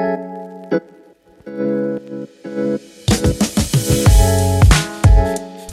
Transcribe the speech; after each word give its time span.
Thank 0.00 0.20
you. 0.20 0.29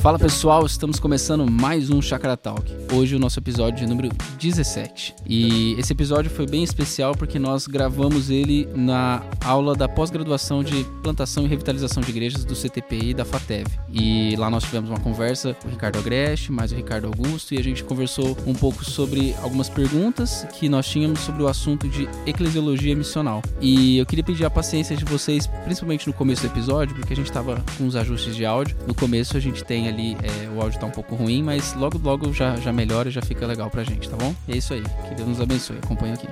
Fala 0.07 0.17
pessoal, 0.17 0.65
estamos 0.65 1.01
começando 1.01 1.45
mais 1.51 1.89
um 1.89 2.01
Chakra 2.01 2.37
Talk. 2.37 2.73
Hoje 2.93 3.13
o 3.13 3.19
nosso 3.19 3.41
episódio 3.41 3.79
de 3.79 3.85
número 3.85 4.07
17. 4.39 5.13
E 5.25 5.73
esse 5.77 5.91
episódio 5.91 6.31
foi 6.31 6.45
bem 6.45 6.63
especial 6.63 7.13
porque 7.13 7.37
nós 7.37 7.67
gravamos 7.67 8.29
ele 8.29 8.69
na 8.73 9.21
aula 9.43 9.75
da 9.75 9.89
pós-graduação 9.89 10.63
de 10.63 10.85
plantação 11.03 11.43
e 11.43 11.47
revitalização 11.49 12.01
de 12.01 12.09
igrejas 12.09 12.45
do 12.45 12.55
CTPI 12.55 13.13
da 13.13 13.25
FATEV. 13.25 13.67
E 13.91 14.33
lá 14.37 14.49
nós 14.49 14.63
tivemos 14.63 14.89
uma 14.89 14.99
conversa 15.01 15.53
com 15.55 15.67
o 15.67 15.71
Ricardo 15.71 15.99
Agreste, 15.99 16.53
mais 16.53 16.71
o 16.71 16.75
Ricardo 16.75 17.07
Augusto, 17.07 17.53
e 17.53 17.57
a 17.57 17.61
gente 17.61 17.83
conversou 17.83 18.37
um 18.47 18.53
pouco 18.53 18.85
sobre 18.85 19.35
algumas 19.43 19.67
perguntas 19.67 20.47
que 20.53 20.69
nós 20.69 20.87
tínhamos 20.87 21.19
sobre 21.19 21.43
o 21.43 21.49
assunto 21.49 21.85
de 21.85 22.07
eclesiologia 22.25 22.95
missional. 22.95 23.41
E 23.59 23.97
eu 23.97 24.05
queria 24.05 24.23
pedir 24.23 24.45
a 24.45 24.49
paciência 24.49 24.95
de 24.95 25.03
vocês, 25.03 25.47
principalmente 25.65 26.07
no 26.07 26.13
começo 26.13 26.43
do 26.43 26.47
episódio, 26.47 26.95
porque 26.95 27.11
a 27.11 27.15
gente 27.17 27.27
estava 27.27 27.61
com 27.77 27.85
os 27.85 27.97
ajustes 27.97 28.37
de 28.37 28.45
áudio. 28.45 28.77
No 28.87 28.95
começo 28.95 29.35
a 29.35 29.39
gente 29.41 29.65
tem 29.65 29.89
ali 29.89 29.96
ali 29.97 30.15
é, 30.21 30.47
o 30.49 30.61
áudio 30.61 30.79
tá 30.79 30.85
um 30.85 30.91
pouco 30.91 31.15
ruim, 31.15 31.41
mas 31.41 31.73
logo 31.73 31.97
logo 31.97 32.31
já, 32.31 32.55
já 32.57 32.71
melhora 32.71 33.09
e 33.09 33.11
já 33.11 33.21
fica 33.21 33.45
legal 33.45 33.69
pra 33.69 33.83
gente, 33.83 34.07
tá 34.07 34.15
bom? 34.15 34.33
E 34.47 34.53
é 34.53 34.57
isso 34.57 34.73
aí. 34.73 34.83
Que 35.09 35.15
Deus 35.15 35.27
nos 35.27 35.41
abençoe. 35.41 35.77
Acompanha 35.83 36.13
aqui. 36.13 36.27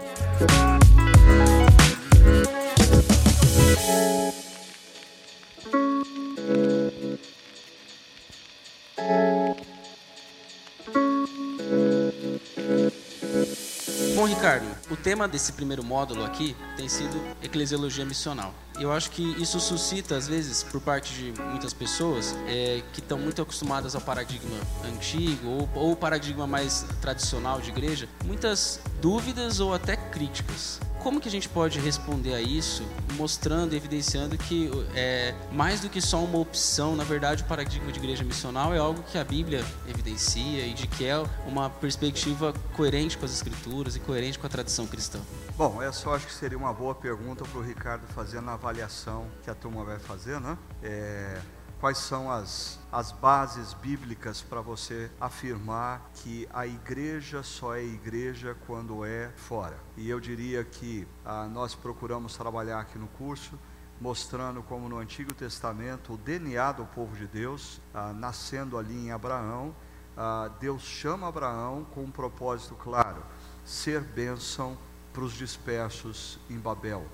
Tema 15.05 15.27
desse 15.27 15.53
primeiro 15.53 15.83
módulo 15.83 16.25
aqui 16.25 16.57
tem 16.75 16.89
sido 16.89 17.21
eclesiologia 17.43 18.03
missional. 18.03 18.51
Eu 18.79 18.91
acho 18.91 19.11
que 19.11 19.21
isso 19.39 19.59
suscita, 19.59 20.17
às 20.17 20.27
vezes, 20.27 20.63
por 20.63 20.81
parte 20.81 21.13
de 21.13 21.41
muitas 21.43 21.73
pessoas 21.73 22.35
é, 22.47 22.81
que 22.91 23.01
estão 23.01 23.20
muito 23.20 23.39
acostumadas 23.39 23.93
ao 23.93 24.01
paradigma 24.01 24.59
antigo 24.84 25.47
ou, 25.47 25.70
ou 25.89 25.95
paradigma 25.95 26.47
mais 26.47 26.87
tradicional 27.01 27.62
de 27.62 27.70
igreja, 27.70 28.09
muitas 28.25 28.79
dúvidas 28.99 29.59
ou 29.59 29.75
até 29.75 29.95
críticas. 29.95 30.81
Como 31.05 31.21
que 31.21 31.27
a 31.27 31.31
gente 31.31 31.48
pode 31.48 31.79
responder 31.79 32.34
a 32.34 32.41
isso, 32.41 32.84
mostrando, 33.13 33.75
evidenciando 33.75 34.35
que 34.35 34.71
é 34.95 35.35
mais 35.51 35.79
do 35.79 35.87
que 35.87 36.01
só 36.01 36.17
uma 36.23 36.39
opção, 36.39 36.95
na 36.95 37.03
verdade, 37.03 37.43
o 37.43 37.45
paradigma 37.45 37.91
de 37.91 37.99
igreja 37.99 38.23
missional 38.23 38.73
é 38.73 38.79
algo 38.79 39.03
que 39.03 39.15
a 39.15 39.23
Bíblia 39.23 39.63
evidencia 39.87 40.65
e 40.65 40.73
de 40.73 40.87
que 40.87 41.05
é 41.05 41.15
uma 41.45 41.70
perspectiva 41.70 42.55
coerente 42.73 43.20
com 43.20 43.25
as 43.25 43.31
Escrituras 43.31 43.95
e 43.95 43.99
coerente 43.99 44.39
com 44.39 44.47
a 44.47 44.49
tradição 44.49 44.87
cristã? 44.87 45.20
Bom, 45.55 45.79
essa 45.79 46.09
eu 46.09 46.13
acho 46.15 46.25
que 46.25 46.34
seria 46.34 46.57
uma 46.57 46.73
boa 46.73 46.95
pergunta 46.95 47.45
para 47.45 47.59
o 47.59 47.62
Ricardo 47.62 48.07
fazer 48.07 48.41
na 48.41 48.53
avaliação 48.53 49.27
que 49.43 49.49
a 49.51 49.53
turma 49.53 49.84
vai 49.84 49.99
fazer, 49.99 50.41
né? 50.41 50.57
É, 50.81 51.37
quais 51.79 51.98
são 51.98 52.31
as, 52.31 52.79
as 52.91 53.12
bases 53.12 53.73
bíblicas 53.73 54.41
para 54.41 54.62
você 54.62 55.12
afirmar 55.20 56.09
que 56.15 56.48
a 56.54 56.65
igreja 56.65 57.43
só 57.43 57.76
é 57.76 57.84
igreja 57.84 58.55
quando 58.65 59.05
é 59.05 59.31
fora. 59.35 59.77
E 59.98 60.09
eu 60.09 60.20
diria 60.20 60.63
que 60.63 61.07
ah, 61.23 61.48
nós 61.48 61.76
procuramos 61.76 62.35
trabalhar 62.35 62.79
aqui 62.79 62.98
no 62.98 63.07
curso 63.07 63.57
mostrando 63.99 64.62
como 64.62 64.90
no 64.90 64.97
Antigo 64.97 65.34
Testamento 65.34 66.13
o 66.13 66.18
DNA 66.18 66.73
do 66.73 66.85
povo 66.85 67.16
de 67.16 67.28
Deus, 67.28 67.79
ah, 67.94 68.13
nascendo 68.13 68.78
ali 68.78 69.07
em 69.07 69.12
Abraão, 69.12 69.73
ah, 70.18 70.50
Deus 70.59 70.81
chama 70.81 71.28
Abraão 71.28 71.85
com 71.94 72.03
um 72.03 72.12
propósito 72.12 72.75
claro: 72.75 73.23
ser 73.63 74.01
bênção 74.01 74.78
para 75.13 75.23
os 75.23 75.34
dispersos 75.34 76.40
em 76.50 76.57
Babel. 76.57 77.06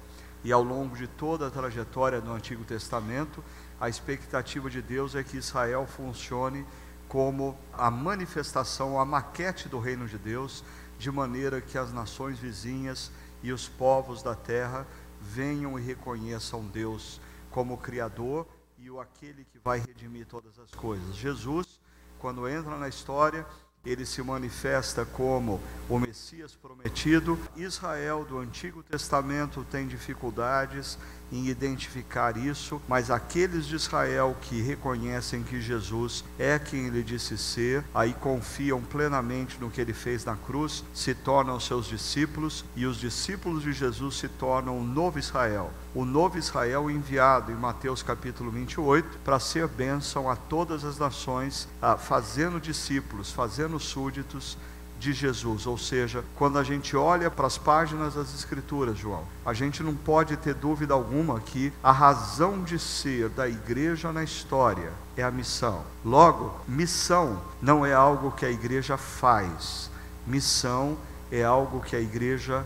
E 0.44 0.52
ao 0.52 0.64
longo 0.64 0.96
de 0.96 1.08
toda 1.08 1.48
a 1.48 1.52
trajetória 1.52 2.20
do 2.20 2.32
Antigo 2.32 2.64
Testamento, 2.64 3.44
a 3.82 3.90
expectativa 3.90 4.70
de 4.70 4.80
Deus 4.80 5.16
é 5.16 5.24
que 5.24 5.38
Israel 5.38 5.88
funcione 5.88 6.64
como 7.10 7.58
a 7.74 7.90
manifestação, 7.90 9.00
a 9.00 9.04
maquete 9.04 9.68
do 9.68 9.80
reino 9.80 10.08
de 10.08 10.20
Deus, 10.20 10.64
de 11.00 11.12
maneira 11.12 11.60
que 11.60 11.80
as 11.80 11.92
nações 11.92 12.38
vizinhas 12.38 13.12
e 13.42 13.52
os 13.52 13.68
povos 13.68 14.22
da 14.22 14.36
terra 14.36 14.86
venham 15.20 15.80
e 15.80 15.82
reconheçam 15.82 16.64
Deus 16.64 17.20
como 17.50 17.76
Criador 17.76 18.48
e 18.78 18.90
o 18.90 19.02
aquele 19.02 19.46
que 19.46 19.58
vai 19.58 19.80
redimir 19.80 20.28
todas 20.28 20.60
as 20.60 20.70
coisas. 20.72 21.16
Jesus, 21.16 21.82
quando 22.20 22.48
entra 22.48 22.78
na 22.78 22.88
história, 22.88 23.48
ele 23.84 24.06
se 24.06 24.22
manifesta 24.22 25.06
como 25.06 25.60
o 25.90 25.98
Messias 25.98 26.56
prometido. 26.56 27.38
Israel 27.56 28.24
do 28.26 28.38
Antigo 28.38 28.84
Testamento 28.84 29.66
tem 29.72 29.88
dificuldades 29.88 31.00
em 31.32 31.48
identificar 31.48 32.38
isso, 32.38 32.82
mas 32.88 33.10
aqueles 33.10 33.66
de 33.66 33.76
Israel 33.76 34.36
que 34.42 34.62
reconhecem 34.62 35.44
que 35.44 35.62
Jesus 35.62 36.24
é 36.38 36.60
quem 36.60 36.88
ele 36.88 37.04
disse 37.04 37.38
ser, 37.38 37.84
aí 37.94 38.14
confiam 38.14 38.82
plenamente 38.82 39.58
no 39.60 39.70
que 39.70 39.80
ele 39.80 39.94
fez 39.94 40.26
na 40.26 40.36
cruz, 40.36 40.84
se 40.94 41.14
tornam 41.14 41.60
seus 41.60 41.86
discípulos 41.86 42.66
e 42.76 42.86
os 42.86 42.98
discípulos 42.98 43.64
de 43.64 43.72
Jesus 43.72 44.18
se 44.18 44.28
tornam 44.28 44.78
o 44.78 44.84
novo 44.84 45.20
Israel. 45.20 45.72
O 45.94 46.06
novo 46.06 46.38
Israel 46.38 46.90
enviado 46.90 47.52
em 47.52 47.56
Mateus 47.56 48.02
capítulo 48.02 48.52
28 48.52 49.20
para 49.24 49.40
ser 49.40 49.68
bênção 49.68 50.30
a 50.30 50.36
todas 50.36 50.84
as 50.84 50.98
nações, 50.98 51.68
fazendo 52.00 52.60
discípulos, 52.60 53.32
fazendo 53.32 53.80
súditos 53.80 54.58
de 55.02 55.12
Jesus. 55.12 55.66
Ou 55.66 55.78
seja, 55.78 56.24
quando 56.36 56.60
a 56.60 56.64
gente 56.64 56.96
olha 56.96 57.30
para 57.30 57.48
as 57.48 57.58
páginas 57.58 58.14
das 58.14 58.34
Escrituras, 58.36 58.98
João, 58.98 59.24
a 59.44 59.52
gente 59.52 59.82
não 59.82 59.96
pode 59.96 60.38
ter 60.38 60.54
dúvida 60.54 60.94
alguma 60.94 61.40
que 61.40 61.74
a 61.84 61.92
razão 61.92 62.64
de 62.64 62.78
ser 62.78 63.28
da 63.30 63.50
igreja 63.50 64.12
na 64.12 64.24
história 64.24 64.94
é 65.18 65.24
a 65.24 65.32
missão. 65.32 65.84
Logo, 66.06 66.54
missão 66.68 67.42
não 67.62 67.84
é 67.86 67.94
algo 67.94 68.32
que 68.32 68.46
a 68.46 68.52
igreja 68.52 68.96
faz, 68.96 69.90
missão 70.26 70.96
é 71.32 71.44
algo 71.44 71.82
que 71.82 71.96
a 71.96 72.00
igreja 72.00 72.64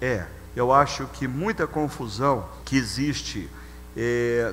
é. 0.00 0.26
Eu 0.54 0.72
acho 0.72 1.06
que 1.06 1.26
muita 1.26 1.66
confusão 1.66 2.44
que 2.64 2.76
existe 2.76 3.48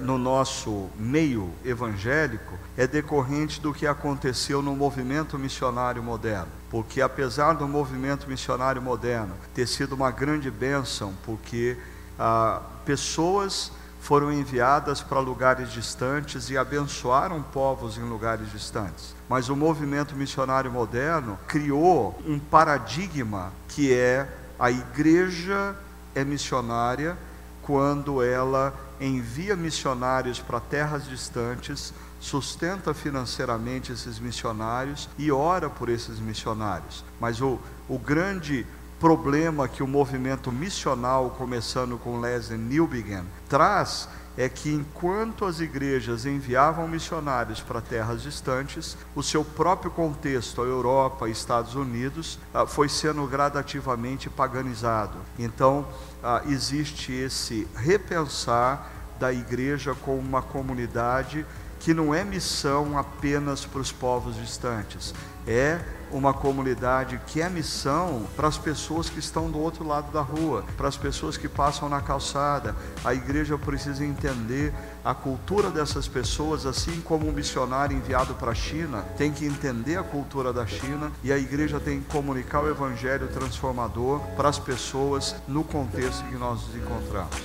no 0.02 0.18
nosso 0.18 0.90
meio 0.98 1.52
evangélico 1.64 2.58
é 2.76 2.88
decorrente 2.88 3.62
do 3.62 3.74
que 3.74 3.86
aconteceu 3.86 4.62
no 4.62 4.76
movimento 4.76 5.38
missionário 5.38 6.02
moderno. 6.02 6.48
Porque 6.70 7.02
apesar 7.02 7.54
do 7.54 7.68
movimento 7.68 8.28
missionário 8.28 8.82
moderno 8.82 9.36
ter 9.54 9.68
sido 9.68 9.94
uma 9.94 10.12
grande 10.12 10.50
bênção, 10.52 11.14
porque 11.24 11.78
ah, 12.20 12.62
pessoas 12.86 13.72
foram 14.02 14.32
enviadas 14.32 15.02
para 15.02 15.20
lugares 15.20 15.72
distantes 15.72 16.50
e 16.50 16.58
abençoaram 16.58 17.42
povos 17.42 17.98
em 17.98 18.04
lugares 18.04 18.52
distantes. 18.52 19.14
Mas 19.28 19.50
o 19.50 19.56
movimento 19.56 20.16
missionário 20.16 20.72
moderno 20.72 21.38
criou 21.48 22.18
um 22.26 22.40
paradigma 22.40 23.52
que 23.68 23.94
é 23.94 24.28
a 24.58 24.72
igreja 24.72 25.76
é 26.16 26.24
missionária 26.24 27.18
quando 27.62 28.24
ela 28.24 28.74
envia 29.00 29.56
missionários 29.56 30.40
para 30.40 30.60
terras 30.60 31.08
distantes, 31.08 31.94
sustenta 32.20 32.94
financeiramente 32.94 33.92
esses 33.92 34.20
missionários 34.20 35.10
e 35.18 35.32
ora 35.32 35.70
por 35.70 35.90
esses 35.90 36.20
missionários. 36.20 37.06
Mas 37.20 37.42
o, 37.42 37.60
o 37.88 38.00
grande 38.00 38.66
problema 39.00 39.68
que 39.68 39.84
o 39.84 39.88
movimento 39.88 40.52
missional, 40.52 41.30
começando 41.38 41.98
com 41.98 42.20
Leslie 42.20 42.58
Newbegin, 42.58 43.24
traz 43.48 44.10
é 44.38 44.48
que 44.48 44.72
enquanto 44.72 45.46
as 45.46 45.60
igrejas 45.60 46.26
enviavam 46.26 46.88
missionários 46.88 47.60
para 47.60 47.82
terras 47.82 48.22
distantes, 48.22 48.96
o 49.16 49.24
seu 49.24 49.44
próprio 49.44 49.90
contexto, 49.90 50.62
a 50.62 50.66
Europa 50.66 51.28
e 51.28 51.32
Estados 51.32 51.74
Unidos, 51.74 52.38
ah, 52.54 52.68
foi 52.68 52.88
sendo 52.88 53.26
gradativamente 53.26 54.30
paganizado. 54.30 55.18
Então, 55.40 55.88
ah, 56.24 56.44
existe 56.46 57.12
esse 57.12 57.68
repensar 57.76 58.92
da 59.20 59.34
igreja 59.34 59.96
como 59.96 60.20
uma 60.20 60.44
comunidade 60.44 61.44
que 61.80 61.94
não 61.94 62.14
é 62.14 62.24
missão 62.24 62.98
apenas 62.98 63.66
para 63.66 63.82
os 63.82 63.92
povos 63.92 64.36
distantes, 64.36 65.14
é 65.48 65.80
uma 66.12 66.34
comunidade 66.34 67.20
que 67.28 67.42
é 67.42 67.50
missão 67.50 68.26
para 68.36 68.48
as 68.48 68.58
pessoas 68.58 69.10
que 69.10 69.20
estão 69.20 69.50
do 69.50 69.60
outro 69.60 69.86
lado 69.86 70.12
da 70.12 70.22
rua, 70.22 70.64
para 70.76 70.88
as 70.88 70.98
pessoas 70.98 71.38
que 71.38 71.48
passam 71.48 71.90
na 71.90 72.02
calçada. 72.02 72.76
A 73.04 73.14
igreja 73.14 73.58
precisa 73.58 74.06
entender 74.06 74.74
a 75.04 75.14
cultura 75.14 75.70
dessas 75.70 76.08
pessoas, 76.08 76.66
assim 76.66 77.02
como 77.02 77.28
um 77.28 77.32
missionário 77.32 77.96
enviado 77.96 78.34
para 78.36 78.52
a 78.52 78.56
China 78.56 79.04
tem 79.18 79.32
que 79.32 79.46
entender 79.46 79.98
a 79.98 80.04
cultura 80.04 80.54
da 80.54 80.66
China 80.66 81.12
e 81.24 81.32
a 81.32 81.38
igreja 81.38 81.80
tem 81.80 82.00
que 82.02 82.06
comunicar 82.08 82.64
o 82.64 82.70
evangelho 82.70 83.28
transformador 83.28 84.20
para 84.36 84.50
as 84.50 84.60
pessoas 84.60 85.36
no 85.48 85.64
contexto 85.64 86.26
em 86.26 86.32
que 86.32 86.38
nós 86.38 86.62
nos 86.66 86.76
encontramos. 86.76 87.38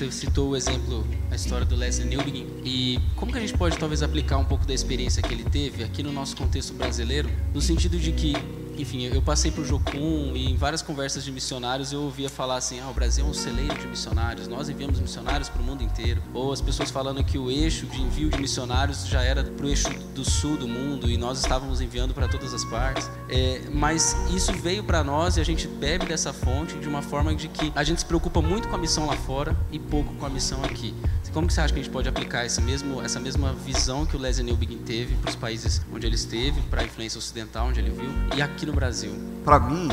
Você 0.00 0.10
citou 0.10 0.50
o 0.50 0.56
exemplo, 0.56 1.06
a 1.30 1.34
história 1.34 1.66
do 1.66 1.76
Leslie 1.76 2.08
Newbegin, 2.08 2.46
e 2.64 2.98
como 3.16 3.30
que 3.30 3.36
a 3.36 3.40
gente 3.40 3.52
pode 3.52 3.76
talvez 3.76 4.02
aplicar 4.02 4.38
um 4.38 4.44
pouco 4.44 4.64
da 4.66 4.72
experiência 4.72 5.22
que 5.22 5.34
ele 5.34 5.44
teve 5.44 5.84
aqui 5.84 6.02
no 6.02 6.10
nosso 6.10 6.34
contexto 6.36 6.72
brasileiro, 6.72 7.28
no 7.52 7.60
sentido 7.60 7.98
de 7.98 8.12
que 8.12 8.34
enfim, 8.76 9.04
eu 9.04 9.22
passei 9.22 9.50
por 9.50 9.64
Jocum 9.64 10.32
e 10.34 10.50
em 10.50 10.56
várias 10.56 10.82
conversas 10.82 11.24
de 11.24 11.32
missionários 11.32 11.92
eu 11.92 12.02
ouvia 12.02 12.28
falar 12.28 12.56
assim: 12.56 12.80
ah, 12.80 12.88
o 12.88 12.94
Brasil 12.94 13.24
é 13.24 13.28
um 13.28 13.34
celeiro 13.34 13.78
de 13.78 13.86
missionários, 13.86 14.48
nós 14.48 14.68
enviamos 14.68 15.00
missionários 15.00 15.48
para 15.48 15.60
o 15.60 15.64
mundo 15.64 15.82
inteiro. 15.82 16.22
Ou 16.32 16.52
as 16.52 16.60
pessoas 16.60 16.90
falando 16.90 17.22
que 17.22 17.38
o 17.38 17.50
eixo 17.50 17.86
de 17.86 18.00
envio 18.00 18.30
de 18.30 18.40
missionários 18.40 19.06
já 19.06 19.22
era 19.22 19.44
para 19.44 19.66
o 19.66 19.68
eixo 19.68 19.90
do 20.14 20.24
sul 20.24 20.56
do 20.56 20.66
mundo 20.66 21.10
e 21.10 21.16
nós 21.16 21.38
estávamos 21.38 21.80
enviando 21.80 22.14
para 22.14 22.28
todas 22.28 22.54
as 22.54 22.64
partes. 22.64 23.10
É, 23.28 23.62
mas 23.72 24.16
isso 24.34 24.52
veio 24.52 24.82
para 24.84 25.04
nós 25.04 25.36
e 25.36 25.40
a 25.40 25.44
gente 25.44 25.66
bebe 25.68 26.06
dessa 26.06 26.32
fonte 26.32 26.76
de 26.78 26.88
uma 26.88 27.02
forma 27.02 27.34
de 27.34 27.48
que 27.48 27.72
a 27.74 27.84
gente 27.84 28.00
se 28.00 28.06
preocupa 28.06 28.40
muito 28.40 28.68
com 28.68 28.76
a 28.76 28.78
missão 28.78 29.06
lá 29.06 29.16
fora 29.16 29.56
e 29.70 29.78
pouco 29.78 30.12
com 30.14 30.26
a 30.26 30.30
missão 30.30 30.62
aqui. 30.64 30.94
Como 31.32 31.46
que 31.46 31.52
você 31.52 31.60
acha 31.60 31.72
que 31.72 31.78
a 31.78 31.82
gente 31.82 31.92
pode 31.92 32.08
aplicar 32.08 32.44
esse 32.44 32.60
mesmo, 32.60 33.00
essa 33.00 33.20
mesma 33.20 33.52
visão 33.52 34.04
que 34.04 34.16
o 34.16 34.18
Leslie 34.18 34.44
Newbegin 34.44 34.78
teve 34.78 35.14
para 35.14 35.30
os 35.30 35.36
países 35.36 35.80
onde 35.94 36.04
ele 36.04 36.16
esteve, 36.16 36.60
para 36.62 36.80
a 36.80 36.84
influência 36.84 37.18
ocidental 37.18 37.68
onde 37.68 37.78
ele 37.78 37.90
viu, 37.90 38.10
e 38.36 38.42
aqui 38.42 38.66
no 38.66 38.72
Brasil? 38.72 39.12
Para 39.44 39.60
mim, 39.60 39.88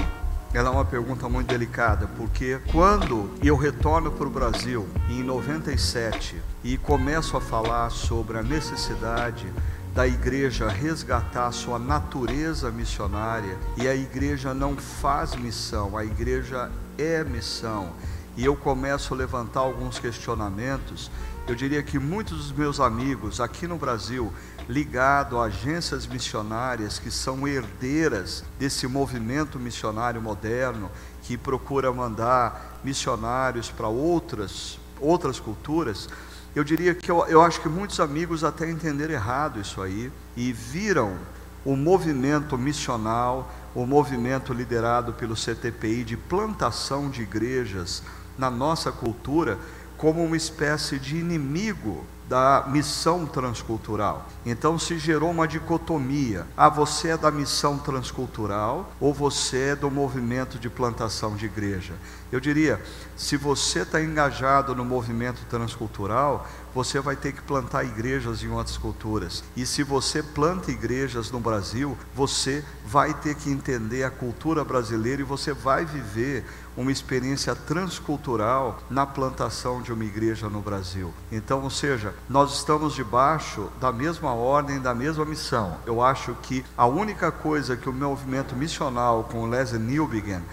ela 0.51 0.69
é 0.69 0.71
uma 0.71 0.85
pergunta 0.85 1.29
muito 1.29 1.47
delicada, 1.47 2.07
porque 2.17 2.59
quando 2.71 3.29
eu 3.43 3.55
retorno 3.55 4.11
para 4.11 4.25
o 4.25 4.31
Brasil 4.31 4.87
em 5.09 5.21
97 5.21 6.37
e 6.63 6.75
começo 6.75 7.37
a 7.37 7.41
falar 7.41 7.91
sobre 7.91 8.39
a 8.39 8.43
necessidade 8.43 9.45
da 9.93 10.07
igreja 10.07 10.67
resgatar 10.67 11.51
sua 11.51 11.77
natureza 11.77 12.71
missionária, 12.71 13.57
e 13.77 13.87
a 13.87 13.95
igreja 13.95 14.55
não 14.55 14.75
faz 14.75 15.35
missão, 15.35 15.95
a 15.95 16.03
igreja 16.03 16.71
é 16.97 17.23
missão 17.23 17.93
e 18.37 18.45
eu 18.45 18.55
começo 18.55 19.15
a 19.15 19.17
levantar 19.17 19.61
alguns 19.61 19.97
questionamentos, 19.97 21.09
eu 21.47 21.55
diria 21.55 21.81
que 21.81 21.97
muitos 21.97 22.37
dos 22.37 22.51
meus 22.51 22.79
amigos 22.79 23.41
aqui 23.41 23.65
no 23.65 23.77
Brasil, 23.77 24.31
ligados 24.69 25.39
a 25.39 25.45
agências 25.45 26.05
missionárias 26.05 26.99
que 26.99 27.09
são 27.09 27.47
herdeiras 27.47 28.43
desse 28.59 28.85
movimento 28.85 29.57
missionário 29.57 30.21
moderno, 30.21 30.91
que 31.23 31.35
procura 31.35 31.91
mandar 31.91 32.79
missionários 32.83 33.71
para 33.71 33.87
outras, 33.87 34.77
outras 34.99 35.39
culturas, 35.39 36.07
eu 36.55 36.63
diria 36.63 36.93
que 36.93 37.09
eu, 37.09 37.25
eu 37.27 37.41
acho 37.41 37.59
que 37.59 37.69
muitos 37.69 37.99
amigos 37.99 38.43
até 38.43 38.69
entenderam 38.69 39.13
errado 39.13 39.59
isso 39.59 39.81
aí 39.81 40.11
e 40.35 40.53
viram 40.53 41.17
o 41.65 41.75
movimento 41.75 42.57
missional, 42.57 43.51
o 43.75 43.85
movimento 43.85 44.53
liderado 44.53 45.13
pelo 45.13 45.35
CTPI 45.35 46.03
de 46.03 46.17
plantação 46.17 47.09
de 47.09 47.23
igrejas 47.23 48.03
na 48.37 48.49
nossa 48.49 48.91
cultura 48.91 49.57
como 49.97 50.23
uma 50.23 50.37
espécie 50.37 50.99
de 50.99 51.17
inimigo 51.17 52.05
da 52.27 52.65
missão 52.67 53.25
transcultural. 53.25 54.27
Então 54.45 54.77
se 54.77 54.99
gerou 54.99 55.31
uma 55.31 55.47
dicotomia: 55.47 56.45
ah, 56.55 56.69
você 56.69 57.09
é 57.09 57.17
da 57.17 57.31
missão 57.31 57.77
transcultural 57.77 58.91
ou 58.99 59.13
você 59.13 59.69
é 59.69 59.75
do 59.75 59.89
movimento 59.89 60.59
de 60.59 60.69
plantação 60.69 61.35
de 61.35 61.45
igreja. 61.45 61.93
Eu 62.31 62.39
diria, 62.39 62.81
se 63.15 63.37
você 63.37 63.79
está 63.79 64.01
engajado 64.01 64.75
no 64.75 64.83
movimento 64.83 65.45
transcultural, 65.49 66.47
você 66.75 66.99
vai 66.99 67.15
ter 67.15 67.31
que 67.31 67.41
plantar 67.41 67.83
igrejas 67.83 68.43
em 68.43 68.49
outras 68.49 68.77
culturas. 68.77 69.43
E 69.55 69.65
se 69.65 69.81
você 69.81 70.21
planta 70.21 70.71
igrejas 70.71 71.31
no 71.31 71.39
Brasil, 71.39 71.97
você 72.13 72.63
vai 72.85 73.13
ter 73.13 73.35
que 73.35 73.49
entender 73.49 74.03
a 74.03 74.11
cultura 74.11 74.63
brasileira 74.63 75.21
e 75.21 75.25
você 75.25 75.53
vai 75.53 75.85
viver 75.85 76.45
uma 76.75 76.91
experiência 76.91 77.55
transcultural 77.55 78.79
na 78.89 79.05
plantação 79.05 79.81
de 79.81 79.91
uma 79.91 80.05
igreja 80.05 80.47
no 80.47 80.61
Brasil. 80.61 81.11
Então, 81.31 81.63
ou 81.63 81.71
seja, 81.71 82.13
nós 82.29 82.53
estamos 82.53 82.93
debaixo 82.93 83.71
da 83.81 83.91
mesma 83.91 84.33
ordem, 84.33 84.79
da 84.79 84.93
mesma 84.93 85.25
missão. 85.25 85.77
Eu 85.87 86.03
acho 86.03 86.35
que 86.43 86.63
a 86.77 86.85
única 86.85 87.31
coisa 87.31 87.75
que 87.75 87.89
o 87.89 87.93
movimento 87.93 88.55
missional 88.55 89.23
com 89.23 89.49
Leslie 89.49 89.81
Newbegin 89.81 90.43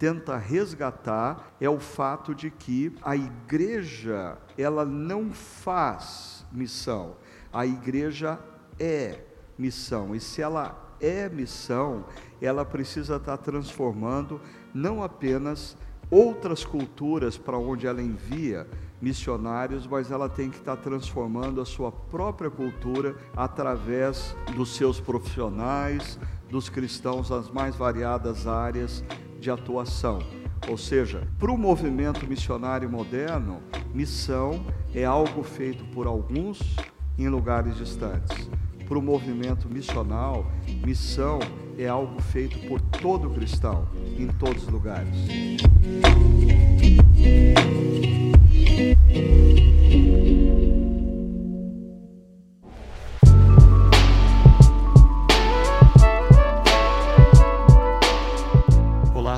tenta 0.00 0.38
resgatar 0.38 1.52
é 1.60 1.68
o 1.68 1.78
fato 1.78 2.34
de 2.34 2.50
que 2.50 2.90
a 3.02 3.14
igreja 3.14 4.38
ela 4.56 4.82
não 4.82 5.30
faz 5.30 6.46
missão, 6.50 7.16
a 7.52 7.66
igreja 7.66 8.40
é 8.78 9.20
missão. 9.58 10.14
E 10.14 10.18
se 10.18 10.40
ela 10.40 10.96
é 10.98 11.28
missão, 11.28 12.06
ela 12.40 12.64
precisa 12.64 13.16
estar 13.16 13.36
transformando 13.36 14.40
não 14.72 15.02
apenas 15.02 15.76
outras 16.10 16.64
culturas 16.64 17.36
para 17.36 17.58
onde 17.58 17.86
ela 17.86 18.00
envia 18.00 18.66
missionários, 19.02 19.86
mas 19.86 20.10
ela 20.10 20.30
tem 20.30 20.48
que 20.48 20.56
estar 20.56 20.76
transformando 20.78 21.60
a 21.60 21.66
sua 21.66 21.92
própria 21.92 22.50
cultura 22.50 23.16
através 23.36 24.34
dos 24.56 24.74
seus 24.76 24.98
profissionais, 24.98 26.18
dos 26.48 26.70
cristãos 26.70 27.28
nas 27.28 27.50
mais 27.50 27.76
variadas 27.76 28.46
áreas 28.46 29.04
de 29.40 29.50
atuação. 29.50 30.20
Ou 30.68 30.76
seja, 30.76 31.26
para 31.38 31.50
o 31.50 31.56
movimento 31.56 32.26
missionário 32.26 32.88
moderno, 32.88 33.60
missão 33.94 34.64
é 34.94 35.04
algo 35.04 35.42
feito 35.42 35.84
por 35.86 36.06
alguns 36.06 36.76
em 37.18 37.28
lugares 37.28 37.76
distantes. 37.76 38.48
Para 38.86 38.98
o 38.98 39.02
movimento 39.02 39.68
missional, 39.68 40.50
missão 40.84 41.38
é 41.78 41.88
algo 41.88 42.20
feito 42.20 42.58
por 42.68 42.80
todo 42.80 43.30
cristão 43.30 43.86
em 44.18 44.26
todos 44.26 44.64
os 44.64 44.68
lugares. 44.68 45.16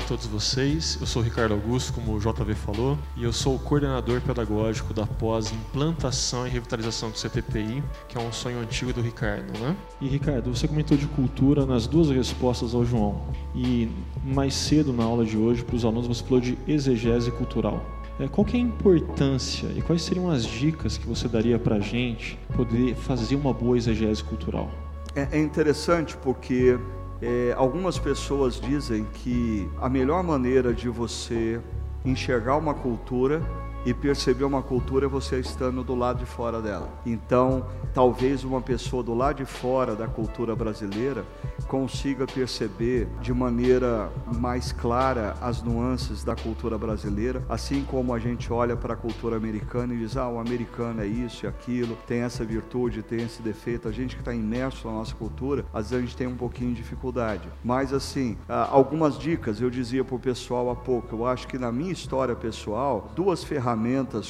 Todos 0.00 0.26
vocês. 0.26 0.96
Eu 1.00 1.06
sou 1.06 1.22
o 1.22 1.24
Ricardo 1.24 1.52
Augusto, 1.52 1.92
como 1.92 2.14
o 2.14 2.18
JV 2.18 2.54
falou, 2.54 2.98
e 3.16 3.24
eu 3.24 3.32
sou 3.32 3.56
o 3.56 3.58
coordenador 3.58 4.20
pedagógico 4.20 4.94
da 4.94 5.06
pós 5.06 5.52
Implantação 5.52 6.46
e 6.46 6.50
Revitalização 6.50 7.10
do 7.10 7.18
CTPI, 7.18 7.82
que 8.08 8.16
é 8.16 8.20
um 8.20 8.32
sonho 8.32 8.60
antigo 8.60 8.92
do 8.92 9.00
Ricardo, 9.00 9.58
né? 9.58 9.76
E 10.00 10.08
Ricardo, 10.08 10.54
você 10.54 10.66
comentou 10.66 10.96
de 10.96 11.06
cultura 11.06 11.66
nas 11.66 11.86
duas 11.86 12.10
respostas 12.10 12.74
ao 12.74 12.84
João. 12.84 13.22
E 13.54 13.90
mais 14.24 14.54
cedo 14.54 14.92
na 14.92 15.04
aula 15.04 15.24
de 15.24 15.36
hoje, 15.36 15.62
para 15.64 15.76
os 15.76 15.84
alunos, 15.84 16.06
você 16.06 16.22
falou 16.22 16.40
de 16.40 16.58
exegese 16.66 17.30
cultural. 17.30 17.84
É, 18.20 18.28
qual 18.28 18.44
que 18.44 18.56
é 18.56 18.60
a 18.60 18.62
importância 18.62 19.68
e 19.76 19.82
quais 19.82 20.02
seriam 20.02 20.30
as 20.30 20.44
dicas 20.44 20.96
que 20.98 21.06
você 21.06 21.26
daria 21.28 21.58
para 21.58 21.76
a 21.76 21.80
gente 21.80 22.38
poder 22.54 22.94
fazer 22.94 23.36
uma 23.36 23.52
boa 23.52 23.76
exegese 23.76 24.22
cultural? 24.22 24.70
É, 25.14 25.28
é 25.32 25.40
interessante 25.40 26.16
porque 26.16 26.78
é, 27.22 27.54
algumas 27.56 28.00
pessoas 28.00 28.60
dizem 28.60 29.04
que 29.04 29.70
a 29.80 29.88
melhor 29.88 30.24
maneira 30.24 30.74
de 30.74 30.88
você 30.88 31.60
enxergar 32.04 32.56
uma 32.56 32.74
cultura 32.74 33.40
e 33.84 33.92
perceber 33.92 34.44
uma 34.44 34.62
cultura 34.62 35.06
é 35.06 35.08
você 35.08 35.40
estando 35.40 35.82
do 35.82 35.94
lado 35.94 36.20
de 36.20 36.26
fora 36.26 36.62
dela. 36.62 36.88
Então, 37.04 37.66
talvez 37.92 38.44
uma 38.44 38.60
pessoa 38.60 39.02
do 39.02 39.14
lado 39.14 39.38
de 39.38 39.44
fora 39.44 39.96
da 39.96 40.06
cultura 40.06 40.54
brasileira 40.54 41.24
consiga 41.66 42.26
perceber 42.26 43.08
de 43.20 43.32
maneira 43.32 44.10
mais 44.38 44.72
clara 44.72 45.34
as 45.40 45.62
nuances 45.62 46.22
da 46.22 46.36
cultura 46.36 46.78
brasileira, 46.78 47.44
assim 47.48 47.84
como 47.84 48.14
a 48.14 48.18
gente 48.18 48.52
olha 48.52 48.76
para 48.76 48.94
a 48.94 48.96
cultura 48.96 49.36
americana 49.36 49.94
e 49.94 49.98
diz: 49.98 50.16
ah, 50.16 50.28
o 50.28 50.38
americano 50.38 51.02
é 51.02 51.06
isso 51.06 51.44
e 51.44 51.48
aquilo, 51.48 51.96
tem 52.06 52.20
essa 52.20 52.44
virtude, 52.44 53.02
tem 53.02 53.22
esse 53.22 53.42
defeito. 53.42 53.88
A 53.88 53.92
gente 53.92 54.14
que 54.14 54.22
está 54.22 54.32
imerso 54.32 54.86
na 54.86 54.94
nossa 54.94 55.14
cultura, 55.14 55.64
às 55.72 55.90
vezes 55.90 56.04
a 56.04 56.06
gente 56.06 56.16
tem 56.16 56.26
um 56.26 56.36
pouquinho 56.36 56.70
de 56.70 56.76
dificuldade. 56.76 57.48
Mas, 57.64 57.92
assim, 57.92 58.36
algumas 58.48 59.18
dicas 59.18 59.60
eu 59.60 59.70
dizia 59.70 60.04
para 60.04 60.14
o 60.14 60.18
pessoal 60.18 60.70
há 60.70 60.76
pouco. 60.76 61.16
Eu 61.16 61.26
acho 61.26 61.48
que 61.48 61.58
na 61.58 61.72
minha 61.72 61.92
história 61.92 62.34
pessoal, 62.34 63.10
duas 63.14 63.42
ferramentas 63.42 63.71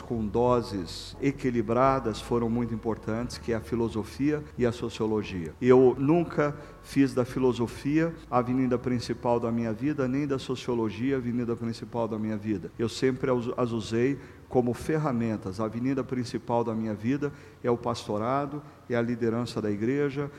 com 0.00 0.26
doses 0.26 1.16
equilibradas 1.20 2.20
foram 2.20 2.49
muito 2.49 2.75
importantes, 2.75 3.38
que 3.38 3.52
é 3.52 3.56
a 3.56 3.61
filosofia 3.61 4.42
e 4.56 4.66
a 4.66 4.72
sociologia. 4.72 5.54
Eu 5.61 5.96
nunca 5.99 6.56
fiz 6.82 7.14
da 7.14 7.25
filosofia 7.25 8.14
a 8.30 8.38
avenida 8.38 8.78
principal 8.78 9.38
da 9.38 9.50
minha 9.50 9.72
vida, 9.72 10.06
nem 10.06 10.26
da 10.26 10.38
sociologia 10.38 11.16
a 11.16 11.18
avenida 11.18 11.56
principal 11.56 12.08
da 12.08 12.18
minha 12.18 12.37
vida. 12.37 12.70
Eu 12.78 12.88
sempre 12.88 13.30
as 13.56 13.72
usei 13.72 14.18
como 14.49 14.75
ferramentas. 14.75 15.61
A 15.61 15.64
avenida 15.64 16.04
principal 16.04 16.62
da 16.62 16.75
minha 16.75 16.94
vida 16.94 17.32
é 17.64 17.70
o 17.70 17.76
pastorado, 17.76 18.62
é 18.88 18.94
a 18.94 19.00
liderança 19.00 19.62
da 19.62 19.70
igreja, 19.70 20.30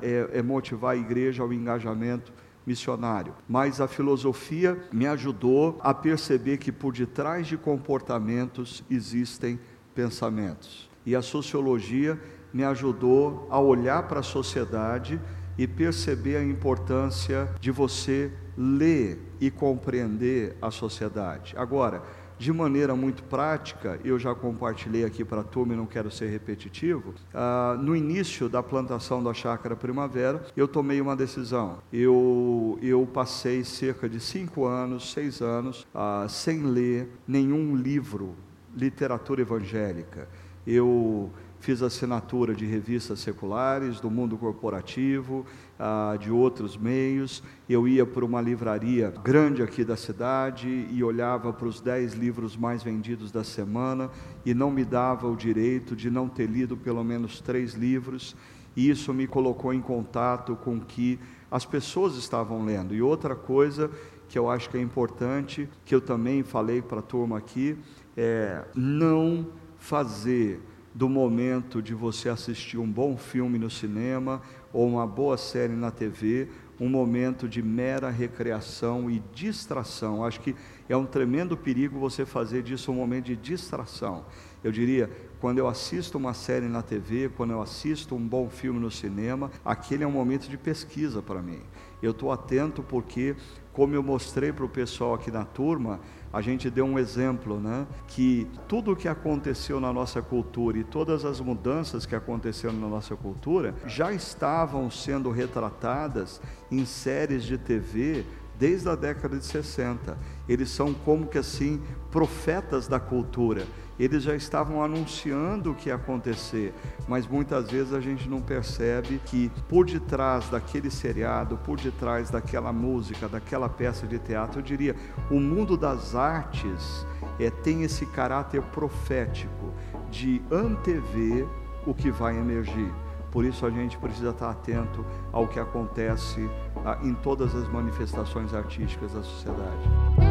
é, 0.00 0.38
é 0.38 0.42
motivar 0.42 0.94
a 0.94 0.96
igreja 0.96 1.42
ao 1.42 1.52
engajamento 1.52 2.32
missionário. 2.68 3.34
Mas 3.48 3.80
a 3.80 3.88
filosofia 3.88 4.78
me 4.92 5.06
ajudou 5.06 5.80
a 5.82 5.94
perceber 5.94 6.58
que 6.58 6.70
por 6.70 6.92
detrás 6.92 7.46
de 7.46 7.56
comportamentos 7.56 8.84
existem 8.90 9.58
pensamentos. 9.94 10.90
E 11.06 11.16
a 11.16 11.22
sociologia 11.22 12.20
me 12.52 12.62
ajudou 12.64 13.48
a 13.50 13.58
olhar 13.58 14.02
para 14.02 14.20
a 14.20 14.22
sociedade 14.22 15.18
e 15.56 15.66
perceber 15.66 16.36
a 16.36 16.44
importância 16.44 17.48
de 17.58 17.70
você 17.70 18.30
ler 18.56 19.18
e 19.40 19.50
compreender 19.50 20.56
a 20.60 20.70
sociedade. 20.70 21.54
Agora, 21.56 22.02
de 22.38 22.52
maneira 22.52 22.94
muito 22.94 23.24
prática, 23.24 23.98
eu 24.04 24.18
já 24.18 24.34
compartilhei 24.34 25.04
aqui 25.04 25.24
para 25.24 25.40
a 25.40 25.44
turma 25.44 25.74
e 25.74 25.76
não 25.76 25.86
quero 25.86 26.10
ser 26.10 26.28
repetitivo. 26.28 27.14
Ah, 27.34 27.76
no 27.80 27.96
início 27.96 28.48
da 28.48 28.62
plantação 28.62 29.22
da 29.22 29.34
chácara 29.34 29.74
primavera, 29.74 30.46
eu 30.56 30.68
tomei 30.68 31.00
uma 31.00 31.16
decisão. 31.16 31.78
Eu, 31.92 32.78
eu 32.80 33.06
passei 33.12 33.64
cerca 33.64 34.08
de 34.08 34.20
cinco 34.20 34.64
anos, 34.64 35.12
seis 35.12 35.40
anos, 35.40 35.86
ah, 35.92 36.26
sem 36.28 36.62
ler 36.62 37.10
nenhum 37.26 37.74
livro, 37.74 38.36
literatura 38.74 39.42
evangélica. 39.42 40.28
Eu 40.64 41.32
fiz 41.60 41.82
assinatura 41.82 42.54
de 42.54 42.64
revistas 42.64 43.18
seculares, 43.20 44.00
do 44.00 44.10
mundo 44.10 44.36
corporativo, 44.36 45.44
ah, 45.78 46.16
de 46.18 46.30
outros 46.30 46.76
meios. 46.76 47.42
Eu 47.68 47.86
ia 47.86 48.04
para 48.04 48.24
uma 48.24 48.40
livraria 48.40 49.12
grande 49.22 49.62
aqui 49.62 49.84
da 49.84 49.96
cidade 49.96 50.88
e 50.90 51.02
olhava 51.04 51.52
para 51.52 51.68
os 51.68 51.80
dez 51.80 52.14
livros 52.14 52.56
mais 52.56 52.82
vendidos 52.82 53.30
da 53.30 53.44
semana 53.44 54.10
e 54.44 54.52
não 54.52 54.70
me 54.70 54.84
dava 54.84 55.28
o 55.28 55.36
direito 55.36 55.94
de 55.94 56.10
não 56.10 56.28
ter 56.28 56.46
lido 56.46 56.76
pelo 56.76 57.04
menos 57.04 57.40
três 57.40 57.74
livros. 57.74 58.34
E 58.76 58.90
isso 58.90 59.12
me 59.14 59.26
colocou 59.26 59.72
em 59.72 59.80
contato 59.80 60.56
com 60.56 60.76
o 60.76 60.80
que 60.80 61.18
as 61.50 61.64
pessoas 61.64 62.16
estavam 62.16 62.64
lendo. 62.64 62.94
E 62.94 63.00
outra 63.00 63.34
coisa 63.34 63.90
que 64.28 64.38
eu 64.38 64.50
acho 64.50 64.68
que 64.68 64.76
é 64.76 64.80
importante, 64.80 65.68
que 65.84 65.94
eu 65.94 66.00
também 66.00 66.42
falei 66.42 66.82
para 66.82 66.98
a 66.98 67.02
turma 67.02 67.38
aqui, 67.38 67.78
é 68.16 68.64
não 68.74 69.46
fazer 69.78 70.60
do 70.94 71.08
momento 71.08 71.80
de 71.80 71.94
você 71.94 72.28
assistir 72.28 72.76
um 72.76 72.90
bom 72.90 73.16
filme 73.16 73.58
no 73.58 73.70
cinema 73.70 74.42
ou 74.78 74.86
uma 74.86 75.04
boa 75.04 75.36
série 75.36 75.72
na 75.72 75.90
TV, 75.90 76.46
um 76.78 76.88
momento 76.88 77.48
de 77.48 77.60
mera 77.60 78.10
recreação 78.10 79.10
e 79.10 79.20
distração. 79.34 80.24
Acho 80.24 80.40
que 80.40 80.54
é 80.88 80.96
um 80.96 81.04
tremendo 81.04 81.56
perigo 81.56 81.98
você 81.98 82.24
fazer 82.24 82.62
disso 82.62 82.92
um 82.92 82.94
momento 82.94 83.24
de 83.24 83.34
distração. 83.34 84.24
Eu 84.62 84.70
diria, 84.70 85.10
quando 85.40 85.58
eu 85.58 85.66
assisto 85.66 86.16
uma 86.16 86.32
série 86.32 86.68
na 86.68 86.80
TV, 86.80 87.28
quando 87.36 87.50
eu 87.50 87.60
assisto 87.60 88.14
um 88.14 88.24
bom 88.24 88.48
filme 88.48 88.78
no 88.78 88.88
cinema, 88.88 89.50
aquele 89.64 90.04
é 90.04 90.06
um 90.06 90.12
momento 90.12 90.48
de 90.48 90.56
pesquisa 90.56 91.20
para 91.20 91.42
mim. 91.42 91.58
Eu 92.00 92.12
estou 92.12 92.30
atento 92.30 92.80
porque, 92.80 93.34
como 93.72 93.96
eu 93.96 94.02
mostrei 94.04 94.52
para 94.52 94.64
o 94.64 94.68
pessoal 94.68 95.12
aqui 95.12 95.32
na 95.32 95.44
turma, 95.44 95.98
a 96.32 96.40
gente 96.40 96.68
deu 96.68 96.84
um 96.84 96.98
exemplo, 96.98 97.58
né? 97.58 97.86
Que 98.06 98.46
tudo 98.66 98.92
o 98.92 98.96
que 98.96 99.08
aconteceu 99.08 99.80
na 99.80 99.92
nossa 99.92 100.20
cultura 100.20 100.78
e 100.78 100.84
todas 100.84 101.24
as 101.24 101.40
mudanças 101.40 102.04
que 102.04 102.14
aconteceram 102.14 102.74
na 102.74 102.88
nossa 102.88 103.16
cultura 103.16 103.74
já 103.86 104.12
estavam 104.12 104.90
sendo 104.90 105.30
retratadas 105.30 106.40
em 106.70 106.84
séries 106.84 107.44
de 107.44 107.56
TV 107.56 108.24
desde 108.58 108.88
a 108.88 108.94
década 108.94 109.38
de 109.38 109.44
60. 109.44 110.18
Eles 110.48 110.68
são 110.70 110.92
como 110.92 111.26
que 111.26 111.38
assim 111.38 111.80
profetas 112.10 112.88
da 112.88 112.98
cultura. 112.98 113.66
Eles 113.98 114.22
já 114.22 114.34
estavam 114.34 114.82
anunciando 114.82 115.72
o 115.72 115.74
que 115.74 115.88
ia 115.88 115.96
acontecer, 115.96 116.72
mas 117.06 117.26
muitas 117.26 117.70
vezes 117.70 117.92
a 117.92 118.00
gente 118.00 118.28
não 118.28 118.40
percebe 118.40 119.20
que 119.24 119.50
por 119.68 119.86
detrás 119.86 120.48
daquele 120.48 120.90
seriado, 120.90 121.56
por 121.58 121.78
detrás 121.80 122.30
daquela 122.30 122.72
música, 122.72 123.28
daquela 123.28 123.68
peça 123.68 124.06
de 124.06 124.18
teatro, 124.18 124.60
eu 124.60 124.62
diria, 124.62 124.94
o 125.30 125.40
mundo 125.40 125.76
das 125.76 126.14
artes 126.14 127.06
é, 127.40 127.50
tem 127.50 127.82
esse 127.82 128.06
caráter 128.06 128.62
profético 128.62 129.72
de 130.10 130.40
antever 130.50 131.46
o 131.86 131.94
que 131.94 132.10
vai 132.10 132.36
emergir. 132.36 132.92
Por 133.30 133.44
isso 133.44 133.66
a 133.66 133.70
gente 133.70 133.98
precisa 133.98 134.30
estar 134.30 134.50
atento 134.50 135.04
ao 135.32 135.46
que 135.46 135.60
acontece 135.60 136.48
ah, 136.84 136.98
em 137.02 137.14
todas 137.14 137.54
as 137.54 137.68
manifestações 137.68 138.54
artísticas 138.54 139.12
da 139.12 139.22
sociedade. 139.22 140.27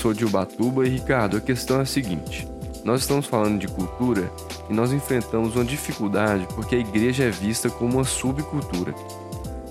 Sou 0.00 0.14
de 0.14 0.24
Ubatuba 0.24 0.86
e 0.86 0.88
Ricardo, 0.88 1.36
a 1.36 1.40
questão 1.40 1.78
é 1.78 1.82
a 1.82 1.86
seguinte: 1.86 2.48
nós 2.82 3.02
estamos 3.02 3.26
falando 3.26 3.58
de 3.58 3.68
cultura 3.68 4.32
e 4.68 4.72
nós 4.72 4.92
enfrentamos 4.92 5.54
uma 5.54 5.64
dificuldade 5.64 6.48
porque 6.54 6.74
a 6.74 6.78
igreja 6.78 7.24
é 7.24 7.30
vista 7.30 7.68
como 7.68 7.96
uma 7.96 8.04
subcultura. 8.04 8.94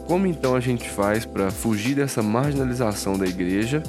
Como 0.06 0.28
então 0.28 0.56
a 0.56 0.60
gente 0.60 0.88
faz 0.88 1.26
para 1.26 1.50
fugir 1.50 1.96
dessa 1.96 2.22
marginalização 2.22 3.18
da 3.18 3.26
igreja, 3.26 3.82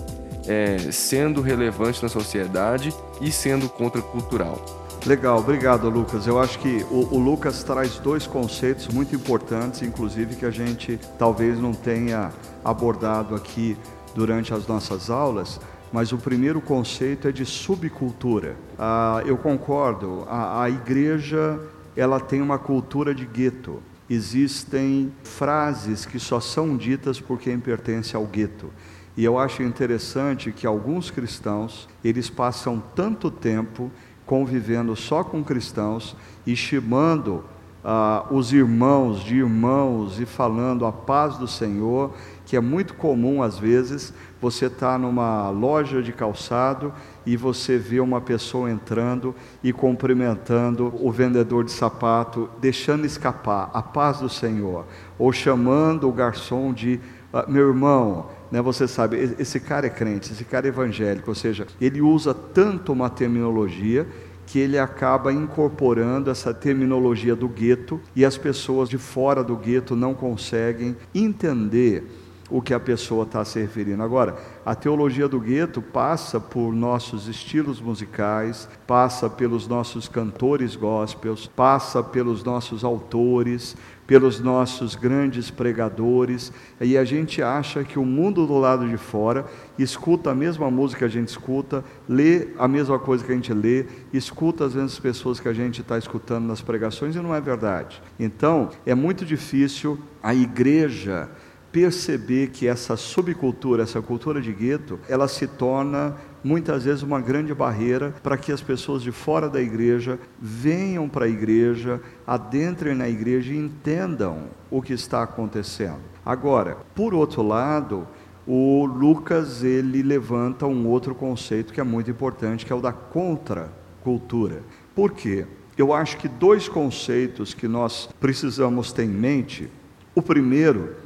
é, 0.47 0.79
sendo 0.91 1.43
relevante 1.43 2.03
na 2.03 2.09
sociedade 2.09 2.93
e 3.21 3.31
sendo 3.31 3.69
contracultural? 3.69 4.59
Legal, 5.05 5.39
obrigado 5.39 5.91
Lucas. 5.91 6.27
Eu 6.27 6.39
acho 6.39 6.59
que 6.59 6.85
o, 6.91 7.15
o, 7.15 7.19
Lucas 7.19 7.63
traz 7.63 7.99
dois 7.99 8.27
conceitos 8.27 8.89
muito 8.89 9.15
importantes, 9.15 9.83
inclusive 9.83 10.37
que 10.37 10.47
a 10.47 10.51
gente 10.51 10.99
talvez 11.19 11.59
não 11.59 11.73
tenha 11.73 12.31
abordado 12.65 13.35
aqui 13.35 13.77
durante 14.15 14.53
as 14.53 14.67
nossas 14.67 15.09
aulas, 15.09 15.59
mas 15.93 16.13
o 16.13 16.19
primeiro 16.19 16.61
conceito 16.61 17.29
é 17.29 17.33
de 17.33 17.45
subcultura. 17.45 18.57
Ah, 18.79 19.23
eu 19.27 19.37
concordo, 19.37 20.25
a, 20.29 20.63
a 20.65 20.71
igreja 20.71 21.61
ela 21.97 22.21
tem 22.21 22.41
uma 22.41 22.59
cultura 22.59 23.15
de 23.15 23.27
gueto. 23.27 23.83
Existem 24.09 25.13
frases 25.23 26.05
que 26.05 26.19
só 26.19 26.41
são 26.41 26.77
ditas 26.77 27.21
por 27.21 27.39
quem 27.39 27.59
pertence 27.59 28.17
ao 28.17 28.25
gueto. 28.25 28.71
E 29.17 29.25
eu 29.25 29.39
acho 29.39 29.63
interessante 29.63 30.53
que 30.53 30.67
alguns 30.67 31.11
cristãos, 31.11 31.89
eles 32.03 32.31
passam 32.31 32.83
tanto 32.95 33.31
tempo 33.31 33.91
convivendo 34.25 34.95
só 34.95 35.25
com 35.25 35.43
cristãos 35.43 36.17
e 36.47 36.55
chamando 36.55 37.45
ah, 37.85 38.27
os 38.31 38.53
irmãos 38.53 39.25
de 39.25 39.37
irmãos 39.37 40.21
e 40.21 40.27
falando 40.27 40.87
a 40.87 40.93
paz 40.93 41.37
do 41.37 41.49
Senhor, 41.49 42.15
que 42.51 42.57
é 42.57 42.61
muito 42.61 42.95
comum 42.95 43.45
às 43.45 43.61
vezes, 43.61 44.13
você 44.41 44.67
está 44.67 44.99
numa 44.99 45.51
loja 45.51 46.03
de 46.03 46.13
calçado 46.13 46.93
e 47.25 47.37
você 47.37 47.79
vê 47.79 48.01
uma 48.01 48.21
pessoa 48.21 48.69
entrando 48.69 49.33
e 49.63 49.73
cumprimentando 49.73 50.93
o 51.01 51.13
vendedor 51.13 51.63
de 51.63 51.71
sapato, 51.71 52.51
deixando 52.61 53.07
escapar 53.07 53.71
a 53.73 53.81
paz 53.81 54.19
do 54.19 54.29
Senhor, 54.29 54.85
ou 55.17 55.33
chamando 55.33 56.09
o 56.09 56.13
garçom 56.13 56.73
de 56.73 56.99
ah, 57.33 57.45
meu 57.47 57.69
irmão. 57.69 58.27
Né, 58.51 58.61
você 58.61 58.89
sabe, 58.89 59.37
esse 59.39 59.61
cara 59.61 59.87
é 59.87 59.91
crente, 59.91 60.33
esse 60.33 60.45
cara 60.45 60.67
é 60.67 60.71
evangélico, 60.71 61.31
ou 61.31 61.37
seja, 61.37 61.69
ele 61.81 62.01
usa 62.01 62.35
tanto 62.35 62.93
uma 62.93 63.09
terminologia 63.09 64.09
que 64.45 64.59
ele 64.59 64.77
acaba 64.77 65.33
incorporando 65.33 66.29
essa 66.29 66.53
terminologia 66.53 67.37
do 67.37 67.49
gueto 67.49 68.01
e 68.17 68.25
as 68.25 68.37
pessoas 68.37 68.89
de 68.89 68.99
fora 68.99 69.45
do 69.45 69.55
gueto 69.55 69.95
não 69.95 70.13
conseguem 70.13 70.97
entender 71.15 72.05
o 72.51 72.61
que 72.61 72.75
a 72.75 72.81
pessoa 72.81 73.25
está 73.25 73.45
se 73.45 73.61
referindo. 73.61 74.03
Agora, 74.03 74.37
a 74.67 74.75
teologia 74.75 75.29
do 75.29 75.41
gueto 75.41 75.81
passa 75.81 76.41
por 76.41 76.73
nossos 76.73 77.29
estilos 77.29 77.81
musicais, 77.81 78.69
passa 78.87 79.31
pelos 79.31 79.69
nossos 79.69 80.09
cantores 80.09 80.75
gospels, 80.75 81.47
passa 81.47 82.03
pelos 82.03 82.43
nossos 82.43 82.83
autores, 82.83 83.77
pelos 84.11 84.41
nossos 84.41 84.97
grandes 84.97 85.53
pregadores, 85.53 86.53
e 86.81 86.99
a 86.99 87.05
gente 87.05 87.41
acha 87.41 87.85
que 87.85 87.97
o 87.97 88.05
mundo 88.05 88.45
do 88.45 88.59
lado 88.59 88.89
de 88.89 88.97
fora 88.97 89.47
escuta 89.79 90.33
a 90.33 90.35
mesma 90.35 90.69
música 90.69 90.99
que 90.99 91.05
a 91.05 91.09
gente 91.09 91.29
escuta, 91.29 91.85
lê 92.09 92.49
a 92.59 92.67
mesma 92.67 92.99
coisa 92.99 93.25
que 93.25 93.31
a 93.31 93.35
gente 93.37 93.55
lê, 93.55 93.87
escuta 94.13 94.65
as 94.65 94.75
mesmas 94.75 94.99
pessoas 94.99 95.39
que 95.39 95.47
a 95.47 95.53
gente 95.53 95.83
está 95.83 95.97
escutando 95.97 96.45
nas 96.45 96.61
pregações, 96.61 97.15
e 97.15 97.21
não 97.21 97.33
é 97.33 97.41
verdade. 97.41 98.03
Então, 98.19 98.71
é 98.85 98.97
muito 98.97 99.25
difícil 99.25 99.97
a 100.21 100.35
igreja 100.35 101.31
perceber 101.73 102.49
que 102.49 102.67
essa 102.67 102.97
subcultura, 102.97 103.83
essa 103.83 104.03
cultura 104.03 104.41
de 104.41 104.53
gueto, 104.53 104.99
ela 105.09 105.29
se 105.29 105.47
torna 105.47 106.17
muitas 106.43 106.85
vezes 106.85 107.03
uma 107.03 107.21
grande 107.21 107.55
barreira 107.55 108.15
para 108.23 108.37
que 108.37 108.51
as 108.51 108.61
pessoas 108.61 109.03
de 109.03 109.13
fora 109.13 109.49
da 109.49 109.61
igreja 109.61 110.19
venham 110.41 111.09
para 111.09 111.27
a 111.27 111.29
igreja, 111.29 112.01
adentrem 112.27 112.95
na 112.95 113.09
igreja 113.09 113.53
e 113.53 113.59
entendam 113.59 114.45
o 114.71 114.83
que 114.83 114.93
está 114.93 115.23
acontecendo. 115.23 116.01
Agora, 116.25 116.79
por 116.95 117.15
outro 117.15 117.43
lado, 117.43 118.07
o 118.47 118.85
Lucas 118.85 119.63
ele 119.63 120.03
levanta 120.03 120.67
um 120.67 120.87
outro 120.89 121.15
conceito 121.15 121.73
que 121.73 121.81
é 121.81 121.85
muito 121.85 122.11
importante, 122.11 122.67
que 122.67 122.73
é 122.73 122.77
o 122.77 122.81
da 122.81 122.93
contracultura. 122.93 124.63
Por 124.95 125.13
quê? 125.13 125.47
Eu 125.77 125.95
acho 125.95 126.17
que 126.19 126.29
dois 126.29 126.69
conceitos 126.69 127.55
que 127.55 127.69
nós 127.69 128.09
precisamos 128.19 128.93
ter 128.93 129.05
em 129.05 129.09
mente. 129.09 129.71
O 130.15 130.21
primeiro 130.21 130.97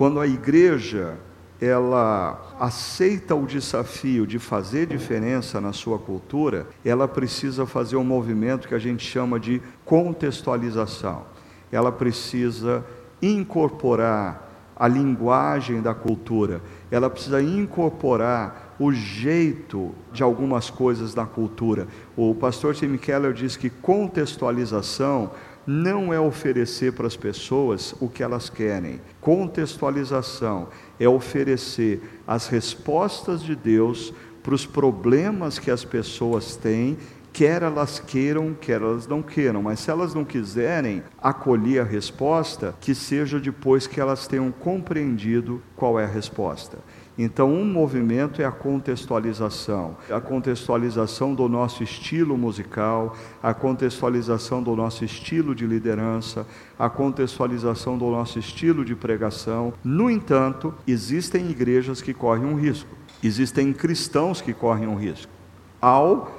quando 0.00 0.18
a 0.18 0.26
igreja 0.26 1.18
ela 1.60 2.56
aceita 2.58 3.34
o 3.34 3.44
desafio 3.44 4.26
de 4.26 4.38
fazer 4.38 4.86
diferença 4.86 5.60
na 5.60 5.74
sua 5.74 5.98
cultura, 5.98 6.66
ela 6.82 7.06
precisa 7.06 7.66
fazer 7.66 7.96
um 7.96 8.02
movimento 8.02 8.66
que 8.66 8.74
a 8.74 8.78
gente 8.78 9.04
chama 9.04 9.38
de 9.38 9.60
contextualização. 9.84 11.26
Ela 11.70 11.92
precisa 11.92 12.82
incorporar 13.20 14.72
a 14.74 14.88
linguagem 14.88 15.82
da 15.82 15.92
cultura, 15.92 16.62
ela 16.90 17.10
precisa 17.10 17.42
incorporar 17.42 18.74
o 18.80 18.90
jeito 18.90 19.94
de 20.10 20.22
algumas 20.22 20.70
coisas 20.70 21.14
na 21.14 21.26
cultura. 21.26 21.86
O 22.16 22.34
pastor 22.34 22.74
Tim 22.74 22.96
Keller 22.96 23.34
diz 23.34 23.54
que 23.54 23.68
contextualização 23.68 25.32
não 25.70 26.12
é 26.12 26.18
oferecer 26.18 26.92
para 26.94 27.06
as 27.06 27.16
pessoas 27.16 27.94
o 28.00 28.08
que 28.08 28.24
elas 28.24 28.50
querem. 28.50 29.00
Contextualização 29.20 30.66
é 30.98 31.08
oferecer 31.08 32.02
as 32.26 32.48
respostas 32.48 33.40
de 33.40 33.54
Deus 33.54 34.12
para 34.42 34.54
os 34.54 34.66
problemas 34.66 35.60
que 35.60 35.70
as 35.70 35.84
pessoas 35.84 36.56
têm 36.56 36.98
quer 37.32 37.62
elas 37.62 38.00
queiram, 38.00 38.52
quer 38.60 38.80
elas 38.82 39.06
não 39.06 39.22
queiram, 39.22 39.62
mas 39.62 39.78
se 39.78 39.90
elas 39.90 40.12
não 40.12 40.24
quiserem 40.24 41.04
acolher 41.22 41.80
a 41.80 41.84
resposta, 41.84 42.74
que 42.80 42.92
seja 42.92 43.38
depois 43.38 43.86
que 43.86 44.00
elas 44.00 44.26
tenham 44.26 44.50
compreendido 44.50 45.62
qual 45.76 46.00
é 46.00 46.04
a 46.04 46.08
resposta. 46.08 46.78
Então, 47.22 47.52
um 47.52 47.66
movimento 47.66 48.40
é 48.40 48.46
a 48.46 48.50
contextualização, 48.50 49.94
a 50.10 50.18
contextualização 50.22 51.34
do 51.34 51.50
nosso 51.50 51.82
estilo 51.82 52.34
musical, 52.34 53.14
a 53.42 53.52
contextualização 53.52 54.62
do 54.62 54.74
nosso 54.74 55.04
estilo 55.04 55.54
de 55.54 55.66
liderança, 55.66 56.46
a 56.78 56.88
contextualização 56.88 57.98
do 57.98 58.06
nosso 58.06 58.38
estilo 58.38 58.86
de 58.86 58.96
pregação. 58.96 59.74
No 59.84 60.10
entanto, 60.10 60.72
existem 60.88 61.50
igrejas 61.50 62.00
que 62.00 62.14
correm 62.14 62.46
um 62.46 62.54
risco, 62.54 62.88
existem 63.22 63.70
cristãos 63.70 64.40
que 64.40 64.54
correm 64.54 64.88
um 64.88 64.96
risco. 64.96 65.30
Ao 65.78 66.34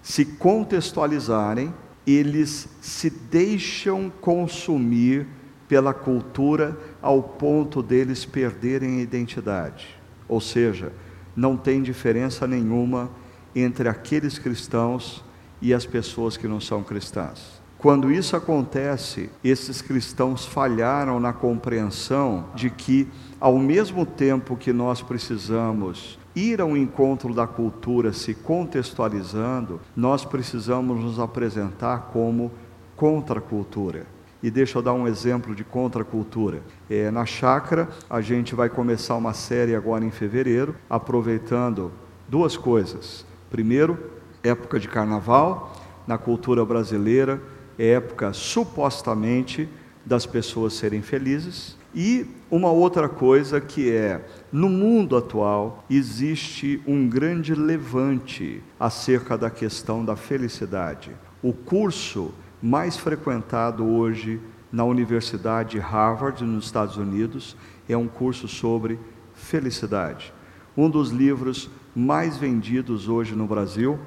se 0.00 0.24
contextualizarem, 0.24 1.70
eles 2.06 2.66
se 2.80 3.10
deixam 3.10 4.10
consumir 4.22 5.26
pela 5.72 5.94
cultura 5.94 6.76
ao 7.00 7.22
ponto 7.22 7.82
deles 7.82 8.26
perderem 8.26 8.98
a 8.98 9.00
identidade. 9.00 9.98
Ou 10.28 10.38
seja, 10.38 10.92
não 11.34 11.56
tem 11.56 11.82
diferença 11.82 12.46
nenhuma 12.46 13.10
entre 13.56 13.88
aqueles 13.88 14.38
cristãos 14.38 15.24
e 15.62 15.72
as 15.72 15.86
pessoas 15.86 16.36
que 16.36 16.46
não 16.46 16.60
são 16.60 16.82
cristãs. 16.82 17.62
Quando 17.78 18.12
isso 18.12 18.36
acontece, 18.36 19.30
esses 19.42 19.80
cristãos 19.80 20.44
falharam 20.44 21.18
na 21.18 21.32
compreensão 21.32 22.44
de 22.54 22.68
que, 22.68 23.08
ao 23.40 23.56
mesmo 23.56 24.04
tempo 24.04 24.58
que 24.58 24.74
nós 24.74 25.00
precisamos 25.00 26.18
ir 26.36 26.60
ao 26.60 26.76
encontro 26.76 27.32
da 27.32 27.46
cultura 27.46 28.12
se 28.12 28.34
contextualizando, 28.34 29.80
nós 29.96 30.22
precisamos 30.22 31.02
nos 31.02 31.18
apresentar 31.18 32.10
como 32.12 32.52
contracultura. 32.94 34.06
E 34.42 34.50
deixa 34.50 34.78
eu 34.78 34.82
dar 34.82 34.92
um 34.92 35.06
exemplo 35.06 35.54
de 35.54 35.62
contracultura. 35.62 36.62
É, 36.90 37.10
na 37.10 37.24
chácara, 37.24 37.88
a 38.10 38.20
gente 38.20 38.54
vai 38.54 38.68
começar 38.68 39.14
uma 39.14 39.32
série 39.32 39.74
agora 39.74 40.04
em 40.04 40.10
fevereiro, 40.10 40.74
aproveitando 40.90 41.92
duas 42.28 42.56
coisas. 42.56 43.24
Primeiro, 43.50 44.10
época 44.42 44.80
de 44.80 44.88
carnaval, 44.88 45.72
na 46.06 46.18
cultura 46.18 46.64
brasileira, 46.64 47.40
é 47.78 47.92
época 47.92 48.32
supostamente 48.32 49.68
das 50.04 50.26
pessoas 50.26 50.74
serem 50.74 51.02
felizes. 51.02 51.78
E 51.94 52.26
uma 52.50 52.70
outra 52.70 53.08
coisa 53.08 53.60
que 53.60 53.92
é, 53.92 54.24
no 54.50 54.68
mundo 54.68 55.16
atual, 55.16 55.84
existe 55.88 56.82
um 56.86 57.08
grande 57.08 57.54
levante 57.54 58.62
acerca 58.80 59.36
da 59.36 59.50
questão 59.50 60.04
da 60.04 60.16
felicidade. 60.16 61.12
O 61.42 61.52
curso 61.52 62.32
mais 62.62 62.96
frequentado 62.96 63.84
hoje 63.84 64.40
na 64.70 64.84
Universidade 64.84 65.78
Harvard, 65.78 66.44
nos 66.44 66.66
Estados 66.66 66.96
Unidos, 66.96 67.56
é 67.88 67.96
um 67.96 68.06
curso 68.06 68.46
sobre 68.46 68.98
felicidade. 69.34 70.32
Um 70.76 70.88
dos 70.88 71.10
livros 71.10 71.68
mais 71.94 72.36
vendidos 72.38 73.08
hoje 73.08 73.34
no 73.34 73.46
Brasil 73.46 73.98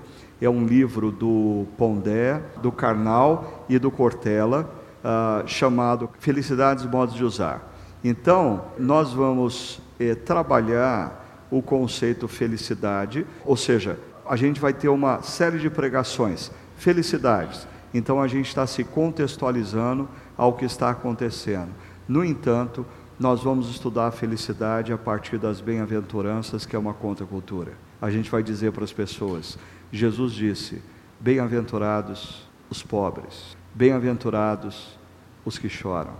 é 0.41 0.49
um 0.49 0.65
livro 0.65 1.11
do 1.11 1.67
Pondé, 1.77 2.41
do 2.61 2.71
Karnal 2.71 3.65
e 3.69 3.77
do 3.77 3.91
Cortella, 3.91 4.69
uh, 5.03 5.47
chamado 5.47 6.09
Felicidades 6.19 6.85
Modos 6.85 7.13
de 7.13 7.23
Usar. 7.23 7.73
Então, 8.03 8.65
nós 8.77 9.13
vamos 9.13 9.81
eh, 9.99 10.13
trabalhar 10.13 11.47
o 11.49 11.61
conceito 11.61 12.27
felicidade, 12.27 13.25
ou 13.43 13.57
seja, 13.57 13.99
a 14.27 14.35
gente 14.35 14.59
vai 14.59 14.73
ter 14.73 14.89
uma 14.89 15.21
série 15.21 15.57
de 15.57 15.69
pregações, 15.69 16.51
felicidades. 16.77 17.67
Então, 17.97 18.21
a 18.21 18.27
gente 18.27 18.49
está 18.49 18.67
se 18.67 18.83
contextualizando 18.83 20.09
ao 20.35 20.51
que 20.51 20.65
está 20.65 20.89
acontecendo. 20.89 21.69
No 22.05 22.25
entanto, 22.25 22.85
nós 23.17 23.41
vamos 23.41 23.69
estudar 23.69 24.07
a 24.07 24.11
felicidade 24.11 24.91
a 24.91 24.97
partir 24.97 25.37
das 25.37 25.61
bem-aventuranças, 25.61 26.65
que 26.65 26.75
é 26.75 26.79
uma 26.79 26.93
contracultura. 26.93 27.71
A 28.01 28.11
gente 28.11 28.29
vai 28.29 28.43
dizer 28.43 28.73
para 28.73 28.83
as 28.83 28.91
pessoas: 28.91 29.57
Jesus 29.93 30.33
disse, 30.33 30.81
bem-aventurados 31.21 32.45
os 32.69 32.83
pobres, 32.83 33.55
bem-aventurados 33.73 34.99
os 35.45 35.57
que 35.57 35.69
choram. 35.69 36.15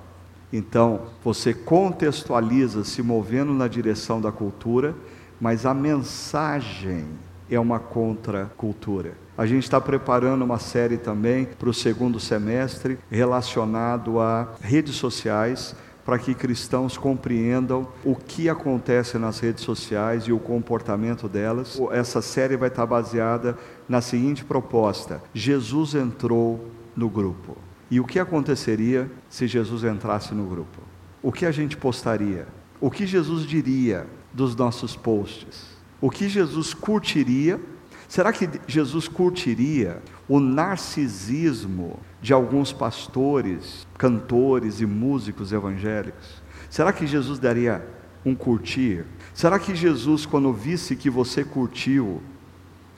Então, 0.54 1.08
você 1.22 1.54
contextualiza 1.54 2.86
se 2.86 3.02
movendo 3.02 3.54
na 3.54 3.68
direção 3.68 4.22
da 4.22 4.32
cultura, 4.32 4.96
mas 5.42 5.66
a 5.66 5.74
mensagem 5.74 7.06
é 7.52 7.60
uma 7.60 7.80
contracultura. 7.80 9.25
A 9.38 9.46
gente 9.46 9.64
está 9.64 9.82
preparando 9.82 10.46
uma 10.46 10.60
série 10.60 10.98
também 10.98 11.46
para 11.46 11.70
o 11.70 11.74
segundo 11.74 12.22
semestre 12.22 12.98
relacionado 13.12 14.22
a 14.22 14.54
redes 14.62 14.96
sociais, 14.96 15.76
para 16.06 16.18
que 16.18 16.34
cristãos 16.34 16.98
compreendam 16.98 17.88
o 18.04 18.16
que 18.16 18.48
acontece 18.48 19.18
nas 19.18 19.40
redes 19.40 19.64
sociais 19.64 20.24
e 20.24 20.32
o 20.32 20.40
comportamento 20.40 21.28
delas. 21.28 21.78
Essa 21.92 22.22
série 22.22 22.56
vai 22.56 22.70
estar 22.70 22.86
baseada 22.86 23.58
na 23.90 24.00
seguinte 24.00 24.46
proposta: 24.46 25.22
Jesus 25.34 25.96
entrou 25.96 26.72
no 26.96 27.10
grupo. 27.10 27.58
E 27.92 28.00
o 28.00 28.06
que 28.06 28.20
aconteceria 28.20 29.12
se 29.30 29.48
Jesus 29.48 29.84
entrasse 29.84 30.34
no 30.34 30.46
grupo? 30.46 30.82
O 31.22 31.32
que 31.32 31.46
a 31.46 31.52
gente 31.52 31.76
postaria? 31.76 32.48
O 32.80 32.90
que 32.90 33.06
Jesus 33.06 33.46
diria 33.46 34.08
dos 34.32 34.56
nossos 34.56 34.96
posts? 34.96 35.76
O 36.00 36.10
que 36.10 36.30
Jesus 36.30 36.74
curtiria? 36.74 37.60
Será 38.08 38.32
que 38.32 38.50
Jesus 38.68 39.08
curtiria 39.08 40.02
o 40.28 40.40
narcisismo 40.40 42.00
de 42.22 42.34
alguns 42.34 42.72
pastores, 42.72 43.88
cantores 43.98 44.80
e 44.80 44.86
músicos 44.86 45.52
evangélicos? 45.52 46.42
Será 46.70 46.92
que 46.94 47.08
Jesus 47.08 47.40
daria 47.40 47.86
um 48.26 48.36
curtir? 48.36 49.06
Será 49.34 49.60
que 49.60 49.76
Jesus, 49.76 50.26
quando 50.26 50.52
visse 50.52 50.96
que 50.96 51.10
você 51.10 51.44
curtiu, 51.44 52.22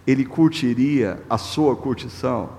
ele 0.06 0.26
curtiria 0.26 1.22
a 1.30 1.38
sua 1.38 1.76
curtição? 1.76 2.50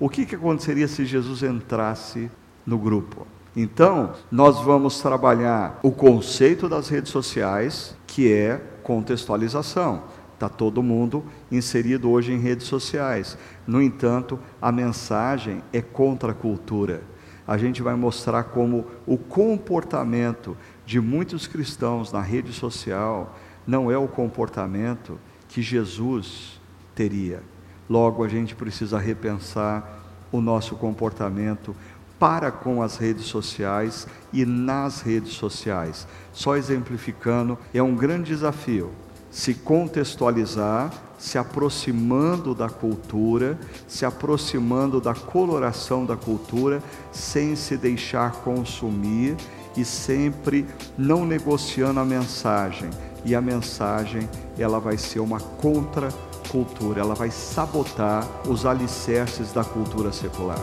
o 0.00 0.08
que, 0.08 0.24
que 0.24 0.34
aconteceria 0.34 0.88
se 0.88 1.04
Jesus 1.04 1.42
entrasse 1.42 2.30
no 2.66 2.78
grupo? 2.78 3.26
Então, 3.54 4.14
nós 4.30 4.58
vamos 4.64 5.00
trabalhar 5.00 5.78
o 5.82 5.92
conceito 5.92 6.68
das 6.68 6.88
redes 6.88 7.12
sociais, 7.12 7.94
que 8.06 8.32
é 8.32 8.58
contextualização. 8.82 10.04
Está 10.40 10.48
todo 10.48 10.82
mundo 10.82 11.22
inserido 11.52 12.10
hoje 12.10 12.32
em 12.32 12.38
redes 12.38 12.66
sociais. 12.66 13.36
No 13.66 13.82
entanto, 13.82 14.40
a 14.58 14.72
mensagem 14.72 15.62
é 15.70 15.82
contra 15.82 16.32
a 16.32 16.34
cultura. 16.34 17.02
A 17.46 17.58
gente 17.58 17.82
vai 17.82 17.94
mostrar 17.94 18.44
como 18.44 18.86
o 19.06 19.18
comportamento 19.18 20.56
de 20.86 20.98
muitos 20.98 21.46
cristãos 21.46 22.10
na 22.10 22.22
rede 22.22 22.54
social 22.54 23.38
não 23.66 23.90
é 23.90 23.98
o 23.98 24.08
comportamento 24.08 25.20
que 25.46 25.60
Jesus 25.60 26.58
teria. 26.94 27.42
Logo, 27.86 28.24
a 28.24 28.28
gente 28.28 28.54
precisa 28.54 28.98
repensar 28.98 30.00
o 30.32 30.40
nosso 30.40 30.74
comportamento 30.74 31.76
para 32.18 32.50
com 32.50 32.82
as 32.82 32.96
redes 32.96 33.26
sociais 33.26 34.06
e 34.32 34.46
nas 34.46 35.02
redes 35.02 35.32
sociais. 35.32 36.08
Só 36.32 36.56
exemplificando, 36.56 37.58
é 37.74 37.82
um 37.82 37.94
grande 37.94 38.30
desafio 38.30 38.90
se 39.30 39.54
contextualizar, 39.54 40.92
se 41.18 41.38
aproximando 41.38 42.54
da 42.54 42.68
cultura, 42.68 43.58
se 43.86 44.04
aproximando 44.04 45.00
da 45.00 45.14
coloração 45.14 46.04
da 46.04 46.16
cultura, 46.16 46.82
sem 47.12 47.54
se 47.54 47.76
deixar 47.76 48.32
consumir 48.42 49.36
e 49.76 49.84
sempre 49.84 50.66
não 50.96 51.24
negociando 51.24 52.00
a 52.00 52.04
mensagem. 52.04 52.90
E 53.24 53.34
a 53.34 53.40
mensagem, 53.40 54.28
ela 54.58 54.80
vai 54.80 54.96
ser 54.96 55.20
uma 55.20 55.38
contra 55.38 56.08
cultura, 56.50 57.00
ela 57.00 57.14
vai 57.14 57.30
sabotar 57.30 58.26
os 58.48 58.66
alicerces 58.66 59.52
da 59.52 59.62
cultura 59.62 60.10
secular. 60.10 60.58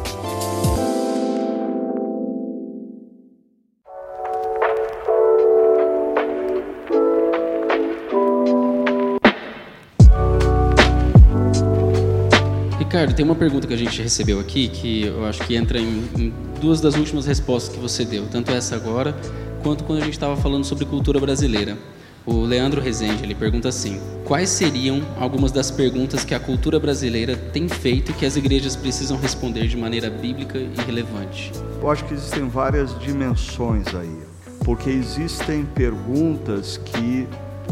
Ricardo, 13.08 13.16
tem 13.16 13.26
uma 13.26 13.36
pergunta 13.36 13.68
que 13.68 13.74
a 13.74 13.78
gente 13.78 14.02
recebeu 14.02 14.40
aqui 14.40 14.68
que 14.68 15.06
eu 15.06 15.26
acho 15.26 15.42
que 15.46 15.56
entra 15.56 15.80
em, 15.80 16.10
em 16.18 16.34
duas 16.60 16.82
das 16.82 16.96
últimas 16.96 17.26
respostas 17.26 17.74
que 17.74 17.82
você 17.82 18.04
deu, 18.04 18.28
tanto 18.28 18.52
essa 18.52 18.76
agora 18.76 19.16
quanto 19.64 19.84
quando 19.84 20.00
a 20.00 20.04
gente 20.04 20.14
estava 20.14 20.36
falando 20.36 20.66
sobre 20.66 20.86
cultura 20.86 21.20
brasileira. 21.20 21.78
O 22.26 22.42
Leandro 22.42 22.82
Rezende 22.82 23.24
ele 23.24 23.34
pergunta 23.34 23.70
assim: 23.70 24.02
Quais 24.26 24.50
seriam 24.50 25.02
algumas 25.18 25.52
das 25.52 25.72
perguntas 25.72 26.26
que 26.26 26.36
a 26.36 26.40
cultura 26.40 26.80
brasileira 26.80 27.38
tem 27.38 27.70
feito 27.70 28.12
e 28.12 28.14
que 28.14 28.26
as 28.26 28.36
igrejas 28.36 28.76
precisam 28.76 29.18
responder 29.18 29.68
de 29.68 29.78
maneira 29.78 30.10
bíblica 30.10 30.58
e 30.58 30.74
relevante? 30.86 31.54
Eu 31.82 31.90
acho 31.90 32.04
que 32.04 32.14
existem 32.14 32.50
várias 32.50 32.98
dimensões 33.00 33.88
aí, 33.96 34.18
porque 34.66 34.90
existem 34.90 35.66
perguntas 35.66 36.78
que 36.78 37.26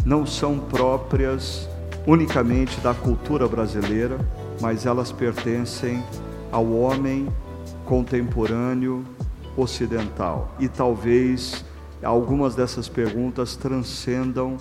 não 0.06 0.26
são 0.26 0.58
próprias 0.60 1.68
unicamente 2.08 2.80
da 2.80 2.94
cultura 2.94 3.48
brasileira, 3.48 4.18
mas 4.62 4.86
elas 4.86 5.12
pertencem 5.12 6.04
ao 6.52 6.72
homem 6.72 7.28
contemporâneo 7.86 9.04
ocidental 9.58 10.54
e 10.60 10.68
talvez 10.68 11.64
algumas 12.04 12.56
dessas 12.56 12.90
perguntas 12.90 13.56
transcendam 13.56 14.58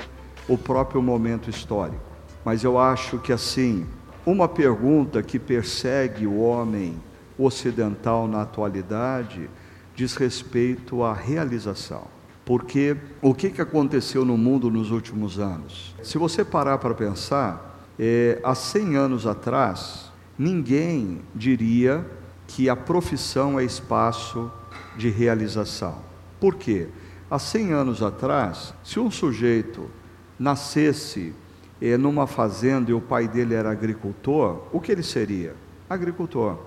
o 0.48 0.56
próprio 0.56 1.02
momento 1.02 1.50
histórico. 1.50 2.02
Mas 2.44 2.62
eu 2.62 2.78
acho 2.78 3.18
que 3.18 3.32
assim, 3.32 3.86
uma 4.26 4.46
pergunta 4.46 5.22
que 5.22 5.38
persegue 5.38 6.26
o 6.26 6.40
homem 6.40 6.94
ocidental 7.38 8.28
na 8.28 8.42
atualidade 8.42 9.48
diz 9.94 10.14
respeito 10.16 11.02
à 11.02 11.12
realização. 11.12 12.02
Porque 12.44 12.96
o 13.22 13.34
que 13.34 13.60
aconteceu 13.60 14.24
no 14.24 14.36
mundo 14.36 14.70
nos 14.70 14.90
últimos 14.90 15.38
anos? 15.38 15.94
Se 16.02 16.18
você 16.18 16.44
parar 16.44 16.76
para 16.76 16.94
pensar, 16.94 17.73
é, 17.98 18.40
há 18.42 18.54
100 18.54 18.96
anos 18.96 19.26
atrás, 19.26 20.10
ninguém 20.38 21.20
diria 21.34 22.04
que 22.46 22.68
a 22.68 22.76
profissão 22.76 23.58
é 23.58 23.64
espaço 23.64 24.50
de 24.96 25.08
realização. 25.08 25.98
Por 26.40 26.56
quê? 26.56 26.88
Há 27.30 27.38
100 27.38 27.72
anos 27.72 28.02
atrás, 28.02 28.74
se 28.84 29.00
um 29.00 29.10
sujeito 29.10 29.90
nascesse 30.38 31.32
eh, 31.80 31.96
numa 31.96 32.26
fazenda 32.26 32.90
e 32.90 32.94
o 32.94 33.00
pai 33.00 33.26
dele 33.26 33.54
era 33.54 33.70
agricultor, 33.70 34.62
o 34.72 34.80
que 34.80 34.92
ele 34.92 35.02
seria? 35.02 35.54
Agricultor. 35.88 36.58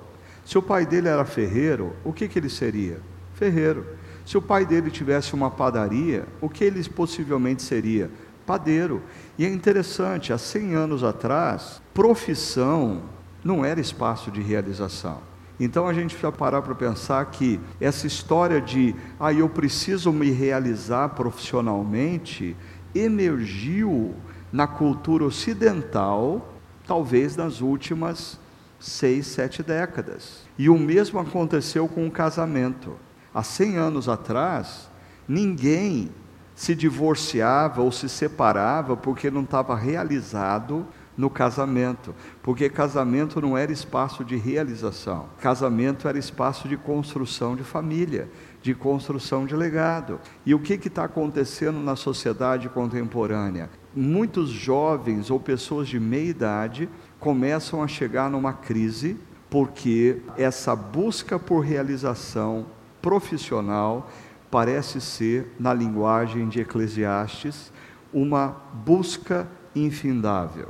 Se 0.46 0.58
o 0.58 0.62
pai 0.62 0.86
dele 0.86 1.08
era 1.08 1.26
ferreiro, 1.26 1.94
o 2.04 2.14
que, 2.14 2.28
que 2.28 2.40
ele 2.40 2.50
seria? 2.50 3.00
Ferreiro. 3.34 3.86
Se 4.26 4.38
o 4.38 4.42
pai 4.42 4.66
dele 4.66 4.90
tivesse 4.90 5.34
uma 5.34 5.50
padaria, 5.50 6.26
o 6.42 6.50
que 6.50 6.64
ele 6.64 6.84
possivelmente 6.90 7.62
seria? 7.62 8.10
Padeiro. 8.48 9.04
E 9.38 9.46
é 9.46 9.50
interessante, 9.50 10.32
há 10.32 10.38
100 10.38 10.74
anos 10.74 11.04
atrás, 11.04 11.82
profissão 11.94 13.02
não 13.44 13.64
era 13.64 13.82
espaço 13.82 14.32
de 14.32 14.42
realização. 14.42 15.20
Então 15.60 15.88
a 15.88 15.94
gente 15.94 16.12
precisa 16.12 16.32
parar 16.32 16.62
para 16.62 16.74
pensar 16.74 17.26
que 17.26 17.60
essa 17.82 18.08
história 18.08 18.62
de, 18.62 18.96
ah, 19.20 19.34
eu 19.34 19.50
preciso 19.50 20.14
me 20.14 20.32
realizar 20.32 21.10
profissionalmente, 21.10 22.56
emergiu 22.96 24.16
na 24.52 24.66
cultura 24.66 25.26
ocidental, 25.26 26.54
talvez 26.86 27.36
nas 27.36 27.60
últimas 27.60 28.40
seis, 28.80 29.28
sete 29.28 29.62
décadas. 29.62 30.46
E 30.58 30.70
o 30.70 30.78
mesmo 30.78 31.20
aconteceu 31.20 31.88
com 31.88 32.08
o 32.08 32.12
casamento. 32.12 32.96
Há 33.34 33.44
100 33.44 33.78
anos 33.78 34.08
atrás, 34.08 34.90
ninguém 35.28 36.12
se 36.58 36.74
divorciava 36.74 37.84
ou 37.84 37.92
se 37.92 38.10
separava 38.10 38.98
porque 38.98 39.30
não 39.30 39.44
estava 39.44 39.76
realizado 39.76 40.88
no 41.16 41.30
casamento, 41.30 42.16
porque 42.42 42.68
casamento 42.68 43.40
não 43.40 43.56
era 43.56 43.72
espaço 43.72 44.26
de 44.26 44.36
realização, 44.36 45.28
casamento 45.40 46.08
era 46.08 46.18
espaço 46.18 46.68
de 46.68 46.76
construção 46.76 47.56
de 47.56 47.64
família, 47.64 48.28
de 48.62 48.74
construção 48.74 49.46
de 49.46 49.56
legado. 49.56 50.20
E 50.44 50.56
o 50.56 50.60
que 50.60 50.74
está 50.74 51.04
acontecendo 51.04 51.80
na 51.80 51.96
sociedade 51.96 52.70
contemporânea? 52.70 53.70
Muitos 53.96 54.50
jovens 54.50 55.30
ou 55.30 55.40
pessoas 55.40 55.88
de 55.88 56.00
meia 56.00 56.30
idade 56.30 56.90
começam 57.20 57.84
a 57.84 57.88
chegar 57.88 58.32
numa 58.32 58.54
crise 58.54 59.16
porque 59.48 60.22
essa 60.36 60.76
busca 60.76 61.38
por 61.38 61.60
realização 61.60 62.66
profissional 63.00 64.10
parece 64.50 65.02
ser, 65.02 65.54
na 65.60 65.74
linguagem 65.74 66.48
de 66.48 66.62
Eclesiastes, 66.62 67.72
uma 68.14 68.56
busca 68.86 69.48
infindável. 69.76 70.70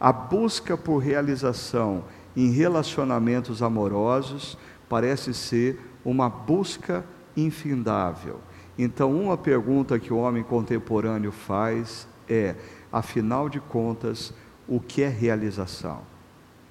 A 0.00 0.12
busca 0.12 0.76
por 0.76 0.98
realização 0.98 2.04
em 2.36 2.50
relacionamentos 2.50 3.62
amorosos 3.62 4.58
parece 4.88 5.32
ser 5.32 5.80
uma 6.04 6.28
busca 6.28 7.04
infindável. 7.36 8.40
Então, 8.76 9.14
uma 9.14 9.36
pergunta 9.36 9.98
que 9.98 10.12
o 10.12 10.16
homem 10.16 10.42
contemporâneo 10.42 11.30
faz 11.30 12.08
é: 12.28 12.56
afinal 12.90 13.48
de 13.48 13.60
contas, 13.60 14.32
o 14.66 14.80
que 14.80 15.02
é 15.02 15.08
realização? 15.08 16.00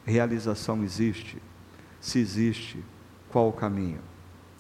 Realização 0.03 0.83
existe? 0.83 1.41
Se 1.99 2.19
existe, 2.19 2.83
qual 3.29 3.49
o 3.49 3.53
caminho? 3.53 4.10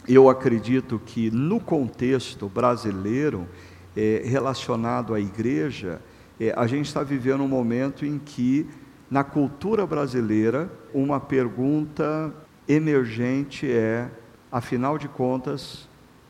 Eu 0.07 0.29
acredito 0.29 0.99
que 1.05 1.29
no 1.29 1.59
contexto 1.59 2.49
brasileiro, 2.49 3.47
é, 3.95 4.23
relacionado 4.25 5.13
à 5.13 5.19
igreja, 5.19 6.01
é, 6.39 6.53
a 6.57 6.65
gente 6.65 6.87
está 6.87 7.03
vivendo 7.03 7.43
um 7.43 7.47
momento 7.47 8.05
em 8.05 8.17
que, 8.17 8.67
na 9.09 9.23
cultura 9.23 9.85
brasileira, 9.85 10.71
uma 10.93 11.19
pergunta 11.19 12.33
emergente 12.67 13.71
é: 13.71 14.09
afinal 14.51 14.97
de 14.97 15.07
contas, 15.07 15.87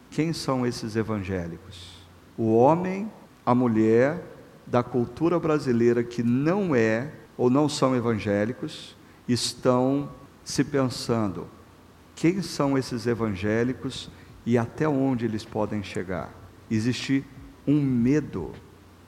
quem 0.10 0.34
são 0.34 0.65
esses 0.65 0.97
evangélicos? 0.97 2.01
O 2.38 2.53
homem, 2.53 3.10
a 3.45 3.55
mulher 3.55 4.21
da 4.67 4.84
cultura 4.84 5.39
brasileira 5.39 6.03
que 6.03 6.21
não 6.21 6.75
é 6.75 7.12
ou 7.38 7.49
não 7.49 7.69
são 7.69 7.95
evangélicos 7.95 8.97
estão 9.27 10.10
se 10.43 10.63
pensando: 10.63 11.47
quem 12.21 12.39
são 12.43 12.77
esses 12.77 13.07
evangélicos 13.07 14.07
e 14.45 14.55
até 14.55 14.88
onde 14.88 15.25
eles 15.25 15.43
podem 15.43 15.81
chegar? 15.81 16.31
Existe 16.69 17.25
um 17.65 17.81
medo 17.81 18.51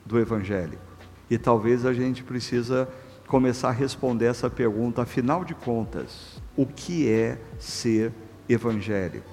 do 0.04 0.18
evangélico. 0.18 0.82
E 1.30 1.38
talvez 1.38 1.86
a 1.86 1.92
gente 1.92 2.24
precisa 2.24 2.88
começar 3.28 3.68
a 3.68 3.70
responder 3.72 4.24
essa 4.24 4.50
pergunta, 4.50 5.02
afinal 5.02 5.44
de 5.44 5.54
contas, 5.54 6.42
o 6.56 6.66
que 6.66 7.08
é 7.08 7.40
ser 7.56 8.12
evangélico? 8.48 9.30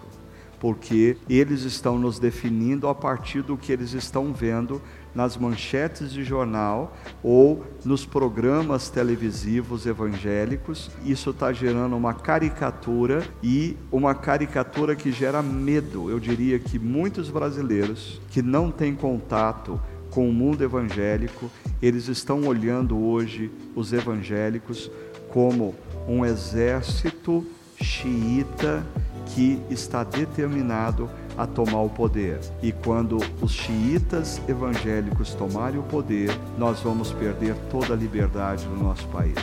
Porque 0.59 1.17
eles 1.27 1.63
estão 1.63 1.97
nos 1.97 2.19
definindo 2.19 2.87
a 2.87 2.93
partir 2.93 3.41
do 3.41 3.57
que 3.57 3.71
eles 3.71 3.93
estão 3.93 4.31
vendo 4.31 4.79
nas 5.13 5.37
manchetes 5.37 6.11
de 6.11 6.23
jornal 6.23 6.95
ou 7.23 7.65
nos 7.83 8.05
programas 8.05 8.89
televisivos 8.89 9.85
evangélicos. 9.85 10.89
Isso 11.05 11.31
está 11.31 11.51
gerando 11.51 11.95
uma 11.95 12.13
caricatura 12.13 13.23
e 13.43 13.77
uma 13.91 14.15
caricatura 14.15 14.95
que 14.95 15.11
gera 15.11 15.41
medo. 15.41 16.09
Eu 16.09 16.19
diria 16.19 16.59
que 16.59 16.79
muitos 16.79 17.29
brasileiros 17.29 18.21
que 18.29 18.41
não 18.41 18.71
têm 18.71 18.95
contato 18.95 19.79
com 20.09 20.29
o 20.29 20.33
mundo 20.33 20.63
evangélico, 20.63 21.49
eles 21.81 22.07
estão 22.07 22.45
olhando 22.45 22.99
hoje 22.99 23.49
os 23.75 23.93
evangélicos 23.93 24.91
como 25.29 25.73
um 26.07 26.25
exército 26.25 27.45
xiita 27.81 28.85
que 29.27 29.61
está 29.69 30.03
determinado 30.03 31.09
a 31.37 31.45
tomar 31.45 31.81
o 31.81 31.89
poder. 31.89 32.39
E 32.61 32.71
quando 32.71 33.17
os 33.41 33.51
xiitas 33.51 34.41
evangélicos 34.47 35.33
tomarem 35.33 35.79
o 35.79 35.83
poder, 35.83 36.29
nós 36.57 36.79
vamos 36.79 37.11
perder 37.11 37.55
toda 37.69 37.93
a 37.93 37.97
liberdade 37.97 38.65
no 38.67 38.83
nosso 38.83 39.07
país. 39.07 39.35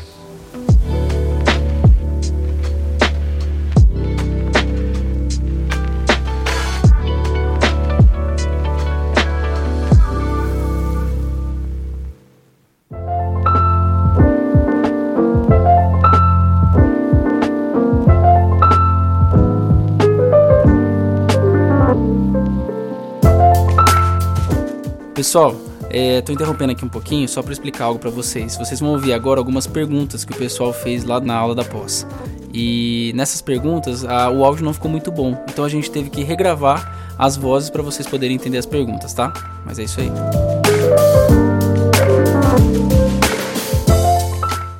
Pessoal, 25.18 25.50
estou 25.90 25.90
é, 25.90 26.32
interrompendo 26.32 26.70
aqui 26.70 26.84
um 26.84 26.88
pouquinho 26.88 27.28
só 27.28 27.42
para 27.42 27.52
explicar 27.52 27.86
algo 27.86 27.98
para 27.98 28.08
vocês. 28.08 28.56
Vocês 28.56 28.78
vão 28.78 28.90
ouvir 28.90 29.12
agora 29.12 29.40
algumas 29.40 29.66
perguntas 29.66 30.24
que 30.24 30.30
o 30.30 30.36
pessoal 30.36 30.72
fez 30.72 31.02
lá 31.02 31.18
na 31.18 31.34
aula 31.34 31.56
da 31.56 31.64
pós. 31.64 32.06
E 32.54 33.12
nessas 33.16 33.42
perguntas 33.42 34.04
a, 34.04 34.30
o 34.30 34.44
áudio 34.44 34.64
não 34.64 34.72
ficou 34.72 34.88
muito 34.88 35.10
bom, 35.10 35.36
então 35.48 35.64
a 35.64 35.68
gente 35.68 35.90
teve 35.90 36.08
que 36.08 36.22
regravar 36.22 37.16
as 37.18 37.36
vozes 37.36 37.68
para 37.68 37.82
vocês 37.82 38.06
poderem 38.06 38.36
entender 38.36 38.58
as 38.58 38.64
perguntas, 38.64 39.12
tá? 39.12 39.32
Mas 39.66 39.80
é 39.80 39.82
isso 39.82 39.98
aí. 40.00 40.08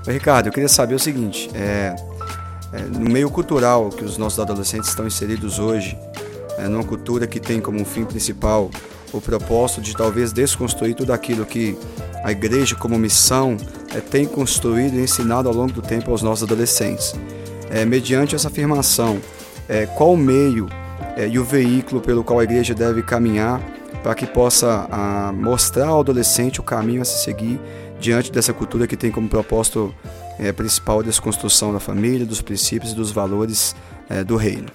Ricardo, 0.07 0.47
eu 0.47 0.53
queria 0.53 0.69
saber 0.69 0.95
o 0.95 1.01
seguinte: 1.01 1.51
é, 1.53 1.97
é, 2.73 2.83
no 2.83 3.11
meio 3.11 3.29
cultural 3.29 3.89
que 3.89 4.05
os 4.05 4.17
nossos 4.17 4.39
adolescentes 4.39 4.89
estão 4.89 5.05
inseridos 5.05 5.59
hoje, 5.59 5.99
é, 6.59 6.69
numa 6.69 6.85
cultura 6.85 7.27
que 7.27 7.41
tem 7.41 7.61
como 7.61 7.85
fim 7.85 8.05
principal 8.05 8.71
o 9.13 9.21
propósito 9.21 9.81
de 9.81 9.95
talvez 9.95 10.33
desconstruir 10.33 10.95
tudo 10.95 11.13
aquilo 11.13 11.47
que 11.47 11.77
a 12.23 12.33
igreja, 12.33 12.75
como 12.75 12.99
missão, 12.99 13.57
é, 13.95 14.01
tem 14.01 14.27
construído 14.27 14.95
e 14.95 15.01
ensinado 15.03 15.49
ao 15.49 15.55
longo 15.55 15.73
do 15.73 15.83
tempo 15.83 16.11
aos 16.11 16.23
nossos 16.23 16.45
adolescentes. 16.45 17.15
É, 17.71 17.85
mediante 17.85 18.35
essa 18.35 18.49
afirmação, 18.49 19.21
é, 19.69 19.87
qual 19.87 20.13
o 20.13 20.17
meio 20.17 20.69
e 21.31 21.37
o 21.37 21.43
veículo 21.43 22.01
pelo 22.01 22.23
qual 22.23 22.39
a 22.39 22.45
igreja 22.45 22.73
deve 22.75 23.03
caminhar 23.03 23.61
para 24.05 24.15
que 24.15 24.25
possa 24.25 24.87
a, 24.89 25.33
mostrar 25.33 25.89
ao 25.89 26.01
adolescente 26.01 26.61
o 26.61 26.63
caminho 26.63 27.03
a 27.03 27.05
se 27.05 27.25
seguir 27.25 27.61
diante 27.99 28.31
dessa 28.31 28.53
cultura 28.53 28.87
que 28.87 28.97
tem 28.97 29.11
como 29.11 29.29
propósito 29.29 29.93
principal 30.57 31.01
a 31.01 31.03
desconstrução 31.03 31.73
da 31.73 31.81
família, 31.81 32.25
dos 32.25 32.41
princípios 32.41 32.93
e 32.93 32.95
dos 32.95 33.11
valores 33.11 33.75
do 34.27 34.37
reino. 34.37 34.69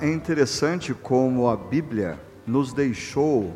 É 0.00 0.08
interessante 0.08 0.94
como 0.94 1.48
a 1.48 1.56
Bíblia 1.56 2.18
nos 2.48 2.72
deixou 2.72 3.54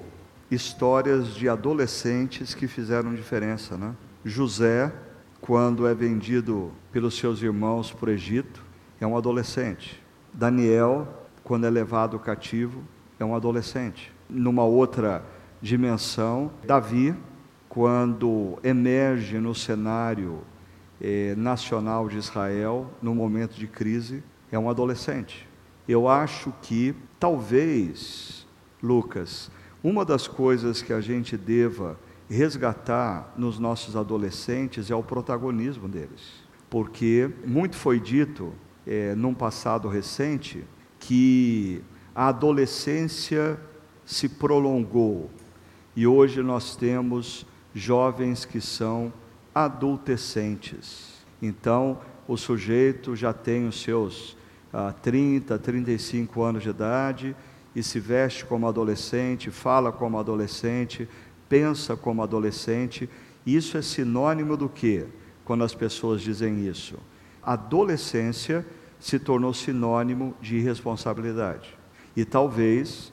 histórias 0.51 1.35
de 1.35 1.49
adolescentes 1.49 2.55
que 2.55 2.69
fizeram 2.69 3.15
diferença. 3.15 3.77
Né? 3.77 3.95
José, 4.25 4.93
quando 5.41 5.87
é 5.87 5.95
vendido 5.95 6.71
pelos 6.93 7.17
seus 7.17 7.43
irmãos 7.43 7.91
para 7.91 8.11
o 8.11 8.13
Egito, 8.13 8.63
é 9.01 9.07
um 9.07 9.17
adolescente. 9.17 10.01
Daniel, 10.33 11.09
quando 11.43 11.67
é 11.67 11.71
levado 11.71 12.19
cativo, 12.19 12.83
é 13.19 13.25
um 13.25 13.35
adolescente. 13.35 14.13
Numa 14.29 14.65
outra 14.65 15.25
dimensão, 15.61 16.51
Davi, 16.65 17.15
quando 17.69 18.59
emerge 18.63 19.39
no 19.39 19.55
cenário 19.55 20.41
eh, 21.01 21.35
nacional 21.37 22.09
de 22.09 22.19
Israel, 22.19 22.91
no 23.01 23.15
momento 23.15 23.55
de 23.55 23.67
crise, 23.67 24.23
é 24.51 24.59
um 24.59 24.69
adolescente. 24.69 25.49
Eu 25.89 26.09
acho 26.09 26.53
que, 26.63 26.95
talvez, 27.19 28.42
Lucas, 28.83 29.51
uma 29.83 30.05
das 30.05 30.27
coisas 30.27 30.83
que 30.83 30.93
a 30.93 31.01
gente 31.01 31.37
deva 31.37 31.99
resgatar 32.29 33.33
nos 33.37 33.59
nossos 33.59 33.97
adolescentes 33.97 34.91
é 34.91 34.95
o 34.95 35.03
protagonismo 35.03 35.89
deles. 35.89 36.43
Porque 36.69 37.31
muito 37.45 37.77
foi 37.77 38.01
dito, 38.01 38.53
é, 38.87 39.15
num 39.15 39.35
passado 39.35 39.89
recente, 39.89 40.65
que 40.99 41.83
a 42.15 42.29
adolescência 42.29 43.59
se 44.05 44.29
prolongou 44.29 45.31
e 45.95 46.07
hoje 46.07 46.43
nós 46.43 46.75
temos 46.75 47.47
jovens 47.75 48.45
que 48.45 48.61
são 48.61 49.13
adolescentes. 49.55 51.23
Então, 51.41 51.99
o 52.27 52.37
sujeito 52.37 53.15
já 53.15 53.33
tem 53.33 53.67
os 53.67 53.83
seus 53.83 54.37
ah, 54.73 54.93
30, 54.93 55.59
35 55.59 56.43
anos 56.43 56.63
de 56.63 56.71
idade 56.71 57.37
e 57.75 57.83
se 57.83 57.99
veste 57.99 58.45
como 58.45 58.67
adolescente, 58.67 59.51
fala 59.51 59.91
como 59.91 60.19
adolescente, 60.19 61.09
pensa 61.49 61.97
como 61.97 62.23
adolescente. 62.23 63.09
Isso 63.47 63.77
é 63.77 63.83
sinônimo 63.83 64.57
do 64.57 64.69
que 64.69 65.07
quando 65.45 65.65
as 65.65 65.75
pessoas 65.75 66.21
dizem 66.21 66.67
isso? 66.67 66.97
Adolescência 67.43 68.65
se 69.01 69.19
tornou 69.19 69.53
sinônimo 69.53 70.35
de 70.41 70.57
irresponsabilidade. 70.57 71.77
E 72.15 72.25
talvez 72.25 73.13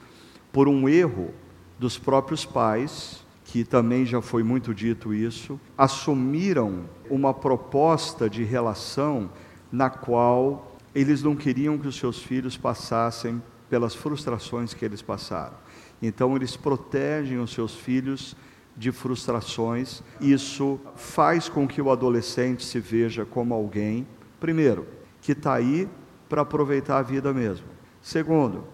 por 0.52 0.68
um 0.68 0.88
erro 0.88 1.32
dos 1.78 1.98
próprios 1.98 2.44
pais, 2.44 3.24
que 3.44 3.64
também 3.64 4.04
já 4.04 4.20
foi 4.20 4.42
muito 4.42 4.74
dito 4.74 5.14
isso, 5.14 5.58
assumiram 5.76 6.84
uma 7.08 7.32
proposta 7.32 8.28
de 8.28 8.44
relação 8.44 9.30
na 9.72 9.88
qual 9.88 10.76
eles 10.94 11.22
não 11.22 11.34
queriam 11.34 11.78
que 11.78 11.88
os 11.88 11.96
seus 11.96 12.22
filhos 12.22 12.56
passassem 12.56 13.42
pelas 13.70 13.94
frustrações 13.94 14.74
que 14.74 14.84
eles 14.84 15.00
passaram. 15.00 15.56
Então, 16.02 16.36
eles 16.36 16.56
protegem 16.56 17.38
os 17.38 17.52
seus 17.52 17.74
filhos 17.74 18.36
de 18.76 18.90
frustrações. 18.90 20.02
Isso 20.20 20.80
faz 20.96 21.48
com 21.48 21.66
que 21.68 21.80
o 21.80 21.90
adolescente 21.90 22.64
se 22.64 22.80
veja 22.80 23.24
como 23.24 23.54
alguém, 23.54 24.06
primeiro, 24.40 24.86
que 25.22 25.32
está 25.32 25.54
aí 25.54 25.88
para 26.28 26.42
aproveitar 26.42 26.98
a 26.98 27.02
vida 27.02 27.32
mesmo. 27.32 27.66
Segundo, 28.02 28.64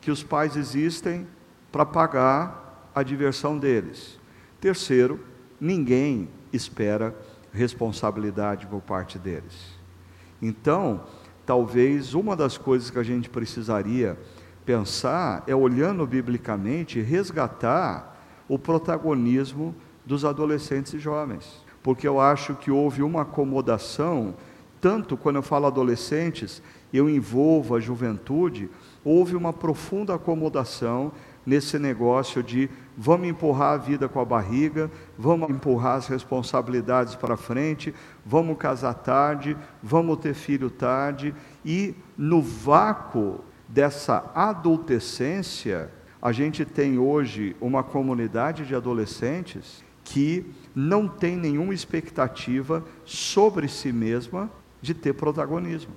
que 0.00 0.10
os 0.10 0.22
pais 0.22 0.56
existem 0.56 1.26
para 1.70 1.84
pagar 1.84 2.90
a 2.94 3.02
diversão 3.02 3.58
deles. 3.58 4.18
Terceiro, 4.60 5.20
ninguém 5.60 6.28
espera 6.52 7.14
responsabilidade 7.52 8.66
por 8.66 8.80
parte 8.80 9.18
deles. 9.18 9.76
Então, 10.40 11.04
talvez 11.44 12.14
uma 12.14 12.36
das 12.36 12.56
coisas 12.56 12.90
que 12.90 12.98
a 12.98 13.02
gente 13.02 13.28
precisaria 13.28 14.18
pensar 14.66 15.44
é, 15.46 15.54
olhando 15.54 16.04
biblicamente, 16.04 17.00
resgatar 17.00 18.14
o 18.48 18.58
protagonismo 18.58 19.74
dos 20.04 20.24
adolescentes 20.24 20.92
e 20.92 20.98
jovens. 20.98 21.64
Porque 21.82 22.06
eu 22.06 22.20
acho 22.20 22.56
que 22.56 22.70
houve 22.70 23.02
uma 23.02 23.22
acomodação, 23.22 24.34
tanto 24.80 25.16
quando 25.16 25.36
eu 25.36 25.42
falo 25.42 25.66
adolescentes, 25.66 26.60
eu 26.92 27.08
envolvo 27.08 27.76
a 27.76 27.80
juventude, 27.80 28.68
houve 29.04 29.36
uma 29.36 29.52
profunda 29.52 30.14
acomodação 30.14 31.12
nesse 31.44 31.78
negócio 31.78 32.42
de 32.42 32.68
vamos 32.96 33.28
empurrar 33.28 33.74
a 33.74 33.76
vida 33.76 34.08
com 34.08 34.18
a 34.18 34.24
barriga, 34.24 34.90
vamos 35.16 35.48
empurrar 35.48 35.96
as 35.96 36.08
responsabilidades 36.08 37.14
para 37.14 37.36
frente, 37.36 37.94
vamos 38.24 38.58
casar 38.58 38.94
tarde, 38.94 39.56
vamos 39.80 40.18
ter 40.18 40.34
filho 40.34 40.68
tarde, 40.70 41.32
e 41.64 41.94
no 42.18 42.42
vácuo 42.42 43.44
dessa 43.68 44.30
adolescência, 44.34 45.90
a 46.20 46.32
gente 46.32 46.64
tem 46.64 46.98
hoje 46.98 47.56
uma 47.60 47.82
comunidade 47.82 48.64
de 48.66 48.74
adolescentes 48.74 49.84
que 50.04 50.46
não 50.74 51.08
tem 51.08 51.36
nenhuma 51.36 51.74
expectativa 51.74 52.84
sobre 53.04 53.68
si 53.68 53.92
mesma 53.92 54.50
de 54.80 54.94
ter 54.94 55.12
protagonismo. 55.14 55.92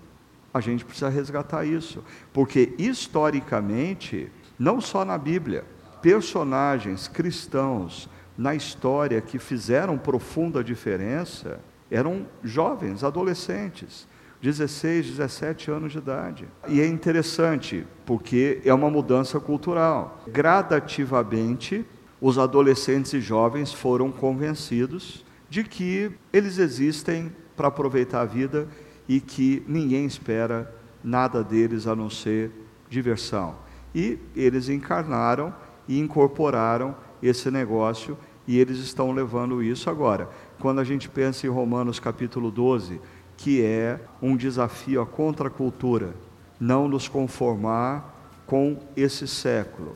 A 0.53 0.59
gente 0.59 0.83
precisa 0.83 1.09
resgatar 1.09 1.63
isso, 1.63 2.03
porque 2.33 2.73
historicamente, 2.77 4.31
não 4.57 4.81
só 4.81 5.05
na 5.05 5.17
Bíblia, 5.17 5.63
personagens 6.01 7.07
cristãos 7.07 8.09
na 8.37 8.55
história 8.55 9.21
que 9.21 9.37
fizeram 9.37 9.97
profunda 9.97 10.63
diferença 10.63 11.59
eram 11.91 12.25
jovens, 12.43 13.03
adolescentes, 13.03 14.07
16, 14.41 15.07
17 15.07 15.69
anos 15.69 15.91
de 15.91 15.97
idade. 15.97 16.47
E 16.67 16.79
é 16.79 16.87
interessante, 16.87 17.85
porque 18.05 18.61
é 18.63 18.73
uma 18.73 18.89
mudança 18.89 19.39
cultural. 19.39 20.23
Gradativamente, 20.27 21.85
os 22.21 22.37
adolescentes 22.37 23.13
e 23.13 23.21
jovens 23.21 23.73
foram 23.73 24.11
convencidos 24.11 25.25
de 25.49 25.63
que 25.63 26.11
eles 26.31 26.57
existem 26.57 27.31
para 27.55 27.67
aproveitar 27.67 28.21
a 28.21 28.25
vida 28.25 28.67
e 29.07 29.19
que 29.19 29.63
ninguém 29.67 30.05
espera 30.05 30.73
nada 31.03 31.43
deles 31.43 31.87
a 31.87 31.95
não 31.95 32.09
ser 32.09 32.51
diversão. 32.89 33.55
E 33.93 34.19
eles 34.35 34.69
encarnaram 34.69 35.53
e 35.87 35.99
incorporaram 35.99 36.95
esse 37.21 37.49
negócio 37.49 38.17
e 38.47 38.59
eles 38.59 38.77
estão 38.79 39.11
levando 39.11 39.61
isso 39.61 39.89
agora. 39.89 40.29
Quando 40.59 40.79
a 40.79 40.83
gente 40.83 41.09
pensa 41.09 41.45
em 41.45 41.49
Romanos 41.49 41.99
capítulo 41.99 42.49
12, 42.49 42.99
que 43.39 43.63
é 43.63 44.01
um 44.21 44.35
desafio 44.35 45.01
à 45.01 45.05
contracultura, 45.05 46.13
não 46.59 46.89
nos 46.89 47.07
conformar 47.07 48.13
com 48.45 48.77
esse 48.97 49.25
século. 49.29 49.95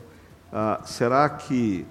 Ah, 0.52 0.80
será 0.86 1.28
que 1.28 1.86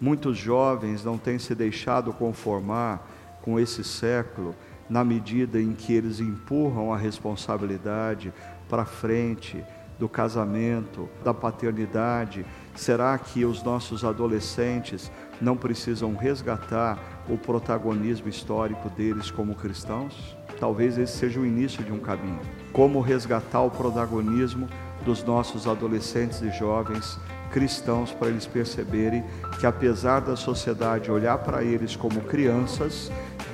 muitos 0.00 0.38
jovens 0.38 1.04
não 1.04 1.18
têm 1.18 1.38
se 1.38 1.54
deixado 1.54 2.10
conformar 2.14 3.06
com 3.42 3.60
esse 3.60 3.84
século, 3.84 4.54
na 4.88 5.04
medida 5.04 5.60
em 5.60 5.74
que 5.74 5.92
eles 5.92 6.20
empurram 6.20 6.90
a 6.90 6.96
responsabilidade 6.96 8.32
para 8.66 8.86
frente 8.86 9.62
do 9.98 10.08
casamento, 10.08 11.06
da 11.22 11.34
paternidade? 11.34 12.46
Será 12.74 13.18
que 13.18 13.44
os 13.44 13.62
nossos 13.62 14.06
adolescentes 14.06 15.12
não 15.38 15.54
precisam 15.54 16.14
resgatar 16.14 16.98
o 17.28 17.36
protagonismo 17.36 18.30
histórico 18.30 18.88
deles 18.88 19.30
como 19.30 19.54
cristãos? 19.54 20.33
Talvez 20.58 20.98
esse 20.98 21.16
seja 21.16 21.40
o 21.40 21.46
início 21.46 21.82
de 21.84 21.92
um 21.92 21.98
caminho. 21.98 22.40
Como 22.72 23.00
resgatar 23.00 23.62
o 23.62 23.70
protagonismo 23.70 24.68
dos 25.04 25.22
nossos 25.22 25.66
adolescentes 25.66 26.40
e 26.42 26.50
jovens 26.50 27.18
cristãos 27.50 28.10
para 28.12 28.28
eles 28.28 28.46
perceberem 28.46 29.22
que 29.60 29.66
apesar 29.66 30.20
da 30.20 30.34
sociedade 30.34 31.10
olhar 31.10 31.38
para 31.38 31.62
eles 31.62 31.94
como 31.94 32.20
crianças, 32.22 33.12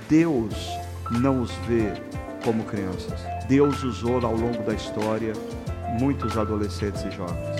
Deus 0.09 0.55
não 1.11 1.43
os 1.43 1.51
vê 1.69 1.93
como 2.45 2.65
crianças. 2.65 3.21
Deus 3.47 3.83
usou 3.83 4.25
ao 4.25 4.35
longo 4.35 4.63
da 4.63 4.73
história 4.73 5.33
muitos 5.99 6.39
adolescentes 6.39 7.05
e 7.05 7.11
jovens. 7.11 7.57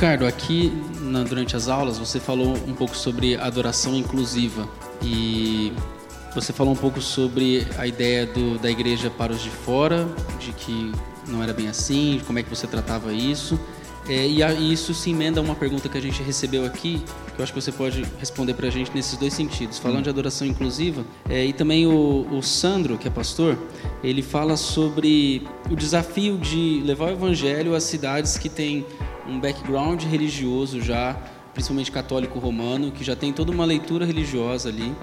Ricardo, 0.00 0.26
aqui 0.26 0.72
na, 1.02 1.24
durante 1.24 1.54
as 1.54 1.68
aulas 1.68 1.98
você 1.98 2.18
falou 2.18 2.56
um 2.66 2.72
pouco 2.72 2.96
sobre 2.96 3.36
adoração 3.36 3.94
inclusiva 3.94 4.66
e 5.02 5.74
você 6.34 6.54
falou 6.54 6.72
um 6.72 6.76
pouco 6.76 7.02
sobre 7.02 7.66
a 7.76 7.86
ideia 7.86 8.24
do, 8.24 8.58
da 8.58 8.70
igreja 8.70 9.10
para 9.10 9.30
os 9.30 9.42
de 9.42 9.50
fora, 9.50 10.08
de 10.38 10.52
que 10.52 10.90
não 11.28 11.42
era 11.42 11.52
bem 11.52 11.68
assim, 11.68 12.18
como 12.26 12.38
é 12.38 12.42
que 12.42 12.48
você 12.48 12.66
tratava 12.66 13.12
isso. 13.12 13.60
É, 14.08 14.26
e, 14.26 14.42
a, 14.42 14.54
e, 14.54 14.72
isso 14.72 14.94
se 14.94 15.10
emenda 15.10 15.38
a 15.38 15.42
uma 15.42 15.54
pergunta 15.54 15.86
que 15.86 15.98
a 15.98 16.00
gente 16.00 16.22
recebeu 16.22 16.64
aqui, 16.64 17.02
que 17.34 17.38
eu 17.38 17.42
acho 17.42 17.52
que 17.52 17.60
você 17.60 17.70
pode 17.70 18.02
responder 18.18 18.54
para 18.54 18.68
a 18.68 18.70
gente 18.70 18.90
nesses 18.94 19.18
dois 19.18 19.34
sentidos. 19.34 19.78
Falando 19.78 20.04
de 20.04 20.08
adoração 20.08 20.46
inclusiva, 20.46 21.04
é, 21.28 21.44
e 21.44 21.52
também 21.52 21.86
o, 21.86 22.26
o, 22.32 22.42
Sandro, 22.42 22.96
que 22.96 23.06
é 23.06 23.10
pastor, 23.10 23.58
ele 24.02 24.22
fala 24.22 24.56
sobre 24.56 25.46
o 25.70 25.76
desafio 25.76 26.38
de 26.38 26.82
levar 26.86 27.10
o 27.10 27.10
evangelho 27.10 27.74
às 27.74 27.84
cidades 27.84 28.38
que 28.38 28.48
têm 28.48 28.86
um 29.30 29.38
background 29.38 30.02
religioso 30.04 30.80
já, 30.80 31.16
principalmente 31.54 31.92
católico 31.92 32.38
romano, 32.38 32.90
que 32.90 33.04
já 33.04 33.14
tem 33.14 33.32
toda 33.32 33.52
uma 33.52 33.64
leitura 33.64 34.04
religiosa 34.04 34.68
ali 34.68 34.94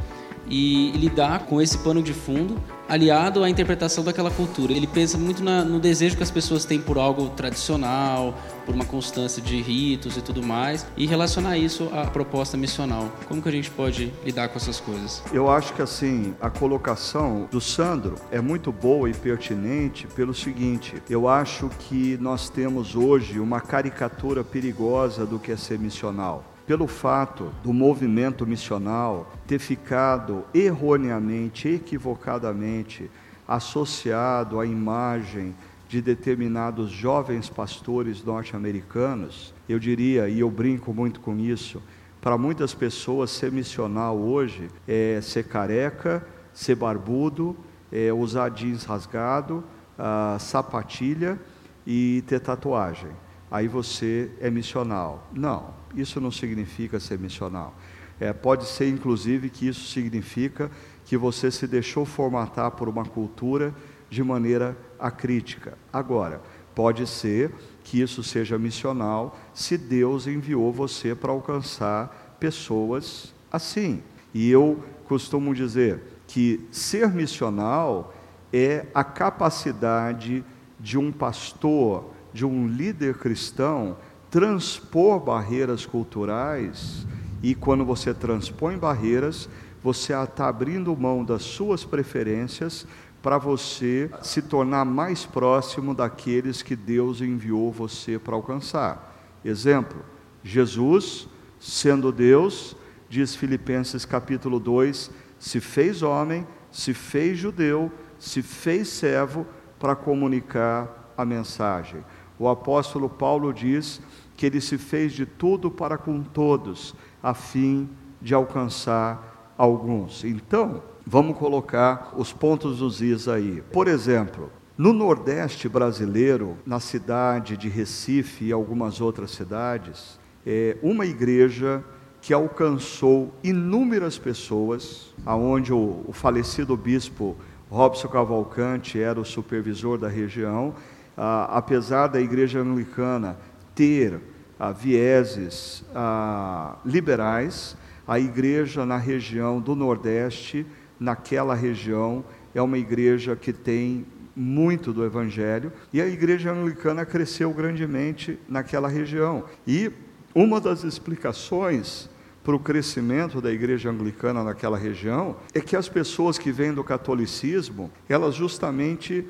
e 0.50 0.92
lidar 0.92 1.46
com 1.46 1.62
esse 1.62 1.78
pano 1.78 2.02
de 2.02 2.14
fundo 2.14 2.58
aliado 2.88 3.44
à 3.44 3.50
interpretação 3.50 4.04
daquela 4.04 4.32
cultura. 4.32 4.72
Ele 4.72 4.88
pensa 4.88 5.18
muito 5.18 5.44
na, 5.44 5.64
no 5.64 5.80
desejo 5.80 6.16
que 6.16 6.24
as 6.24 6.32
pessoas 6.32 6.66
têm 6.66 6.80
por 6.80 6.98
algo 6.98 7.30
tradicional, 7.30 8.34
por 8.66 8.74
uma 8.74 8.86
constância 8.86 9.42
de 9.42 9.62
ritos 9.62 10.18
e 10.18 10.22
tudo 10.22 10.42
mais, 10.42 10.86
e 10.96 11.06
relacionar 11.06 11.58
isso 11.58 11.90
à 11.94 12.06
proposta 12.06 12.56
missional. 12.56 13.12
Como 13.28 13.42
que 13.42 13.50
a 13.50 13.52
gente 13.52 13.70
pode 13.70 14.14
lidar 14.24 14.50
com 14.50 14.58
essas 14.58 14.80
coisas? 14.80 15.22
Eu 15.34 15.50
acho 15.50 15.74
que 15.74 15.82
assim, 15.82 16.34
a 16.40 16.50
colocação 16.50 17.48
do 17.52 17.60
Sandro 17.60 18.16
é 18.32 18.40
muito 18.40 18.72
boa 18.72 19.10
e 19.10 19.14
pertinente 19.14 20.08
pelo 20.08 20.34
seguinte, 20.34 20.96
eu 21.10 21.28
acho 21.28 21.70
que 21.80 22.18
nós 22.22 22.50
temos 22.50 22.96
hoje 22.96 23.40
uma 23.40 23.60
caricatura 23.60 24.44
perigosa 24.44 25.26
do 25.26 25.40
que 25.40 25.52
é 25.52 25.58
ser 25.58 25.80
missional 25.80 26.44
pelo 26.68 26.86
fato 26.86 27.50
do 27.64 27.72
movimento 27.72 28.46
missional 28.46 29.32
ter 29.48 29.58
ficado 29.58 30.44
erroneamente, 30.54 31.70
equivocadamente 31.70 33.10
associado 33.48 34.60
à 34.60 34.66
imagem 34.66 35.56
de 35.88 36.02
determinados 36.02 36.92
jovens 36.92 37.48
pastores 37.48 38.22
norte-americanos, 38.22 39.54
eu 39.70 39.80
diria, 39.80 40.28
e 40.28 40.42
eu 40.42 40.52
brinco 40.52 40.94
muito 40.94 41.22
com 41.22 41.38
isso, 41.38 41.82
para 42.20 42.38
muitas 42.38 42.74
pessoas 42.74 43.32
ser 43.32 43.50
missional 43.50 44.18
hoje 44.18 44.70
é 44.86 45.22
ser 45.22 45.46
careca, 45.46 46.28
ser 46.54 46.76
barbudo, 46.76 47.56
é 47.90 48.12
usar 48.12 48.50
jeans 48.50 48.84
rasgado, 48.84 49.64
uh, 49.98 50.38
sapatilha 50.38 51.40
e 51.86 52.22
ter 52.28 52.42
tatuagem. 52.42 53.12
Aí 53.50 53.70
você 53.70 54.30
é 54.42 54.50
missional. 54.50 55.30
Não, 55.32 55.77
isso 56.00 56.22
não 56.22 56.32
significa 56.32 57.00
ser 57.00 57.20
missional. 57.20 57.76
É, 58.20 58.34
pode 58.34 58.66
ser, 58.66 58.90
inclusive, 58.90 59.50
que 59.50 59.68
isso 59.68 59.92
significa 59.92 60.72
que 61.06 61.16
você 61.16 61.52
se 61.52 61.68
deixou 61.68 62.06
formatar 62.06 62.72
por 62.72 62.90
uma 62.90 63.06
cultura 63.06 63.74
de 64.10 64.24
maneira 64.24 64.78
acrítica. 65.00 65.78
Agora, 65.92 66.42
pode 66.74 67.06
ser 67.08 67.54
que 67.84 68.02
isso 68.02 68.24
seja 68.24 68.58
missional 68.58 69.38
se 69.54 69.78
Deus 69.78 70.28
enviou 70.28 70.72
você 70.72 71.16
para 71.16 71.32
alcançar 71.32 72.36
pessoas 72.40 73.34
assim. 73.52 74.04
E 74.34 74.50
eu 74.50 74.84
costumo 75.06 75.56
dizer 75.56 76.02
que 76.28 76.68
ser 76.72 77.10
missional 77.10 78.14
é 78.52 78.86
a 78.94 79.04
capacidade 79.04 80.44
de 80.80 80.98
um 80.98 81.12
pastor, 81.12 82.12
de 82.34 82.46
um 82.46 82.68
líder 82.68 83.16
cristão, 83.16 83.98
transpor 84.30 85.20
barreiras 85.20 85.86
culturais, 85.86 87.06
e 87.42 87.56
quando 87.56 87.86
você 87.86 88.14
transpõe 88.14 88.78
barreiras, 88.78 89.50
você 89.84 90.14
está 90.14 90.48
abrindo 90.48 90.96
mão 90.96 91.24
das 91.24 91.44
suas 91.44 91.86
preferências 91.86 92.86
para 93.22 93.38
você 93.38 94.10
se 94.22 94.42
tornar 94.42 94.86
mais 94.86 95.26
próximo 95.26 95.94
daqueles 95.94 96.62
que 96.62 96.76
Deus 96.76 97.22
enviou 97.22 97.72
você 97.72 98.18
para 98.18 98.36
alcançar. 98.36 99.16
Exemplo: 99.44 100.04
Jesus, 100.44 101.28
sendo 101.60 102.12
Deus, 102.12 102.76
diz 103.10 103.36
Filipenses 103.36 104.06
capítulo 104.06 104.60
2, 104.60 105.12
se 105.40 105.60
fez 105.60 106.02
homem, 106.02 106.46
se 106.72 106.94
fez 106.94 107.38
judeu, 107.38 107.92
se 108.20 108.42
fez 108.42 108.88
servo 108.90 109.46
para 109.80 109.96
comunicar 109.96 111.14
a 111.18 111.24
mensagem. 111.26 112.04
O 112.40 112.48
apóstolo 112.48 113.10
Paulo 113.10 113.54
diz 113.54 114.02
que 114.36 114.46
ele 114.46 114.62
se 114.62 114.78
fez 114.78 115.14
de 115.14 115.26
tudo 115.26 115.72
para 115.72 115.98
com 115.98 116.22
todos, 116.22 116.94
a 117.22 117.34
fim 117.34 117.90
de 118.22 118.34
alcançar 118.34 119.54
alguns. 119.58 120.24
Então, 120.24 120.84
vamos 121.06 121.38
colocar 121.38 122.14
os 122.16 122.32
pontos 122.32 122.80
dos 122.80 123.02
is 123.02 123.28
aí. 123.28 123.64
Por 123.72 123.88
exemplo, 123.88 124.52
no 124.78 124.94
Nordeste 124.94 125.68
brasileiro, 125.68 126.56
na 126.66 126.80
cidade 126.80 127.58
de 127.58 127.68
Recife 127.68 128.46
e 128.46 128.52
algumas 128.52 129.02
outras 129.02 129.32
cidades, 129.32 130.20
é 130.46 130.78
uma 130.84 131.06
igreja 131.06 131.84
que 132.22 132.34
alcançou 132.34 133.34
inúmeras 133.44 134.18
pessoas, 134.18 135.14
aonde 135.26 135.74
o, 135.74 136.04
o 136.08 136.14
falecido 136.14 136.78
bispo 136.78 137.36
Robson 137.70 138.08
Cavalcante 138.08 139.00
era 139.00 139.20
o 139.20 139.26
supervisor 139.26 139.98
da 139.98 140.08
região, 140.08 140.74
ah, 141.18 141.58
apesar 141.58 142.08
da 142.08 142.22
igreja 142.22 142.60
anglicana 142.60 143.38
ter 143.74 144.20
ah, 144.60 144.72
vieses 144.72 145.84
ah, 145.96 146.78
liberais, 146.86 147.76
a 148.08 148.20
igreja 148.20 148.86
na 148.86 148.98
região 148.98 149.60
do 149.60 149.76
Nordeste, 149.76 150.66
naquela 151.00 151.56
região, 151.56 152.24
é 152.54 152.62
uma 152.62 152.78
igreja 152.78 153.36
que 153.36 153.52
tem 153.52 154.06
muito 154.36 154.94
do 154.94 155.04
Evangelho, 155.04 155.74
e 155.92 156.00
a 156.00 156.08
igreja 156.08 156.52
anglicana 156.52 157.06
cresceu 157.06 157.52
grandemente 157.52 158.38
naquela 158.48 158.88
região. 158.88 159.44
E 159.66 159.92
uma 160.34 160.62
das 160.62 160.84
explicações 160.84 162.08
para 162.44 162.56
o 162.56 162.60
crescimento 162.60 163.42
da 163.42 163.52
igreja 163.52 163.90
anglicana 163.90 164.44
naquela 164.44 164.78
região 164.78 165.36
é 165.54 165.60
que 165.60 165.76
as 165.76 165.90
pessoas 165.90 166.38
que 166.38 166.52
vêm 166.52 166.72
do 166.74 166.84
catolicismo, 166.84 167.92
elas 168.08 168.36
justamente 168.36 169.28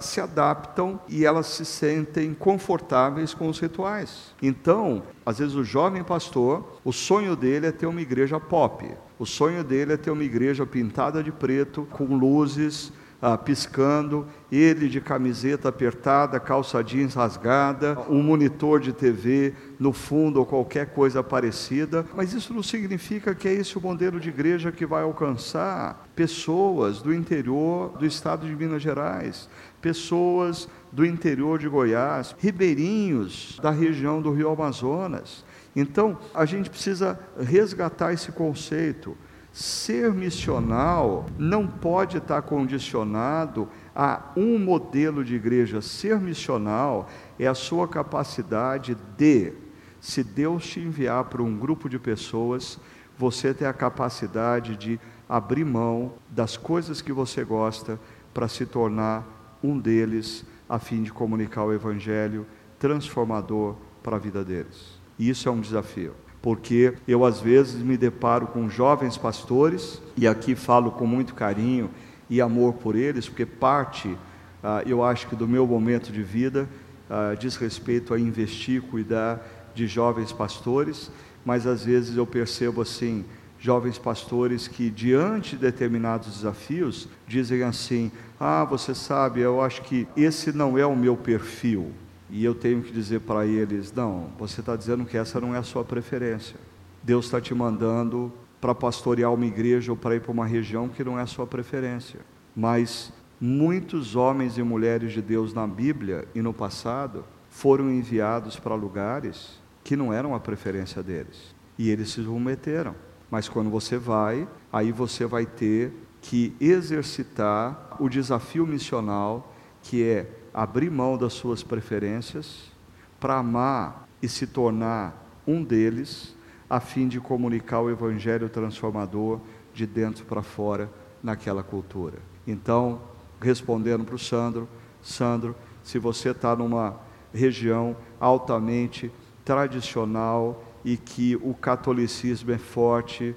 se 0.00 0.20
adaptam 0.20 1.00
e 1.08 1.24
elas 1.24 1.46
se 1.46 1.64
sentem 1.64 2.32
confortáveis 2.34 3.34
com 3.34 3.48
os 3.48 3.58
rituais. 3.58 4.34
Então, 4.40 5.02
às 5.24 5.38
vezes 5.38 5.54
o 5.54 5.64
jovem 5.64 6.02
pastor, 6.02 6.78
o 6.84 6.92
sonho 6.92 7.34
dele 7.34 7.66
é 7.66 7.72
ter 7.72 7.86
uma 7.86 8.00
igreja 8.00 8.38
pop. 8.38 8.88
O 9.18 9.26
sonho 9.26 9.62
dele 9.62 9.94
é 9.94 9.96
ter 9.96 10.10
uma 10.10 10.24
igreja 10.24 10.66
pintada 10.66 11.22
de 11.22 11.30
preto, 11.30 11.86
com 11.90 12.04
luzes, 12.16 12.92
ah, 13.26 13.38
piscando, 13.38 14.26
ele 14.52 14.86
de 14.86 15.00
camiseta 15.00 15.70
apertada, 15.70 16.38
calça 16.38 16.84
jeans 16.84 17.14
rasgada, 17.14 17.96
um 18.06 18.22
monitor 18.22 18.78
de 18.78 18.92
TV 18.92 19.54
no 19.80 19.94
fundo 19.94 20.40
ou 20.40 20.44
qualquer 20.44 20.92
coisa 20.92 21.22
parecida. 21.22 22.04
Mas 22.14 22.34
isso 22.34 22.52
não 22.52 22.62
significa 22.62 23.34
que 23.34 23.48
é 23.48 23.54
esse 23.54 23.78
o 23.78 23.80
modelo 23.80 24.20
de 24.20 24.28
igreja 24.28 24.70
que 24.70 24.84
vai 24.84 25.04
alcançar 25.04 26.06
pessoas 26.14 27.00
do 27.00 27.14
interior 27.14 27.96
do 27.96 28.04
estado 28.04 28.46
de 28.46 28.54
Minas 28.54 28.82
Gerais, 28.82 29.48
pessoas 29.80 30.68
do 30.92 31.02
interior 31.02 31.58
de 31.58 31.66
Goiás, 31.66 32.36
ribeirinhos 32.38 33.58
da 33.62 33.70
região 33.70 34.20
do 34.20 34.34
Rio 34.34 34.50
Amazonas. 34.50 35.46
Então, 35.74 36.18
a 36.34 36.44
gente 36.44 36.68
precisa 36.68 37.18
resgatar 37.40 38.12
esse 38.12 38.30
conceito. 38.30 39.16
Ser 39.54 40.12
missional 40.12 41.26
não 41.38 41.64
pode 41.64 42.16
estar 42.16 42.42
condicionado 42.42 43.68
a 43.94 44.32
um 44.36 44.58
modelo 44.58 45.24
de 45.24 45.36
igreja. 45.36 45.80
Ser 45.80 46.18
missional 46.18 47.08
é 47.38 47.46
a 47.46 47.54
sua 47.54 47.86
capacidade 47.86 48.96
de, 49.16 49.52
se 50.00 50.24
Deus 50.24 50.66
te 50.66 50.80
enviar 50.80 51.26
para 51.26 51.40
um 51.40 51.56
grupo 51.56 51.88
de 51.88 52.00
pessoas, 52.00 52.80
você 53.16 53.54
ter 53.54 53.66
a 53.66 53.72
capacidade 53.72 54.76
de 54.76 54.98
abrir 55.28 55.64
mão 55.64 56.14
das 56.28 56.56
coisas 56.56 57.00
que 57.00 57.12
você 57.12 57.44
gosta 57.44 58.00
para 58.34 58.48
se 58.48 58.66
tornar 58.66 59.56
um 59.62 59.78
deles, 59.78 60.44
a 60.68 60.80
fim 60.80 61.04
de 61.04 61.12
comunicar 61.12 61.62
o 61.62 61.72
evangelho 61.72 62.44
transformador 62.76 63.76
para 64.02 64.16
a 64.16 64.18
vida 64.18 64.44
deles. 64.44 65.00
E 65.16 65.30
isso 65.30 65.48
é 65.48 65.52
um 65.52 65.60
desafio 65.60 66.23
porque 66.44 66.92
eu 67.08 67.24
às 67.24 67.40
vezes 67.40 67.76
me 67.76 67.96
deparo 67.96 68.46
com 68.48 68.68
jovens 68.68 69.16
pastores, 69.16 70.02
e 70.14 70.28
aqui 70.28 70.54
falo 70.54 70.90
com 70.90 71.06
muito 71.06 71.34
carinho 71.34 71.88
e 72.28 72.38
amor 72.38 72.74
por 72.74 72.94
eles, 72.94 73.26
porque 73.26 73.46
parte, 73.46 74.14
ah, 74.62 74.82
eu 74.84 75.02
acho 75.02 75.26
que 75.26 75.34
do 75.34 75.48
meu 75.48 75.66
momento 75.66 76.12
de 76.12 76.22
vida, 76.22 76.68
ah, 77.08 77.34
diz 77.34 77.56
respeito 77.56 78.12
a 78.12 78.20
investir, 78.20 78.82
cuidar 78.82 79.42
de 79.74 79.86
jovens 79.86 80.32
pastores, 80.32 81.10
mas 81.46 81.66
às 81.66 81.82
vezes 81.82 82.14
eu 82.14 82.26
percebo 82.26 82.82
assim, 82.82 83.24
jovens 83.58 83.96
pastores 83.96 84.68
que, 84.68 84.90
diante 84.90 85.56
de 85.56 85.62
determinados 85.62 86.28
desafios, 86.28 87.08
dizem 87.26 87.62
assim: 87.62 88.12
Ah, 88.38 88.64
você 88.64 88.94
sabe, 88.94 89.40
eu 89.40 89.62
acho 89.62 89.80
que 89.80 90.06
esse 90.14 90.52
não 90.52 90.76
é 90.76 90.84
o 90.84 90.94
meu 90.94 91.16
perfil. 91.16 91.90
E 92.30 92.44
eu 92.44 92.54
tenho 92.54 92.82
que 92.82 92.92
dizer 92.92 93.20
para 93.20 93.46
eles: 93.46 93.92
não, 93.92 94.28
você 94.38 94.60
está 94.60 94.76
dizendo 94.76 95.04
que 95.04 95.16
essa 95.16 95.40
não 95.40 95.54
é 95.54 95.58
a 95.58 95.62
sua 95.62 95.84
preferência. 95.84 96.56
Deus 97.02 97.26
está 97.26 97.40
te 97.40 97.54
mandando 97.54 98.32
para 98.60 98.74
pastorear 98.74 99.32
uma 99.32 99.44
igreja 99.44 99.92
ou 99.92 99.96
para 99.96 100.16
ir 100.16 100.20
para 100.20 100.32
uma 100.32 100.46
região 100.46 100.88
que 100.88 101.04
não 101.04 101.18
é 101.18 101.22
a 101.22 101.26
sua 101.26 101.46
preferência. 101.46 102.20
Mas 102.56 103.12
muitos 103.40 104.16
homens 104.16 104.56
e 104.56 104.62
mulheres 104.62 105.12
de 105.12 105.20
Deus 105.20 105.52
na 105.52 105.66
Bíblia 105.66 106.26
e 106.34 106.40
no 106.40 106.54
passado 106.54 107.24
foram 107.50 107.90
enviados 107.90 108.58
para 108.58 108.74
lugares 108.74 109.60
que 109.82 109.94
não 109.94 110.12
eram 110.12 110.34
a 110.34 110.40
preferência 110.40 111.02
deles. 111.02 111.54
E 111.78 111.90
eles 111.90 112.10
se 112.10 112.24
submeteram. 112.24 112.94
Mas 113.30 113.48
quando 113.48 113.68
você 113.68 113.98
vai, 113.98 114.48
aí 114.72 114.90
você 114.90 115.26
vai 115.26 115.44
ter 115.44 115.92
que 116.22 116.56
exercitar 116.58 117.96
o 118.00 118.08
desafio 118.08 118.66
missional, 118.66 119.54
que 119.82 120.02
é 120.02 120.26
abrir 120.54 120.88
mão 120.88 121.18
das 121.18 121.32
suas 121.32 121.64
preferências 121.64 122.72
para 123.18 123.38
amar 123.38 124.08
e 124.22 124.28
se 124.28 124.46
tornar 124.46 125.42
um 125.46 125.62
deles, 125.62 126.34
a 126.70 126.78
fim 126.78 127.08
de 127.08 127.20
comunicar 127.20 127.80
o 127.80 127.90
evangelho 127.90 128.48
transformador 128.48 129.40
de 129.74 129.86
dentro 129.86 130.24
para 130.24 130.42
fora 130.42 130.88
naquela 131.22 131.62
cultura. 131.62 132.18
Então, 132.46 133.02
respondendo 133.40 134.04
para 134.04 134.14
o 134.14 134.18
Sandro, 134.18 134.68
Sandro, 135.02 135.54
se 135.82 135.98
você 135.98 136.30
está 136.30 136.54
numa 136.54 136.96
região 137.32 137.96
altamente 138.20 139.10
tradicional 139.44 140.64
e 140.84 140.96
que 140.96 141.36
o 141.36 141.52
catolicismo 141.52 142.52
é 142.52 142.58
forte, 142.58 143.34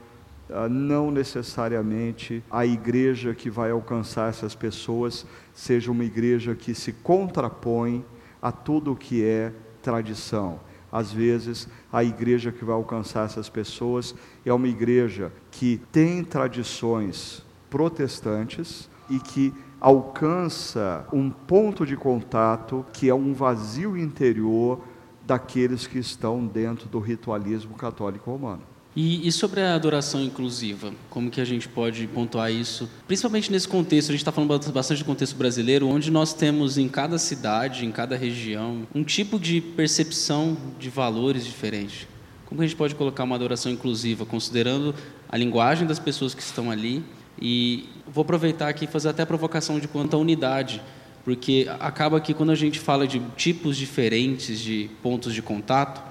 não 0.70 1.12
necessariamente 1.12 2.44
a 2.50 2.66
igreja 2.66 3.34
que 3.34 3.50
vai 3.50 3.72
alcançar 3.72 4.30
essas 4.30 4.56
pessoas 4.56 5.26
seja 5.54 5.92
uma 5.92 6.06
igreja 6.06 6.56
que 6.56 6.74
se 6.74 6.94
contrapõe 6.94 8.06
a 8.42 8.52
tudo 8.52 8.94
o 8.94 8.96
que 8.96 9.24
é 9.24 9.52
tradição. 9.82 10.60
Às 10.92 11.12
vezes, 11.12 11.68
a 11.92 12.04
igreja 12.04 12.52
que 12.52 12.64
vai 12.64 12.76
alcançar 12.76 13.26
essas 13.26 13.50
pessoas 13.50 14.16
é 14.46 14.54
uma 14.54 14.68
igreja 14.68 15.34
que 15.52 15.82
tem 15.92 16.24
tradições 16.24 17.46
protestantes 17.70 18.90
e 19.10 19.20
que 19.20 19.54
alcança 19.80 21.06
um 21.12 21.30
ponto 21.30 21.86
de 21.86 21.96
contato 21.96 22.86
que 22.94 23.10
é 23.10 23.14
um 23.14 23.34
vazio 23.34 23.98
interior 23.98 24.82
daqueles 25.26 25.86
que 25.86 26.00
estão 26.00 26.46
dentro 26.48 26.88
do 26.88 27.00
ritualismo 27.00 27.76
católico 27.76 28.32
romano. 28.32 28.77
E, 29.00 29.28
e, 29.28 29.32
sobre 29.32 29.62
a 29.62 29.76
adoração 29.76 30.24
inclusiva, 30.24 30.92
como 31.08 31.30
que 31.30 31.40
a 31.40 31.46
gente 31.46 31.70
pode 31.70 32.08
pontuar 32.08 32.52
isso? 32.52 32.90
Principalmente 33.06 33.52
nesse 33.52 33.68
contexto, 33.68 34.10
a 34.10 34.12
gente 34.14 34.22
está 34.22 34.32
falando 34.32 34.72
bastante 34.72 35.04
do 35.04 35.06
contexto 35.06 35.36
brasileiro, 35.36 35.88
onde 35.88 36.10
nós 36.10 36.34
temos 36.34 36.80
em 36.80 36.90
cada 36.90 37.20
cidade, 37.20 37.86
em 37.86 37.92
cada 37.92 38.18
região, 38.18 38.88
um 38.96 39.04
tipo 39.04 39.40
de 39.40 39.62
percepção 39.62 40.58
de 40.80 40.90
valores 40.90 41.46
diferente. 41.46 42.08
Como 42.48 42.58
que 42.58 42.66
a 42.66 42.68
gente 42.68 42.76
pode 42.76 42.96
colocar 42.96 43.24
uma 43.24 43.36
adoração 43.36 43.72
inclusiva, 43.72 44.26
considerando 44.26 44.96
a 45.30 45.38
linguagem 45.38 45.86
das 45.86 46.00
pessoas 46.00 46.34
que 46.34 46.42
estão 46.42 46.72
ali? 46.72 47.04
E 47.40 47.88
vou 48.08 48.24
aproveitar 48.24 48.68
aqui 48.68 48.86
e 48.86 48.88
fazer 48.88 49.10
até 49.10 49.22
a 49.22 49.28
provocação 49.28 49.80
de 49.80 49.88
quanto 49.88 50.16
à 50.16 50.18
unidade, 50.20 50.82
porque 51.24 51.68
acaba 51.80 52.20
que 52.20 52.34
quando 52.34 52.50
a 52.50 52.56
gente 52.56 52.80
fala 52.80 53.06
de 53.06 53.20
tipos 53.36 53.78
diferentes 53.78 54.60
de 54.60 54.90
pontos 55.04 55.36
de 55.36 55.44
contato, 55.44 56.02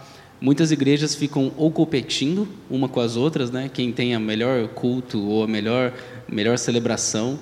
Muitas 0.40 0.70
igrejas 0.70 1.14
ficam 1.14 1.52
ou 1.56 1.70
competindo 1.70 2.46
uma 2.70 2.88
com 2.88 3.00
as 3.00 3.16
outras, 3.16 3.50
né? 3.50 3.70
Quem 3.72 3.92
tem 3.92 4.14
a 4.14 4.20
melhor 4.20 4.68
culto 4.68 5.20
ou 5.20 5.44
a 5.44 5.46
melhor 5.46 5.92
melhor 6.28 6.58
celebração, 6.58 7.38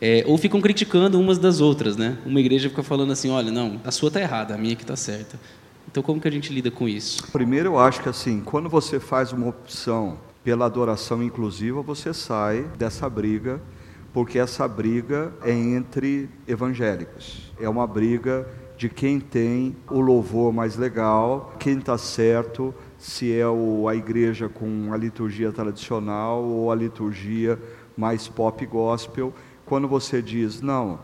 é, 0.00 0.24
ou 0.26 0.36
ficam 0.36 0.60
criticando 0.60 1.18
umas 1.20 1.38
das 1.38 1.60
outras, 1.60 1.96
né? 1.96 2.18
Uma 2.26 2.40
igreja 2.40 2.68
fica 2.68 2.82
falando 2.82 3.12
assim, 3.12 3.30
olha, 3.30 3.50
não, 3.50 3.80
a 3.84 3.90
sua 3.90 4.08
está 4.08 4.20
errada, 4.20 4.54
a 4.54 4.58
minha 4.58 4.74
que 4.74 4.82
está 4.82 4.96
certa. 4.96 5.38
Então, 5.90 6.02
como 6.02 6.20
que 6.20 6.26
a 6.26 6.30
gente 6.30 6.52
lida 6.52 6.70
com 6.70 6.88
isso? 6.88 7.22
Primeiro, 7.30 7.70
eu 7.70 7.78
acho 7.78 8.02
que 8.02 8.08
assim, 8.08 8.40
quando 8.40 8.68
você 8.68 8.98
faz 8.98 9.32
uma 9.32 9.48
opção 9.48 10.18
pela 10.42 10.66
adoração 10.66 11.22
inclusiva, 11.22 11.80
você 11.82 12.12
sai 12.12 12.66
dessa 12.76 13.08
briga, 13.08 13.60
porque 14.12 14.38
essa 14.38 14.66
briga 14.66 15.32
é 15.42 15.52
entre 15.52 16.28
evangélicos. 16.46 17.52
É 17.60 17.68
uma 17.68 17.86
briga 17.86 18.46
de 18.76 18.88
quem 18.88 19.20
tem 19.20 19.76
o 19.90 20.00
louvor 20.00 20.52
mais 20.52 20.76
legal, 20.76 21.54
quem 21.58 21.78
está 21.78 21.96
certo, 21.96 22.74
se 22.98 23.32
é 23.32 23.42
a 23.44 23.94
igreja 23.94 24.48
com 24.48 24.92
a 24.92 24.96
liturgia 24.96 25.52
tradicional 25.52 26.42
ou 26.42 26.70
a 26.70 26.74
liturgia 26.74 27.58
mais 27.96 28.26
pop 28.28 28.64
gospel. 28.66 29.32
Quando 29.64 29.86
você 29.86 30.20
diz, 30.20 30.60
não, 30.60 30.98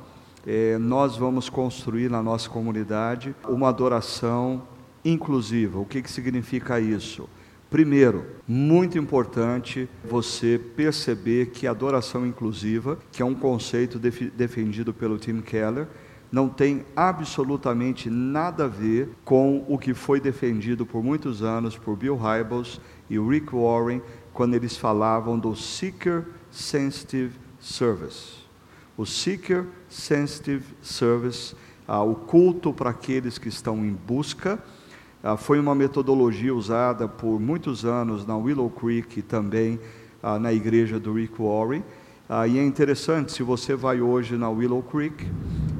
é, 0.47 0.79
nós 0.79 1.17
vamos 1.17 1.49
construir 1.49 2.11
na 2.11 2.23
nossa 2.23 2.49
comunidade 2.49 3.35
uma 3.49 3.69
adoração 3.69 4.63
inclusiva. 5.05 5.79
O 5.79 5.85
que, 5.85 6.03
que 6.03 6.11
significa 6.11 6.81
isso? 6.81 7.29
Primeiro, 7.71 8.27
muito 8.49 8.99
importante 8.99 9.89
você 10.05 10.59
perceber 10.59 11.51
que 11.51 11.69
a 11.69 11.71
adoração 11.71 12.27
inclusiva, 12.27 12.99
que 13.13 13.23
é 13.23 13.25
um 13.25 13.35
conceito 13.35 13.97
defendido 13.99 14.93
pelo 14.93 15.19
Tim 15.19 15.41
Keller, 15.41 15.87
não 16.31 16.49
tem 16.49 16.85
absolutamente 16.95 18.09
nada 18.09 18.65
a 18.65 18.69
ver 18.69 19.09
com 19.25 19.65
o 19.69 19.77
que 19.77 19.95
foi 19.95 20.21
defendido 20.21 20.87
por 20.87 21.03
muitos 21.03 21.43
anos 21.43 21.77
por 21.77 21.97
Bill 21.97 22.17
Hybels 22.17 22.81
e 23.09 23.19
Rick 23.19 23.55
Warren 23.55 24.01
quando 24.33 24.55
eles 24.55 24.77
falavam 24.77 25.39
do 25.39 25.57
Seeker 25.57 26.25
Sensitive 26.51 27.35
Service. 27.59 28.41
O 28.97 29.05
Seeker 29.05 29.67
Sensitive 29.89 30.65
Service, 30.81 31.55
ah, 31.87 32.03
o 32.03 32.15
culto 32.15 32.73
para 32.73 32.91
aqueles 32.91 33.39
que 33.39 33.49
estão 33.49 33.85
em 33.85 33.93
busca, 33.93 34.63
ah, 35.23 35.37
foi 35.37 35.59
uma 35.59 35.75
metodologia 35.75 36.55
usada 36.55 37.09
por 37.09 37.41
muitos 37.41 37.85
anos 37.85 38.25
na 38.25 38.37
Willow 38.37 38.71
Creek 38.71 39.19
e 39.19 39.23
também 39.23 39.81
ah, 40.23 40.39
na 40.39 40.53
igreja 40.53 41.01
do 41.01 41.13
Rick 41.13 41.35
Warren 41.43 41.83
ah, 42.33 42.47
e 42.47 42.61
é 42.61 42.65
interessante, 42.65 43.33
se 43.33 43.43
você 43.43 43.75
vai 43.75 44.01
hoje 44.01 44.37
na 44.37 44.49
Willow 44.49 44.85
Creek, 44.85 45.27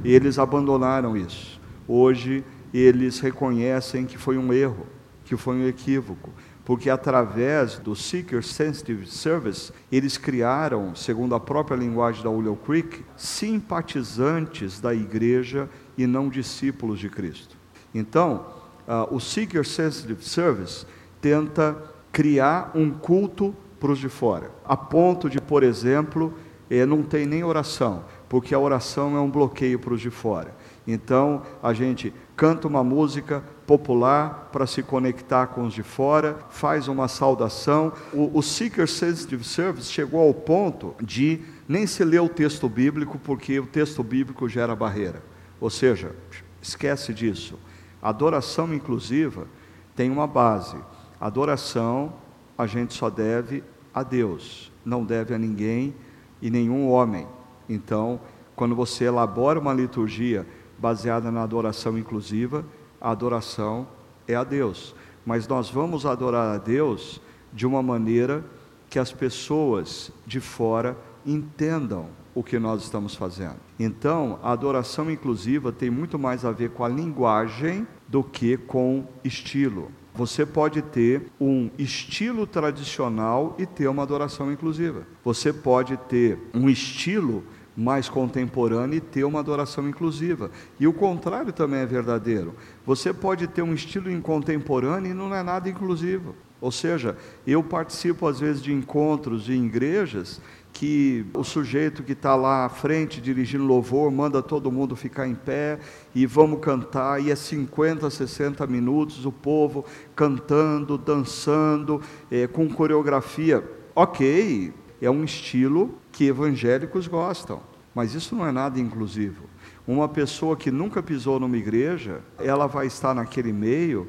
eles 0.03 0.37
abandonaram 0.37 1.15
isso. 1.15 1.61
Hoje 1.87 2.43
eles 2.73 3.21
reconhecem 3.21 4.05
que 4.05 4.17
foi 4.17 4.37
um 4.37 4.51
erro, 4.51 4.85
que 5.23 5.37
foi 5.37 5.55
um 5.55 5.65
equívoco, 5.65 6.29
porque 6.65 6.89
através 6.89 7.79
do 7.79 7.95
Seeker 7.95 8.43
Sensitive 8.43 9.07
Service, 9.07 9.71
eles 9.89 10.17
criaram, 10.17 10.93
segundo 10.93 11.35
a 11.35 11.39
própria 11.39 11.77
linguagem 11.77 12.21
da 12.21 12.29
Willow 12.29 12.57
Creek, 12.57 13.01
simpatizantes 13.15 14.81
da 14.81 14.93
igreja 14.93 15.69
e 15.97 16.05
não 16.05 16.27
discípulos 16.27 16.99
de 16.99 17.07
Cristo. 17.07 17.55
Então, 17.95 18.45
uh, 18.85 19.15
o 19.15 19.21
Seeker 19.21 19.65
Sensitive 19.65 20.21
Service 20.21 20.85
tenta 21.21 21.81
criar 22.11 22.71
um 22.75 22.91
culto 22.91 23.55
para 23.81 23.91
os 23.91 23.97
de 23.97 24.07
fora, 24.07 24.51
a 24.63 24.77
ponto 24.77 25.27
de, 25.27 25.41
por 25.41 25.63
exemplo, 25.63 26.31
eh, 26.69 26.85
não 26.85 27.01
tem 27.01 27.25
nem 27.25 27.43
oração, 27.43 28.05
porque 28.29 28.53
a 28.53 28.59
oração 28.59 29.17
é 29.17 29.19
um 29.19 29.29
bloqueio 29.29 29.79
para 29.79 29.95
os 29.95 29.99
de 29.99 30.11
fora. 30.11 30.55
Então, 30.87 31.41
a 31.63 31.73
gente 31.73 32.13
canta 32.35 32.67
uma 32.67 32.83
música 32.83 33.43
popular 33.65 34.49
para 34.51 34.67
se 34.67 34.83
conectar 34.83 35.47
com 35.47 35.65
os 35.65 35.73
de 35.73 35.81
fora, 35.81 36.37
faz 36.51 36.87
uma 36.87 37.07
saudação. 37.07 37.91
O, 38.13 38.37
o 38.37 38.43
Seeker 38.43 38.87
Sensitive 38.87 39.43
Service 39.43 39.91
chegou 39.91 40.21
ao 40.21 40.33
ponto 40.33 40.93
de 41.01 41.41
nem 41.67 41.87
se 41.87 42.03
ler 42.03 42.21
o 42.21 42.29
texto 42.29 42.69
bíblico, 42.69 43.17
porque 43.17 43.59
o 43.59 43.65
texto 43.65 44.03
bíblico 44.03 44.47
gera 44.47 44.75
barreira. 44.75 45.23
Ou 45.59 45.71
seja, 45.71 46.15
esquece 46.61 47.13
disso. 47.13 47.57
adoração 47.99 48.71
inclusiva 48.73 49.47
tem 49.95 50.11
uma 50.11 50.27
base. 50.27 50.77
adoração 51.19 52.13
a 52.61 52.67
gente 52.67 52.93
só 52.93 53.09
deve 53.09 53.63
a 53.91 54.03
Deus, 54.03 54.71
não 54.85 55.03
deve 55.03 55.33
a 55.33 55.37
ninguém 55.37 55.95
e 56.39 56.51
nenhum 56.51 56.87
homem. 56.89 57.27
Então, 57.67 58.21
quando 58.55 58.75
você 58.75 59.05
elabora 59.05 59.59
uma 59.59 59.73
liturgia 59.73 60.45
baseada 60.77 61.31
na 61.31 61.41
adoração 61.41 61.97
inclusiva, 61.97 62.63
a 62.99 63.09
adoração 63.09 63.87
é 64.27 64.35
a 64.35 64.43
Deus. 64.43 64.93
Mas 65.25 65.47
nós 65.47 65.71
vamos 65.71 66.05
adorar 66.05 66.53
a 66.53 66.59
Deus 66.59 67.19
de 67.51 67.65
uma 67.65 67.81
maneira 67.81 68.45
que 68.91 68.99
as 68.99 69.11
pessoas 69.11 70.11
de 70.27 70.39
fora 70.39 70.95
entendam 71.25 72.09
o 72.35 72.43
que 72.43 72.59
nós 72.59 72.83
estamos 72.83 73.15
fazendo. 73.15 73.57
Então, 73.79 74.39
a 74.43 74.51
adoração 74.51 75.09
inclusiva 75.09 75.71
tem 75.71 75.89
muito 75.89 76.19
mais 76.19 76.45
a 76.45 76.51
ver 76.51 76.69
com 76.69 76.83
a 76.83 76.89
linguagem 76.89 77.87
do 78.07 78.23
que 78.23 78.55
com 78.55 79.03
estilo. 79.23 79.91
Você 80.13 80.45
pode 80.45 80.81
ter 80.81 81.31
um 81.39 81.69
estilo 81.77 82.45
tradicional 82.45 83.55
e 83.57 83.65
ter 83.65 83.87
uma 83.87 84.03
adoração 84.03 84.51
inclusiva. 84.51 85.07
Você 85.23 85.53
pode 85.53 85.95
ter 85.97 86.37
um 86.53 86.69
estilo 86.69 87.43
mais 87.75 88.09
contemporâneo 88.09 88.97
e 88.97 89.01
ter 89.01 89.23
uma 89.23 89.39
adoração 89.39 89.87
inclusiva. 89.87 90.51
E 90.79 90.85
o 90.85 90.93
contrário 90.93 91.53
também 91.53 91.79
é 91.79 91.85
verdadeiro. 91.85 92.53
Você 92.85 93.13
pode 93.13 93.47
ter 93.47 93.61
um 93.61 93.73
estilo 93.73 94.21
contemporâneo 94.21 95.11
e 95.11 95.13
não 95.13 95.33
é 95.33 95.41
nada 95.41 95.69
inclusivo. 95.69 96.35
Ou 96.59 96.71
seja, 96.71 97.17
eu 97.47 97.63
participo 97.63 98.27
às 98.27 98.39
vezes 98.39 98.61
de 98.61 98.71
encontros 98.71 99.45
de 99.45 99.53
igrejas 99.53 100.39
que 100.73 101.25
o 101.33 101.43
sujeito 101.43 102.03
que 102.03 102.13
está 102.13 102.35
lá 102.35 102.65
à 102.65 102.69
frente 102.69 103.21
dirigindo 103.21 103.65
louvor 103.65 104.11
manda 104.11 104.41
todo 104.41 104.71
mundo 104.71 104.95
ficar 104.95 105.27
em 105.27 105.35
pé 105.35 105.79
e 106.15 106.25
vamos 106.25 106.59
cantar, 106.59 107.21
e 107.21 107.29
é 107.29 107.35
50, 107.35 108.09
60 108.09 108.65
minutos 108.67 109.25
o 109.25 109.31
povo 109.31 109.85
cantando, 110.15 110.97
dançando, 110.97 112.01
é, 112.31 112.47
com 112.47 112.69
coreografia. 112.69 113.63
Ok, 113.93 114.73
é 115.01 115.09
um 115.09 115.23
estilo 115.23 115.93
que 116.11 116.25
evangélicos 116.25 117.07
gostam, 117.07 117.61
mas 117.93 118.13
isso 118.13 118.35
não 118.35 118.47
é 118.47 118.51
nada 118.51 118.79
inclusivo. 118.79 119.43
Uma 119.87 120.07
pessoa 120.07 120.55
que 120.55 120.71
nunca 120.71 121.03
pisou 121.03 121.39
numa 121.39 121.57
igreja, 121.57 122.21
ela 122.39 122.67
vai 122.67 122.87
estar 122.87 123.13
naquele 123.13 123.51
meio 123.51 124.07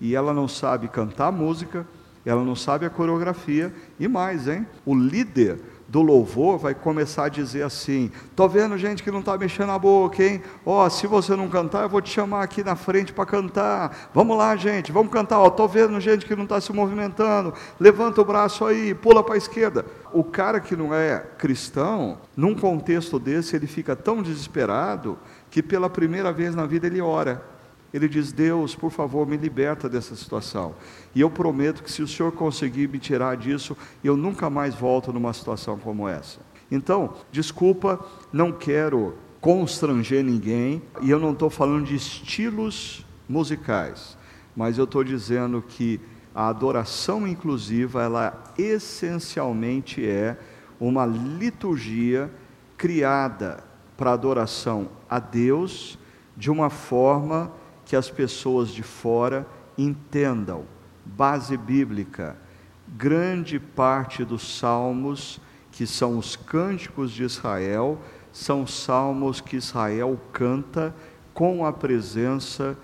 e 0.00 0.14
ela 0.14 0.32
não 0.32 0.48
sabe 0.48 0.88
cantar 0.88 1.30
música, 1.32 1.86
ela 2.24 2.44
não 2.44 2.54
sabe 2.54 2.86
a 2.86 2.90
coreografia 2.90 3.72
e 3.98 4.06
mais, 4.06 4.46
hein? 4.46 4.66
O 4.84 4.94
líder 4.94 5.60
do 5.88 6.02
louvor 6.02 6.58
vai 6.58 6.74
começar 6.74 7.24
a 7.24 7.28
dizer 7.28 7.62
assim: 7.62 8.12
"Tô 8.36 8.46
vendo 8.46 8.76
gente 8.76 9.02
que 9.02 9.10
não 9.10 9.20
está 9.20 9.36
mexendo 9.38 9.72
a 9.72 9.78
boca, 9.78 10.22
hein? 10.22 10.42
Ó, 10.64 10.84
oh, 10.84 10.90
se 10.90 11.06
você 11.06 11.34
não 11.34 11.48
cantar, 11.48 11.82
eu 11.82 11.88
vou 11.88 12.02
te 12.02 12.10
chamar 12.10 12.42
aqui 12.42 12.62
na 12.62 12.76
frente 12.76 13.12
para 13.12 13.24
cantar. 13.24 14.10
Vamos 14.12 14.36
lá, 14.36 14.54
gente, 14.54 14.92
vamos 14.92 15.10
cantar. 15.10 15.40
Ó, 15.40 15.48
tô 15.48 15.66
vendo 15.66 15.98
gente 15.98 16.26
que 16.26 16.36
não 16.36 16.44
está 16.44 16.60
se 16.60 16.72
movimentando. 16.72 17.54
Levanta 17.80 18.20
o 18.20 18.24
braço 18.24 18.64
aí, 18.66 18.94
pula 18.94 19.24
para 19.24 19.34
a 19.34 19.38
esquerda." 19.38 19.86
O 20.12 20.22
cara 20.22 20.60
que 20.60 20.76
não 20.76 20.94
é 20.94 21.18
cristão, 21.38 22.18
num 22.36 22.54
contexto 22.54 23.18
desse, 23.18 23.56
ele 23.56 23.66
fica 23.66 23.94
tão 23.94 24.22
desesperado 24.22 25.18
que 25.50 25.62
pela 25.62 25.90
primeira 25.90 26.32
vez 26.32 26.54
na 26.54 26.66
vida 26.66 26.86
ele 26.86 27.00
ora. 27.00 27.57
Ele 27.92 28.08
diz: 28.08 28.32
Deus, 28.32 28.74
por 28.74 28.90
favor, 28.90 29.26
me 29.26 29.36
liberta 29.36 29.88
dessa 29.88 30.14
situação. 30.14 30.74
E 31.14 31.20
eu 31.20 31.30
prometo 31.30 31.82
que 31.82 31.90
se 31.90 32.02
o 32.02 32.08
Senhor 32.08 32.32
conseguir 32.32 32.88
me 32.88 32.98
tirar 32.98 33.36
disso, 33.36 33.76
eu 34.02 34.16
nunca 34.16 34.50
mais 34.50 34.74
volto 34.74 35.12
numa 35.12 35.32
situação 35.32 35.78
como 35.78 36.08
essa. 36.08 36.40
Então, 36.70 37.14
desculpa, 37.32 38.04
não 38.32 38.52
quero 38.52 39.14
constranger 39.40 40.22
ninguém, 40.22 40.82
e 41.00 41.10
eu 41.10 41.18
não 41.18 41.32
estou 41.32 41.48
falando 41.48 41.86
de 41.86 41.94
estilos 41.94 43.06
musicais, 43.28 44.18
mas 44.54 44.76
eu 44.76 44.84
estou 44.84 45.04
dizendo 45.04 45.62
que 45.66 46.00
a 46.34 46.48
adoração 46.48 47.26
inclusiva, 47.26 48.02
ela 48.02 48.44
essencialmente 48.58 50.06
é 50.06 50.38
uma 50.78 51.06
liturgia 51.06 52.30
criada 52.76 53.64
para 53.96 54.12
adoração 54.12 54.88
a 55.08 55.18
Deus 55.18 55.98
de 56.36 56.50
uma 56.50 56.70
forma 56.70 57.50
que 57.88 57.96
as 57.96 58.10
pessoas 58.10 58.68
de 58.68 58.82
fora 58.82 59.46
entendam. 59.76 60.64
Base 61.04 61.56
bíblica: 61.56 62.36
grande 62.86 63.58
parte 63.58 64.24
dos 64.26 64.58
salmos, 64.58 65.40
que 65.72 65.86
são 65.86 66.18
os 66.18 66.36
cânticos 66.36 67.10
de 67.10 67.24
Israel, 67.24 67.98
são 68.30 68.66
salmos 68.66 69.40
que 69.40 69.56
Israel 69.56 70.20
canta 70.32 70.94
com 71.32 71.64
a 71.64 71.72
presença 71.72 72.76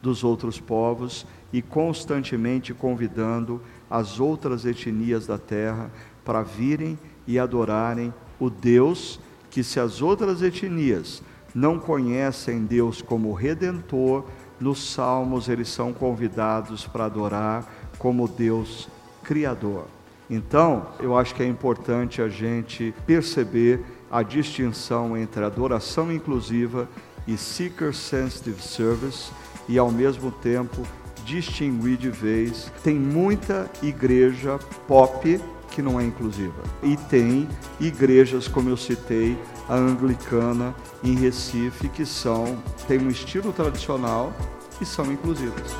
dos 0.00 0.22
outros 0.22 0.60
povos 0.60 1.26
e 1.52 1.60
constantemente 1.60 2.72
convidando 2.72 3.60
as 3.90 4.20
outras 4.20 4.64
etnias 4.64 5.26
da 5.26 5.38
terra 5.38 5.90
para 6.24 6.42
virem 6.42 6.96
e 7.26 7.36
adorarem 7.36 8.14
o 8.38 8.48
Deus 8.48 9.18
que, 9.50 9.64
se 9.64 9.80
as 9.80 10.00
outras 10.00 10.40
etnias 10.40 11.20
não 11.54 11.78
conhecem 11.78 12.64
Deus 12.64 13.02
como 13.02 13.32
redentor, 13.32 14.24
nos 14.62 14.92
salmos 14.92 15.48
eles 15.48 15.68
são 15.68 15.92
convidados 15.92 16.86
para 16.86 17.06
adorar 17.06 17.66
como 17.98 18.28
Deus 18.28 18.88
criador. 19.22 19.86
Então, 20.30 20.86
eu 21.00 21.18
acho 21.18 21.34
que 21.34 21.42
é 21.42 21.46
importante 21.46 22.22
a 22.22 22.28
gente 22.28 22.94
perceber 23.04 23.84
a 24.10 24.22
distinção 24.22 25.16
entre 25.16 25.44
adoração 25.44 26.12
inclusiva 26.12 26.88
e 27.26 27.36
seeker 27.36 27.92
sensitive 27.92 28.62
service 28.62 29.30
e 29.68 29.78
ao 29.78 29.90
mesmo 29.90 30.30
tempo 30.30 30.82
distinguir 31.24 31.96
de 31.96 32.10
vez. 32.10 32.70
Tem 32.82 32.94
muita 32.94 33.68
igreja 33.82 34.58
pop 34.86 35.40
que 35.70 35.82
não 35.82 35.98
é 35.98 36.04
inclusiva. 36.04 36.62
E 36.82 36.96
tem 36.96 37.48
igrejas, 37.80 38.46
como 38.46 38.68
eu 38.68 38.76
citei, 38.76 39.36
a 39.68 39.74
anglicana 39.74 40.74
em 41.02 41.14
Recife, 41.14 41.88
que 41.88 42.04
são, 42.04 42.58
tem 42.86 42.98
um 42.98 43.08
estilo 43.08 43.52
tradicional 43.52 44.32
e 44.80 44.84
são 44.84 45.10
inclusivas. 45.12 45.72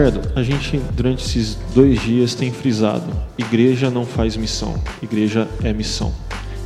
Ricardo, 0.00 0.32
a 0.34 0.42
gente 0.42 0.78
durante 0.94 1.26
esses 1.26 1.56
dois 1.74 2.00
dias 2.00 2.34
tem 2.34 2.50
frisado: 2.50 3.04
igreja 3.36 3.90
não 3.90 4.06
faz 4.06 4.34
missão, 4.34 4.82
igreja 5.02 5.46
é 5.62 5.74
missão. 5.74 6.14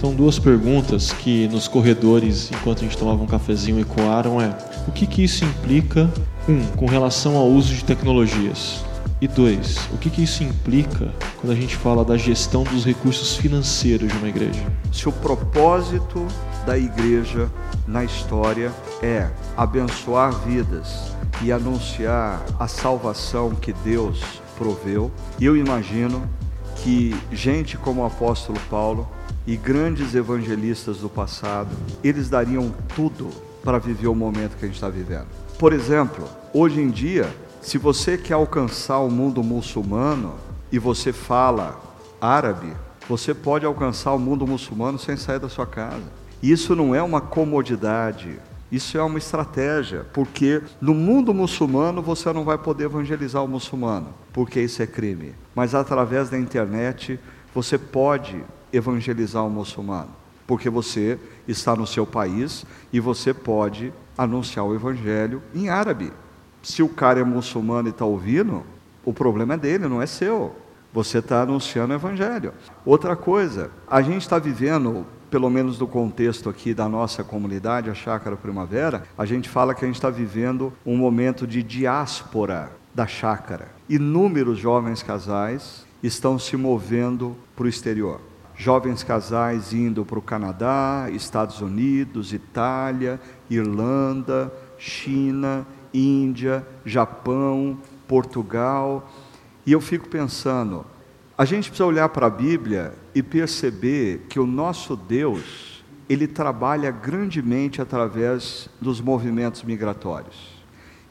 Então, 0.05 0.15
duas 0.15 0.39
perguntas 0.39 1.15
que 1.15 1.49
nos 1.49 1.67
corredores, 1.67 2.51
enquanto 2.53 2.81
a 2.81 2.83
gente 2.83 2.99
tomava 2.99 3.23
um 3.23 3.27
cafezinho, 3.27 3.81
ecoaram 3.81 4.39
é: 4.39 4.55
o 4.87 4.93
que, 4.93 5.07
que 5.07 5.25
isso 5.25 5.47
implica, 5.47 6.13
um, 6.47 6.63
com 6.77 6.85
relação 6.85 7.39
ao 7.39 7.49
uso 7.49 7.75
de 7.75 7.83
tecnologias? 7.83 8.85
E 9.19 9.27
dois, 9.27 9.79
o 9.95 9.97
que, 9.97 10.11
que 10.11 10.23
isso 10.23 10.45
implica 10.45 11.11
quando 11.41 11.55
a 11.55 11.57
gente 11.57 11.75
fala 11.75 12.05
da 12.05 12.19
gestão 12.19 12.65
dos 12.65 12.85
recursos 12.85 13.37
financeiros 13.37 14.13
de 14.13 14.19
uma 14.19 14.29
igreja? 14.29 14.61
Se 14.93 15.09
o 15.09 15.13
propósito 15.13 16.27
da 16.67 16.77
igreja 16.77 17.51
na 17.89 18.05
história 18.05 18.71
é 19.03 19.31
abençoar 19.57 20.39
vidas, 20.41 21.15
e 21.43 21.51
anunciar 21.51 22.45
a 22.61 22.69
salvação 22.69 23.55
que 23.55 23.73
Deus 23.73 24.23
proveu. 24.59 25.11
Eu 25.41 25.57
imagino 25.57 26.29
que 26.77 27.17
gente 27.33 27.79
como 27.79 28.03
o 28.03 28.05
apóstolo 28.05 28.61
Paulo 28.69 29.09
e 29.47 29.57
grandes 29.57 30.15
evangelistas 30.15 30.99
do 30.99 31.09
passado, 31.09 31.75
eles 32.03 32.29
dariam 32.29 32.75
tudo 32.95 33.29
para 33.63 33.79
viver 33.79 34.09
o 34.09 34.15
momento 34.15 34.57
que 34.57 34.65
a 34.65 34.69
gente 34.69 34.77
está 34.77 34.89
vivendo. 34.89 35.27
Por 35.59 35.73
exemplo, 35.73 36.29
hoje 36.53 36.81
em 36.81 36.91
dia, 36.91 37.35
se 37.61 37.79
você 37.79 38.19
quer 38.19 38.35
alcançar 38.35 38.99
o 38.99 39.11
mundo 39.11 39.43
muçulmano 39.43 40.35
e 40.71 40.79
você 40.79 41.13
fala 41.13 41.81
árabe, 42.21 42.73
você 43.09 43.35
pode 43.35 43.65
alcançar 43.67 44.13
o 44.13 44.19
mundo 44.19 44.47
muçulmano 44.47 44.99
sem 44.99 45.17
sair 45.17 45.39
da 45.39 45.49
sua 45.49 45.67
casa. 45.67 46.05
Isso 46.43 46.75
não 46.75 46.95
é 46.95 47.03
uma 47.03 47.21
comodidade, 47.21 48.39
isso 48.71 48.99
é 48.99 49.03
uma 49.03 49.19
estratégia, 49.19 50.07
porque 50.13 50.63
no 50.81 50.95
mundo 50.95 51.33
muçulmano 51.33 52.03
você 52.03 52.33
não 52.33 52.45
vai 52.45 52.59
poder 52.59 52.85
evangelizar 52.85 53.43
o 53.45 53.49
muçulmano, 53.49 54.09
porque 54.33 54.61
isso 54.61 54.83
é 54.83 54.87
crime. 54.87 55.35
Mas 55.55 55.75
através 55.75 56.29
da 56.29 56.39
internet 56.39 57.19
você 57.55 57.79
pode 57.79 58.43
evangelizar 58.77 59.45
o 59.45 59.51
muçulmano, 59.51 60.11
porque 60.47 60.69
você 60.69 61.19
está 61.47 61.77
no 61.77 61.87
seu 61.87 62.07
país 62.07 62.65
e 62.93 63.01
você 63.01 63.33
pode 63.33 63.93
anunciar 64.17 64.65
o 64.65 64.75
evangelho 64.75 65.43
em 65.55 65.69
árabe. 65.69 66.13
Se 66.63 66.83
o 66.83 66.89
cara 66.89 67.21
é 67.21 67.25
muçulmano 67.25 67.89
e 67.89 67.91
está 67.91 68.05
ouvindo, 68.05 68.63
o 69.05 69.13
problema 69.13 69.55
é 69.55 69.59
dele, 69.59 69.89
não 69.89 70.01
é 70.01 70.07
seu. 70.07 70.55
Você 70.93 71.19
está 71.19 71.43
anunciando 71.43 71.93
o 71.93 71.97
evangelho. 71.97 72.53
Outra 72.85 73.17
coisa, 73.17 73.71
a 73.89 74.01
gente 74.01 74.23
está 74.23 74.39
vivendo 74.39 75.07
pelo 75.35 75.51
menos 75.51 75.81
no 75.81 75.89
contexto 75.89 76.49
aqui 76.49 76.73
da 76.73 76.89
nossa 76.89 77.25
comunidade, 77.25 77.91
a 77.91 77.95
Chácara 77.95 78.37
Primavera, 78.37 79.03
a 79.19 79.27
gente 79.27 79.49
fala 79.49 79.75
que 79.75 79.85
a 79.85 79.89
gente 79.89 79.97
está 79.97 80.09
vivendo 80.09 80.73
um 80.87 80.97
momento 80.97 81.45
de 81.45 81.61
diáspora 81.61 82.71
da 82.95 83.05
chácara. 83.05 83.67
Inúmeros 83.89 84.61
jovens 84.61 85.03
casais 85.03 85.85
estão 86.01 86.39
se 86.39 86.57
movendo 86.57 87.37
para 87.57 87.65
o 87.65 87.69
exterior. 87.69 88.21
Jovens 88.57 89.03
casais 89.03 89.73
indo 89.73 90.05
para 90.05 90.19
o 90.19 90.23
Canadá, 90.23 91.09
Estados 91.13 91.61
Unidos, 91.61 92.33
Itália, 92.33 93.21
Irlanda, 93.51 94.53
China, 94.79 95.67
Índia, 95.93 96.67
Japão, 96.85 97.79
Portugal. 98.07 99.11
E 99.67 99.73
eu 99.73 99.81
fico 99.81 100.09
pensando, 100.09 100.87
a 101.37 101.45
gente 101.45 101.69
precisa 101.69 101.87
olhar 101.87 102.09
para 102.11 102.27
a 102.27 102.31
Bíblia 102.31 102.95
e 103.15 103.23
perceber 103.23 104.27
que 104.29 104.39
o 104.39 104.47
nosso 104.47 104.95
Deus, 104.95 105.83
ele 106.09 106.29
trabalha 106.29 106.93
grandemente 106.93 107.83
através 107.83 108.69
dos 108.81 109.01
movimentos 109.01 109.65
migratórios. 109.65 110.63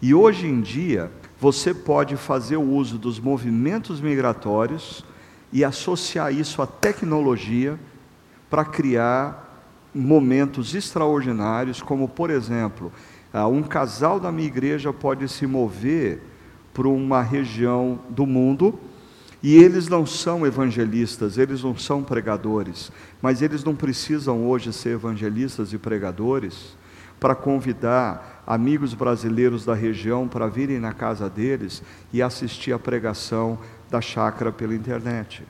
E 0.01 0.13
hoje 0.13 0.47
em 0.47 0.61
dia, 0.61 1.11
você 1.39 1.73
pode 1.73 2.15
fazer 2.15 2.55
o 2.55 2.69
uso 2.69 2.97
dos 2.97 3.19
movimentos 3.19 3.99
migratórios 3.99 5.03
e 5.54 5.64
associar 5.64 6.34
isso 6.34 6.62
à 6.62 6.68
tecnologia 6.68 7.80
para 8.49 8.66
criar 8.66 9.64
momentos 9.95 10.76
extraordinários, 10.76 11.82
como 11.82 12.10
por 12.10 12.30
exemplo, 12.30 12.91
ah, 13.32 13.47
um 13.47 13.64
casal 13.64 14.20
da 14.20 14.32
minha 14.32 14.47
igreja 14.47 14.91
pode 14.91 15.30
se 15.30 15.47
mover 15.47 16.22
para 16.74 16.88
uma 16.88 17.22
região 17.22 17.99
do 18.10 18.26
mundo 18.26 18.80
E 19.43 19.58
eles 19.58 19.89
não 19.89 20.06
são 20.06 20.47
evangelistas, 20.47 21.38
eles 21.38 21.62
não 21.62 21.76
são 21.76 22.01
pregadores, 22.01 22.89
mas 23.22 23.41
eles 23.41 23.62
não 23.62 23.76
precisam 23.76 24.47
hoje 24.47 24.72
ser 24.72 24.91
evangelistas 24.91 25.74
e 25.74 25.78
pregadores 25.78 26.78
para 27.20 27.36
convidar 27.36 28.41
amigos 28.47 28.93
brasileiros 28.93 29.66
da 29.66 29.74
região 29.74 30.30
para 30.30 30.47
virem 30.47 30.80
na 30.80 30.93
casa 30.93 31.30
deles 31.30 31.84
e 32.14 32.22
assistir 32.22 32.72
a 32.72 32.80
pregação 32.80 33.60
da 33.93 34.01
chácara 34.01 34.51
pela 34.51 34.73
internet. 34.73 35.43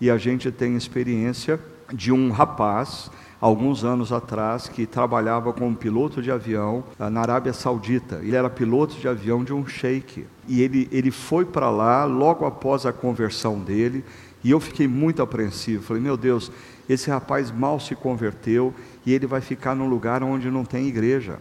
E 0.00 0.10
a 0.10 0.18
gente 0.18 0.50
tem 0.50 0.76
experiência 0.76 1.60
de 1.92 2.10
um 2.10 2.32
rapaz 2.32 3.08
alguns 3.40 3.84
anos 3.84 4.12
atrás, 4.12 4.68
que 4.68 4.84
trabalhava 4.84 5.52
como 5.52 5.74
piloto 5.76 6.20
de 6.20 6.32
avião 6.32 6.84
ah, 6.98 7.08
na 7.08 7.20
Arábia 7.20 7.52
Saudita. 7.52 8.16
Ele 8.16 8.34
era 8.34 8.50
piloto 8.50 8.96
de 8.96 9.06
avião 9.06 9.44
de 9.44 9.54
um 9.54 9.64
sheik. 9.66 10.26
E 10.48 10.60
ele, 10.60 10.88
ele 10.90 11.12
foi 11.12 11.44
para 11.44 11.70
lá 11.70 12.04
logo 12.04 12.44
após 12.44 12.84
a 12.84 12.92
conversão 12.92 13.58
dele, 13.60 14.04
e 14.42 14.50
eu 14.50 14.58
fiquei 14.58 14.88
muito 14.88 15.22
apreensivo. 15.22 15.84
Falei, 15.84 16.02
meu 16.02 16.16
Deus, 16.16 16.50
esse 16.88 17.08
rapaz 17.08 17.52
mal 17.52 17.78
se 17.78 17.94
converteu 17.94 18.74
e 19.06 19.14
ele 19.14 19.26
vai 19.26 19.40
ficar 19.40 19.76
num 19.76 19.88
lugar 19.88 20.24
onde 20.24 20.50
não 20.50 20.64
tem 20.64 20.88
igreja. 20.88 21.38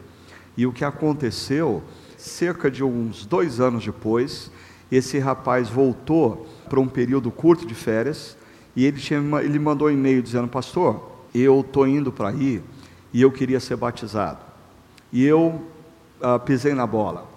E 0.56 0.68
o 0.68 0.72
que 0.72 0.86
aconteceu, 0.86 1.84
cerca 2.18 2.70
de 2.70 2.84
uns 2.84 3.26
dois 3.26 3.60
anos 3.60 3.84
depois, 3.84 4.52
esse 4.92 5.20
rapaz 5.20 5.70
voltou 5.70 6.48
para 6.68 6.80
um 6.80 6.88
período 6.88 7.30
curto 7.32 7.66
de 7.66 7.76
férias 7.76 8.38
e 8.76 8.86
ele, 8.86 9.00
tinha, 9.00 9.20
ele 9.44 9.60
mandou 9.60 9.88
um 9.88 9.92
e-mail 9.92 10.22
dizendo: 10.22 10.48
Pastor, 10.48 11.10
eu 11.34 11.62
estou 11.62 11.88
indo 11.88 12.12
para 12.12 12.30
aí 12.30 12.62
e 13.14 13.22
eu 13.22 13.32
queria 13.32 13.60
ser 13.60 13.76
batizado. 13.76 14.40
E 15.12 15.26
eu 15.26 15.62
uh, 16.22 16.40
pisei 16.40 16.74
na 16.74 16.86
bola. 16.86 17.28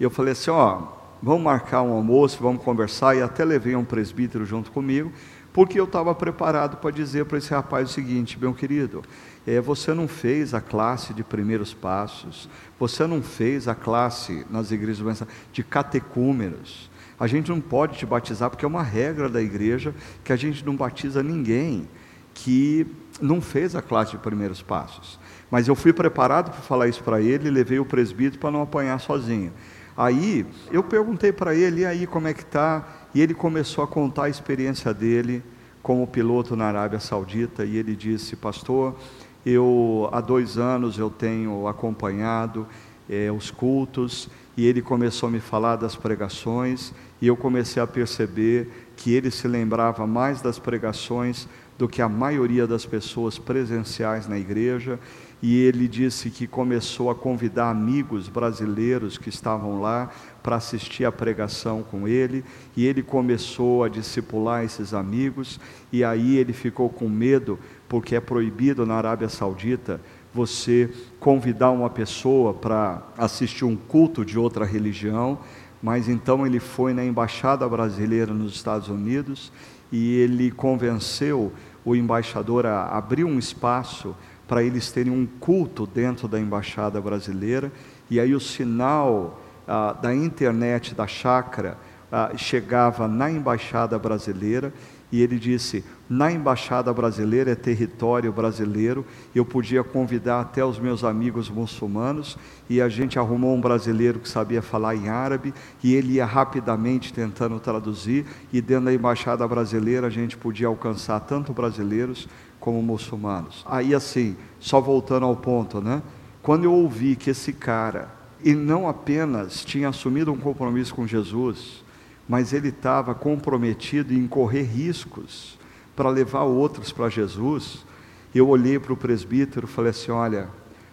Eu 0.00 0.10
falei 0.10 0.32
assim: 0.32 0.50
ó, 0.50 0.82
vamos 1.22 1.42
marcar 1.42 1.82
um 1.82 1.92
almoço, 1.92 2.38
vamos 2.40 2.62
conversar. 2.62 3.16
E 3.16 3.22
até 3.22 3.44
levei 3.44 3.76
um 3.76 3.84
presbítero 3.84 4.44
junto 4.44 4.70
comigo, 4.70 5.12
porque 5.52 5.78
eu 5.78 5.84
estava 5.84 6.14
preparado 6.14 6.78
para 6.78 6.90
dizer 6.90 7.26
para 7.26 7.38
esse 7.38 7.50
rapaz 7.50 7.90
o 7.90 7.92
seguinte: 7.92 8.38
meu 8.40 8.54
querido, 8.54 9.02
é, 9.46 9.60
você 9.60 9.92
não 9.92 10.06
fez 10.06 10.54
a 10.54 10.60
classe 10.60 11.12
de 11.12 11.24
primeiros 11.24 11.74
passos, 11.74 12.48
você 12.78 13.06
não 13.06 13.22
fez 13.22 13.68
a 13.68 13.74
classe 13.74 14.46
nas 14.50 14.70
igrejas 14.70 15.24
de 15.52 15.62
catecúmenos. 15.62 16.90
A 17.18 17.26
gente 17.26 17.50
não 17.50 17.60
pode 17.60 17.98
te 17.98 18.06
batizar 18.06 18.50
porque 18.50 18.64
é 18.64 18.68
uma 18.68 18.82
regra 18.82 19.28
da 19.28 19.40
igreja 19.40 19.94
que 20.24 20.32
a 20.32 20.36
gente 20.36 20.64
não 20.64 20.74
batiza 20.74 21.22
ninguém 21.22 21.88
que 22.34 22.86
não 23.20 23.40
fez 23.40 23.76
a 23.76 23.82
classe 23.82 24.12
de 24.12 24.18
primeiros 24.18 24.62
passos. 24.62 25.18
Mas 25.50 25.68
eu 25.68 25.74
fui 25.74 25.92
preparado 25.92 26.50
para 26.50 26.60
falar 26.62 26.88
isso 26.88 27.02
para 27.02 27.20
ele, 27.20 27.50
levei 27.50 27.78
o 27.78 27.84
presbítero 27.84 28.40
para 28.40 28.50
não 28.50 28.62
apanhar 28.62 28.98
sozinho. 28.98 29.52
Aí 29.96 30.46
eu 30.70 30.82
perguntei 30.82 31.30
para 31.30 31.54
ele, 31.54 31.82
e 31.82 31.84
aí 31.84 32.06
como 32.06 32.26
é 32.26 32.34
que 32.34 32.42
está? 32.42 32.88
E 33.14 33.20
ele 33.20 33.34
começou 33.34 33.84
a 33.84 33.86
contar 33.86 34.24
a 34.24 34.28
experiência 34.30 34.94
dele 34.94 35.42
como 35.82 36.06
piloto 36.06 36.56
na 36.56 36.66
Arábia 36.66 37.00
Saudita, 37.00 37.64
e 37.64 37.76
ele 37.76 37.94
disse, 37.94 38.36
pastor, 38.36 38.96
eu 39.44 40.08
há 40.12 40.20
dois 40.20 40.58
anos 40.58 40.98
eu 40.98 41.10
tenho 41.10 41.66
acompanhado 41.66 42.66
é, 43.08 43.30
os 43.30 43.50
cultos, 43.50 44.28
e 44.56 44.66
ele 44.66 44.82
começou 44.82 45.28
a 45.28 45.32
me 45.32 45.40
falar 45.40 45.76
das 45.76 45.96
pregações, 45.96 46.92
e 47.20 47.26
eu 47.26 47.36
comecei 47.36 47.82
a 47.82 47.86
perceber 47.86 48.90
que 48.96 49.12
ele 49.12 49.30
se 49.30 49.48
lembrava 49.48 50.06
mais 50.06 50.40
das 50.40 50.58
pregações 50.58 51.48
do 51.78 51.88
que 51.88 52.02
a 52.02 52.08
maioria 52.08 52.66
das 52.66 52.84
pessoas 52.84 53.38
presenciais 53.38 54.28
na 54.28 54.38
igreja, 54.38 55.00
e 55.42 55.58
ele 55.58 55.88
disse 55.88 56.30
que 56.30 56.46
começou 56.46 57.10
a 57.10 57.14
convidar 57.16 57.68
amigos 57.68 58.28
brasileiros 58.28 59.18
que 59.18 59.28
estavam 59.28 59.80
lá 59.80 60.08
para 60.40 60.54
assistir 60.54 61.04
a 61.04 61.10
pregação 61.10 61.82
com 61.82 62.06
ele, 62.06 62.44
e 62.76 62.86
ele 62.86 63.02
começou 63.02 63.82
a 63.82 63.88
discipular 63.88 64.64
esses 64.64 64.94
amigos, 64.94 65.58
e 65.92 66.04
aí 66.04 66.36
ele 66.36 66.52
ficou 66.52 66.88
com 66.88 67.08
medo, 67.08 67.58
porque 67.88 68.14
é 68.14 68.20
proibido 68.20 68.86
na 68.86 68.94
Arábia 68.94 69.28
Saudita 69.28 70.00
você 70.32 70.88
convidar 71.18 71.70
uma 71.72 71.90
pessoa 71.90 72.54
para 72.54 73.02
assistir 73.18 73.64
um 73.64 73.76
culto 73.76 74.24
de 74.24 74.38
outra 74.38 74.64
religião, 74.64 75.40
mas 75.82 76.08
então 76.08 76.46
ele 76.46 76.60
foi 76.60 76.94
na 76.94 77.04
embaixada 77.04 77.68
brasileira 77.68 78.32
nos 78.32 78.54
Estados 78.54 78.88
Unidos 78.88 79.52
e 79.90 80.14
ele 80.14 80.50
convenceu 80.52 81.52
o 81.84 81.96
embaixador 81.96 82.64
a 82.64 82.96
abrir 82.96 83.24
um 83.24 83.38
espaço 83.38 84.14
para 84.52 84.62
eles 84.62 84.92
terem 84.92 85.10
um 85.10 85.24
culto 85.24 85.86
dentro 85.86 86.28
da 86.28 86.38
embaixada 86.38 87.00
brasileira, 87.00 87.72
e 88.10 88.20
aí 88.20 88.34
o 88.34 88.40
sinal 88.40 89.40
ah, 89.66 89.94
da 89.94 90.14
internet 90.14 90.94
da 90.94 91.06
chácara 91.06 91.78
ah, 92.12 92.32
chegava 92.36 93.08
na 93.08 93.30
embaixada 93.30 93.98
brasileira, 93.98 94.70
e 95.10 95.22
ele 95.22 95.38
disse: 95.38 95.82
na 96.08 96.30
embaixada 96.30 96.92
brasileira 96.92 97.52
é 97.52 97.54
território 97.54 98.30
brasileiro. 98.30 99.06
Eu 99.34 99.44
podia 99.44 99.82
convidar 99.82 100.40
até 100.40 100.62
os 100.62 100.78
meus 100.78 101.04
amigos 101.04 101.48
muçulmanos 101.48 102.36
e 102.68 102.80
a 102.80 102.88
gente 102.90 103.18
arrumou 103.18 103.54
um 103.54 103.60
brasileiro 103.60 104.18
que 104.18 104.28
sabia 104.28 104.60
falar 104.60 104.94
em 104.94 105.08
árabe 105.08 105.54
e 105.82 105.94
ele 105.94 106.14
ia 106.14 106.26
rapidamente 106.26 107.12
tentando 107.12 107.58
traduzir. 107.58 108.26
E 108.52 108.60
dentro 108.60 108.86
da 108.86 108.94
embaixada 108.94 109.48
brasileira 109.48 110.06
a 110.06 110.10
gente 110.10 110.36
podia 110.36 110.66
alcançar 110.66 111.20
tanto 111.20 111.54
brasileiros 111.54 112.28
como 112.62 112.80
muçulmanos. 112.80 113.64
Aí 113.66 113.92
assim, 113.92 114.36
só 114.60 114.80
voltando 114.80 115.26
ao 115.26 115.34
ponto, 115.34 115.80
né? 115.80 116.00
Quando 116.40 116.62
eu 116.62 116.72
ouvi 116.72 117.16
que 117.16 117.30
esse 117.30 117.52
cara, 117.52 118.08
e 118.42 118.54
não 118.54 118.88
apenas 118.88 119.64
tinha 119.64 119.88
assumido 119.88 120.32
um 120.32 120.38
compromisso 120.38 120.94
com 120.94 121.04
Jesus, 121.04 121.82
mas 122.28 122.52
ele 122.52 122.68
estava 122.68 123.16
comprometido 123.16 124.14
em 124.14 124.28
correr 124.28 124.62
riscos 124.62 125.58
para 125.96 126.08
levar 126.08 126.44
outros 126.44 126.92
para 126.92 127.08
Jesus. 127.08 127.84
Eu 128.32 128.48
olhei 128.48 128.78
para 128.78 128.92
o 128.92 128.96
presbítero 128.96 129.66
e 129.66 129.70
falei 129.70 129.90
assim: 129.90 130.12
Olha, 130.12 130.48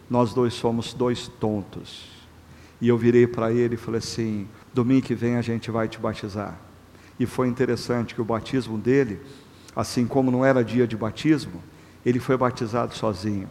nós 0.09 0.33
dois 0.33 0.55
somos 0.55 0.91
dois 0.91 1.27
tontos. 1.27 2.09
E 2.81 2.87
eu 2.87 2.97
virei 2.97 3.27
para 3.27 3.53
ele 3.53 3.75
e 3.75 3.77
falei 3.77 3.99
assim: 3.99 4.47
Domingo 4.73 5.05
que 5.05 5.13
vem 5.13 5.35
a 5.35 5.41
gente 5.43 5.69
vai 5.69 5.87
te 5.87 5.99
batizar. 5.99 6.59
E 7.19 7.27
foi 7.27 7.47
interessante 7.47 8.15
que 8.15 8.21
o 8.21 8.25
batismo 8.25 8.75
dele, 8.75 9.19
assim 9.79 10.05
como 10.05 10.29
não 10.29 10.43
era 10.43 10.63
dia 10.63 10.85
de 10.85 10.97
batismo, 10.97 11.63
ele 12.05 12.19
foi 12.19 12.35
batizado 12.35 12.93
sozinho. 12.93 13.47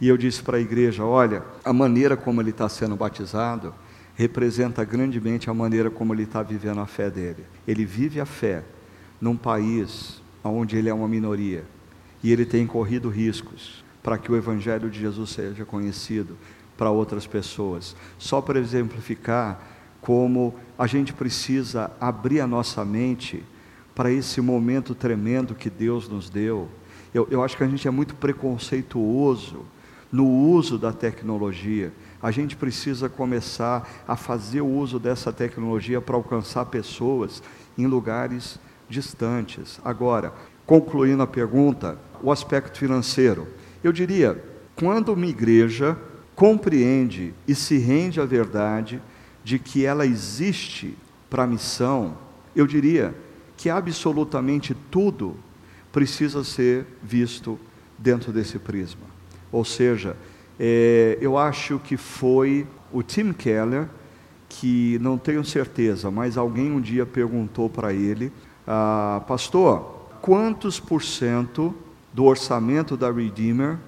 E 0.00 0.08
eu 0.08 0.16
disse 0.16 0.42
para 0.42 0.58
a 0.58 0.60
igreja: 0.60 1.04
Olha, 1.04 1.42
a 1.64 1.72
maneira 1.72 2.16
como 2.16 2.40
ele 2.40 2.50
está 2.50 2.68
sendo 2.68 2.96
batizado 2.96 3.74
representa 4.14 4.84
grandemente 4.84 5.48
a 5.48 5.54
maneira 5.54 5.90
como 5.90 6.14
ele 6.14 6.24
está 6.24 6.42
vivendo 6.42 6.80
a 6.80 6.86
fé 6.86 7.10
dele. 7.10 7.44
Ele 7.66 7.84
vive 7.84 8.20
a 8.20 8.26
fé 8.26 8.62
num 9.20 9.36
país 9.36 10.22
onde 10.42 10.76
ele 10.76 10.88
é 10.88 10.94
uma 10.94 11.08
minoria 11.08 11.64
e 12.22 12.30
ele 12.30 12.44
tem 12.44 12.66
corrido 12.66 13.08
riscos 13.08 13.82
para 14.02 14.18
que 14.18 14.30
o 14.30 14.36
Evangelho 14.36 14.90
de 14.90 15.00
Jesus 15.00 15.30
seja 15.30 15.64
conhecido 15.64 16.36
para 16.76 16.90
outras 16.90 17.26
pessoas. 17.26 17.96
Só 18.18 18.40
para 18.40 18.58
exemplificar 18.58 19.60
como 20.00 20.54
a 20.78 20.86
gente 20.86 21.14
precisa 21.14 21.90
abrir 21.98 22.40
a 22.40 22.46
nossa 22.46 22.84
mente 22.84 23.42
para 23.94 24.10
esse 24.10 24.40
momento 24.40 24.94
tremendo 24.94 25.54
que 25.54 25.70
Deus 25.70 26.08
nos 26.08 26.28
deu. 26.28 26.68
Eu, 27.12 27.28
eu 27.30 27.42
acho 27.42 27.56
que 27.56 27.62
a 27.62 27.68
gente 27.68 27.86
é 27.86 27.90
muito 27.90 28.14
preconceituoso 28.14 29.64
no 30.10 30.26
uso 30.26 30.78
da 30.78 30.92
tecnologia 30.92 31.92
a 32.24 32.30
gente 32.30 32.56
precisa 32.56 33.06
começar 33.06 33.86
a 34.08 34.16
fazer 34.16 34.62
o 34.62 34.66
uso 34.66 34.98
dessa 34.98 35.30
tecnologia 35.30 36.00
para 36.00 36.16
alcançar 36.16 36.64
pessoas 36.64 37.42
em 37.76 37.86
lugares 37.86 38.58
distantes. 38.88 39.78
Agora, 39.84 40.32
concluindo 40.64 41.22
a 41.22 41.26
pergunta, 41.26 41.98
o 42.22 42.32
aspecto 42.32 42.78
financeiro. 42.78 43.46
Eu 43.82 43.92
diria, 43.92 44.42
quando 44.74 45.12
uma 45.12 45.26
igreja 45.26 45.98
compreende 46.34 47.34
e 47.46 47.54
se 47.54 47.76
rende 47.76 48.22
à 48.22 48.24
verdade 48.24 49.02
de 49.44 49.58
que 49.58 49.84
ela 49.84 50.06
existe 50.06 50.96
para 51.28 51.42
a 51.42 51.46
missão, 51.46 52.16
eu 52.56 52.66
diria 52.66 53.14
que 53.56 53.70
absolutamente 53.70 54.74
tudo 54.90 55.36
precisa 55.92 56.42
ser 56.42 56.86
visto 57.02 57.58
dentro 57.98 58.32
desse 58.32 58.58
prisma. 58.58 59.06
Ou 59.52 59.64
seja, 59.64 60.16
é, 60.58 61.18
eu 61.20 61.38
acho 61.38 61.78
que 61.78 61.96
foi 61.96 62.66
o 62.92 63.02
Tim 63.02 63.32
Keller, 63.32 63.88
que 64.48 64.98
não 65.00 65.18
tenho 65.18 65.44
certeza, 65.44 66.10
mas 66.10 66.36
alguém 66.36 66.70
um 66.70 66.80
dia 66.80 67.04
perguntou 67.04 67.68
para 67.68 67.92
ele, 67.92 68.32
ah, 68.66 69.22
pastor, 69.26 70.08
quantos 70.20 70.78
por 70.78 71.02
cento 71.02 71.74
do 72.12 72.24
orçamento 72.24 72.96
da 72.96 73.10
Redeemer 73.10 73.78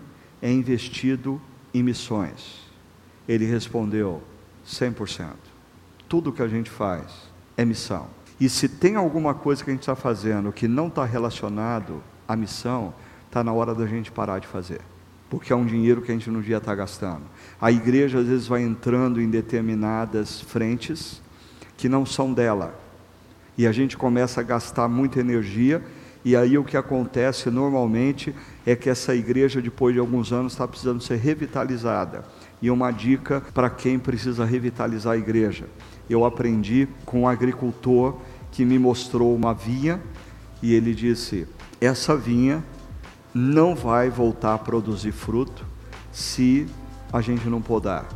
é 0.43 0.51
investido 0.51 1.41
em 1.73 1.83
missões? 1.83 2.67
Ele 3.29 3.45
respondeu, 3.45 4.23
100%. 4.67 5.35
Tudo 6.09 6.33
que 6.33 6.43
a 6.43 6.49
gente 6.49 6.71
faz 6.71 7.31
é 7.57 7.64
missão. 7.64 8.09
E 8.39 8.49
se 8.49 8.68
tem 8.68 8.97
alguma 8.97 9.34
coisa 9.34 9.64
que 9.64 9.70
a 9.70 9.72
gente 9.72 9.82
está 9.82 9.97
fazendo 9.97 10.53
que 10.53 10.68
não 10.68 10.89
está 10.89 11.05
relacionado 11.05 12.03
à 12.28 12.37
missão, 12.37 12.93
está 13.26 13.43
na 13.43 13.53
hora 13.53 13.74
da 13.74 13.87
gente 13.87 14.12
parar 14.12 14.39
de 14.39 14.47
fazer 14.47 14.80
porque 15.28 15.53
é 15.53 15.57
um 15.57 15.66
dinheiro 15.66 16.03
que 16.03 16.11
a 16.11 16.14
gente 16.14 16.30
não 16.30 16.41
devia 16.41 16.59
estar 16.59 16.74
gastando. 16.74 17.22
A 17.61 17.70
igreja 17.70 18.20
às 18.20 18.26
vezes 18.26 18.47
vai 18.47 18.62
entrando 18.62 19.20
em 19.20 19.28
determinadas 19.28 20.41
frentes 20.41 21.20
que 21.76 21.89
não 21.89 22.07
são 22.07 22.32
dela, 22.32 22.78
E 23.59 23.66
a 23.66 23.72
gente 23.72 23.97
começa 23.97 24.41
a 24.41 24.45
gastar 24.45 24.87
muita 24.87 25.18
energia, 25.18 25.82
e 26.22 26.37
aí 26.37 26.59
o 26.59 26.64
que 26.64 26.76
acontece 26.76 27.51
normalmente 27.51 28.34
é 28.66 28.76
que 28.76 28.91
essa 28.91 29.14
igreja, 29.14 29.62
depois 29.62 29.95
de 29.95 30.01
alguns 30.01 30.30
anos, 30.30 30.53
está 30.53 30.68
precisando 30.68 31.03
ser 31.03 31.16
revitalizada. 31.16 32.24
E 32.61 32.70
uma 32.70 32.91
dica 32.91 33.43
para 33.55 33.70
quem 33.70 33.99
precisa 33.99 34.45
revitalizar 34.45 35.14
a 35.14 35.16
igreja: 35.16 35.66
eu 36.09 36.25
aprendi 36.25 36.89
com 37.05 37.23
um 37.23 37.29
agricultor 37.29 38.17
que 38.53 38.65
me 38.65 38.79
mostrou 38.79 39.35
uma 39.35 39.53
vinha, 39.53 40.01
e 40.63 40.73
ele 40.75 40.95
disse: 40.95 41.47
essa 41.81 42.17
vinha 42.17 42.65
não 43.35 43.75
vai 43.75 44.09
voltar 44.09 44.55
a 44.55 44.59
produzir 44.59 45.13
fruto 45.13 45.65
se 46.11 46.67
a 47.13 47.21
gente 47.21 47.49
não 47.49 47.61
podar. 47.61 48.07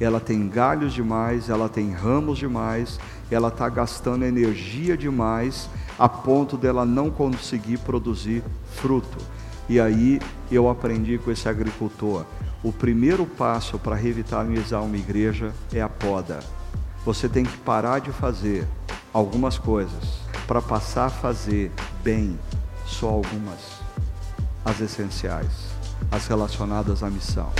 Ela 0.00 0.18
tem 0.18 0.48
galhos 0.48 0.92
demais, 0.92 1.48
ela 1.48 1.68
tem 1.68 1.92
ramos 1.92 2.38
demais, 2.38 2.98
ela 3.30 3.48
está 3.48 3.68
gastando 3.68 4.24
energia 4.24 4.96
demais 4.96 5.68
a 5.98 6.08
ponto 6.08 6.56
dela 6.56 6.84
não 6.84 7.10
conseguir 7.10 7.78
produzir 7.78 8.42
fruto. 8.72 9.18
E 9.68 9.78
aí 9.78 10.20
eu 10.50 10.68
aprendi 10.68 11.18
com 11.18 11.30
esse 11.30 11.48
agricultor: 11.48 12.24
o 12.62 12.72
primeiro 12.72 13.26
passo 13.26 13.78
para 13.78 13.94
revitalizar 13.94 14.82
uma 14.82 14.96
igreja 14.96 15.52
é 15.72 15.80
a 15.80 15.88
poda. 15.88 16.40
Você 17.04 17.28
tem 17.28 17.44
que 17.44 17.56
parar 17.58 17.98
de 17.98 18.10
fazer 18.10 18.66
algumas 19.12 19.58
coisas 19.58 20.04
para 20.46 20.62
passar 20.62 21.06
a 21.06 21.10
fazer 21.10 21.70
bem 22.02 22.38
só 22.86 23.08
algumas, 23.08 23.60
as 24.64 24.80
essenciais, 24.80 25.52
as 26.10 26.26
relacionadas 26.26 27.02
à 27.02 27.10
missão. 27.10 27.52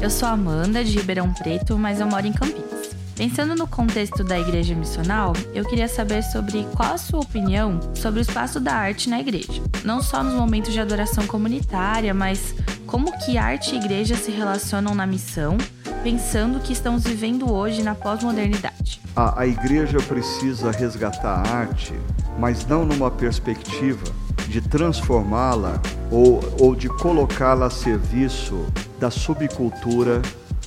Eu 0.00 0.08
sou 0.08 0.28
Amanda, 0.28 0.82
de 0.82 0.96
Ribeirão 0.96 1.30
Preto, 1.34 1.76
mas 1.78 2.00
eu 2.00 2.06
moro 2.06 2.26
em 2.26 2.32
Campinas. 2.32 2.71
Pensando 3.16 3.54
no 3.54 3.66
contexto 3.66 4.24
da 4.24 4.38
igreja 4.40 4.74
missional, 4.74 5.34
eu 5.54 5.64
queria 5.64 5.86
saber 5.86 6.22
sobre 6.22 6.66
qual 6.74 6.94
a 6.94 6.98
sua 6.98 7.20
opinião 7.20 7.78
sobre 7.94 8.20
o 8.20 8.22
espaço 8.22 8.58
da 8.58 8.74
arte 8.74 9.10
na 9.10 9.20
igreja. 9.20 9.62
Não 9.84 10.02
só 10.02 10.22
nos 10.22 10.34
momentos 10.34 10.72
de 10.72 10.80
adoração 10.80 11.26
comunitária, 11.26 12.14
mas 12.14 12.54
como 12.86 13.16
que 13.18 13.36
arte 13.36 13.74
e 13.74 13.78
igreja 13.78 14.16
se 14.16 14.30
relacionam 14.30 14.94
na 14.94 15.06
missão, 15.06 15.58
pensando 16.02 16.58
que 16.60 16.72
estamos 16.72 17.04
vivendo 17.04 17.52
hoje 17.52 17.82
na 17.82 17.94
pós-modernidade. 17.94 19.00
A, 19.14 19.42
a 19.42 19.46
igreja 19.46 19.98
precisa 19.98 20.70
resgatar 20.70 21.46
a 21.46 21.54
arte, 21.54 21.92
mas 22.38 22.66
não 22.66 22.84
numa 22.84 23.10
perspectiva 23.10 24.04
de 24.48 24.60
transformá-la 24.60 25.80
ou, 26.10 26.40
ou 26.58 26.74
de 26.74 26.88
colocá-la 26.88 27.66
a 27.66 27.70
serviço 27.70 28.66
da 28.98 29.10
subcultura 29.10 30.22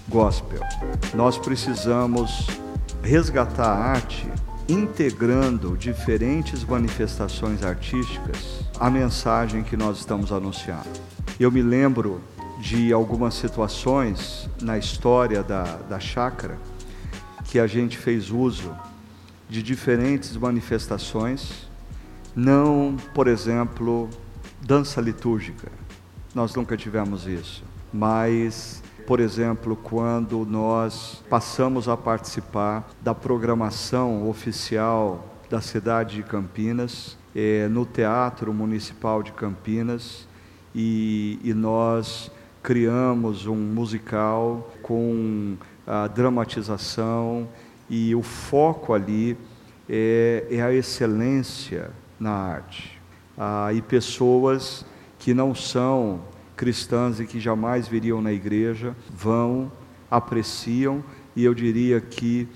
gospel. 0.08 0.62
Nós 1.14 1.38
precisamos 1.38 2.47
resgatar 3.01 3.68
a 3.68 3.91
arte 3.91 4.28
integrando 4.68 5.78
diferentes 5.78 6.64
manifestações 6.64 7.64
artísticas 7.64 8.62
à 8.80 8.89
mensagem 8.89 9.64
que 9.64 9.78
nós 9.78 9.99
estamos 9.99 10.32
anunciando. 10.32 10.89
Eu 11.39 11.51
me 11.51 11.62
lembro 11.62 12.22
de 12.60 12.91
algumas 12.91 13.36
situações 13.36 14.49
na 14.62 14.78
história 14.78 15.43
da, 15.43 15.64
da 15.64 15.99
chácara 15.99 16.58
que 17.43 17.60
a 17.60 17.68
gente 17.68 17.97
fez 17.97 18.32
uso 18.32 18.76
de 19.47 19.62
diferentes 19.62 20.36
manifestações, 20.36 21.68
não, 22.36 22.97
por 23.14 23.28
exemplo, 23.28 24.10
dança 24.62 24.99
litúrgica. 24.99 25.72
Nós 26.34 26.56
nunca 26.56 26.76
tivemos 26.76 27.28
isso, 27.28 27.64
mas 27.93 28.82
por 29.06 29.20
exemplo, 29.20 29.76
quando 29.76 30.45
nós 30.45 31.24
passamos 31.30 31.88
a 31.88 31.95
participar 31.95 32.89
da 33.01 33.14
programação 33.14 34.28
oficial 34.28 35.36
da 35.49 35.62
cidade 35.62 36.16
de 36.16 36.24
Campinas, 36.24 37.18
é, 37.36 37.68
no 37.68 37.86
Teatro 37.86 38.53
Municipal 38.53 39.22
de 39.22 39.32
Campinas, 39.32 40.28
e, 40.74 41.39
e 41.43 41.53
nós 41.53 42.32
criamos 42.64 43.45
um 43.45 43.56
musical 43.56 44.72
com 44.82 45.56
a 45.86 46.08
dramatização, 46.08 47.47
e 47.89 48.16
o 48.16 48.24
foco 48.24 48.93
ali 48.93 49.38
é, 49.88 50.47
é 50.49 50.62
a 50.62 50.74
excelência 50.74 51.91
na 52.20 52.32
arte. 52.32 52.99
Ah, 53.38 53.72
e 53.72 53.82
pessoas 53.82 54.86
que 55.20 55.34
não 55.34 55.53
são 55.53 56.22
cristãs 56.56 57.20
e 57.20 57.26
que 57.26 57.39
jamais 57.39 57.88
viriam 57.88 58.22
na 58.22 58.32
igreja 58.32 58.95
vão, 59.10 59.72
apreciam, 60.10 61.03
e 61.36 61.43
eu 61.43 61.53
diria 61.53 61.99
que 61.99 62.47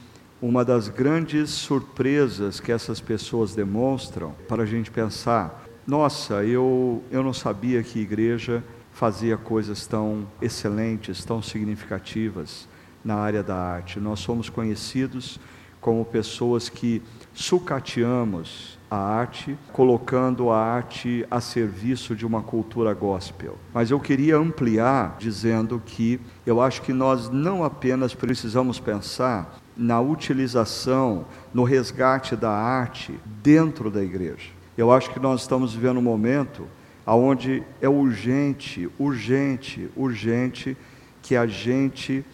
uma 0.41 0.63
das 0.63 0.87
grandes 0.87 1.49
surpresas 1.49 2.59
que 2.59 2.71
essas 2.71 3.01
pessoas 3.01 3.53
demonstram 3.53 4.33
para 4.47 4.63
a 4.63 4.65
gente 4.65 4.89
pensar: 4.89 5.65
nossa, 5.85 6.43
eu, 6.45 7.03
eu 7.11 7.21
não 7.21 7.33
sabia 7.33 7.83
que 7.83 7.99
igreja 7.99 8.63
fazia 8.93 9.37
coisas 9.37 9.85
tão 9.85 10.27
excelentes, 10.41 11.23
tão 11.23 11.41
significativas 11.41 12.67
na 13.03 13.15
área 13.15 13.43
da 13.43 13.55
arte. 13.55 13.99
Nós 13.99 14.19
somos 14.19 14.49
conhecidos 14.49 15.39
como 15.79 16.03
pessoas 16.03 16.69
que 16.69 17.01
sucateamos 17.33 18.77
a 18.89 18.97
arte, 18.97 19.57
colocando 19.71 20.49
a 20.49 20.57
arte 20.57 21.25
a 21.29 21.39
serviço 21.39 22.15
de 22.15 22.25
uma 22.25 22.41
cultura 22.41 22.93
gospel. 22.93 23.57
Mas 23.73 23.91
eu 23.91 23.99
queria 23.99 24.37
ampliar 24.37 25.15
dizendo 25.19 25.81
que 25.85 26.19
eu 26.45 26.59
acho 26.59 26.81
que 26.81 26.91
nós 26.91 27.29
não 27.29 27.63
apenas 27.63 28.15
precisamos 28.15 28.79
pensar 28.79 29.59
na 29.77 30.01
utilização, 30.01 31.25
no 31.53 31.63
resgate 31.63 32.35
da 32.35 32.51
arte 32.51 33.17
dentro 33.41 33.89
da 33.91 34.03
igreja. 34.03 34.49
Eu 34.77 34.91
acho 34.91 35.11
que 35.11 35.19
nós 35.19 35.41
estamos 35.41 35.73
vivendo 35.73 35.97
um 35.97 36.01
momento 36.01 36.67
onde 37.05 37.63
é 37.81 37.89
urgente, 37.89 38.89
urgente, 38.99 39.89
urgente 39.95 40.75
que 41.21 41.35
a 41.35 41.45
gente 41.45 42.25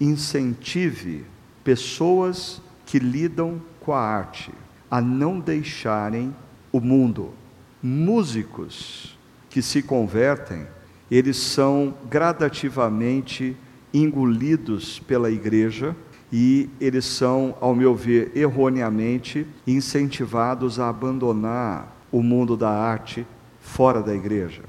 incentive 0.00 1.24
pessoas 1.64 2.60
que 2.86 2.98
lidam 2.98 3.60
com 3.80 3.92
a 3.92 4.00
arte 4.00 4.50
a 4.90 5.00
não 5.00 5.38
deixarem 5.38 6.34
o 6.72 6.80
mundo. 6.80 7.34
Músicos 7.82 9.18
que 9.50 9.60
se 9.60 9.82
convertem, 9.82 10.66
eles 11.10 11.36
são 11.36 11.94
gradativamente 12.08 13.56
engolidos 13.92 14.98
pela 15.00 15.30
igreja 15.30 15.94
e 16.32 16.68
eles 16.80 17.04
são, 17.04 17.56
ao 17.60 17.74
meu 17.74 17.94
ver, 17.94 18.32
erroneamente 18.34 19.46
incentivados 19.66 20.80
a 20.80 20.88
abandonar 20.88 21.96
o 22.10 22.22
mundo 22.22 22.56
da 22.56 22.70
arte 22.70 23.26
fora 23.60 24.02
da 24.02 24.14
igreja. 24.14 24.62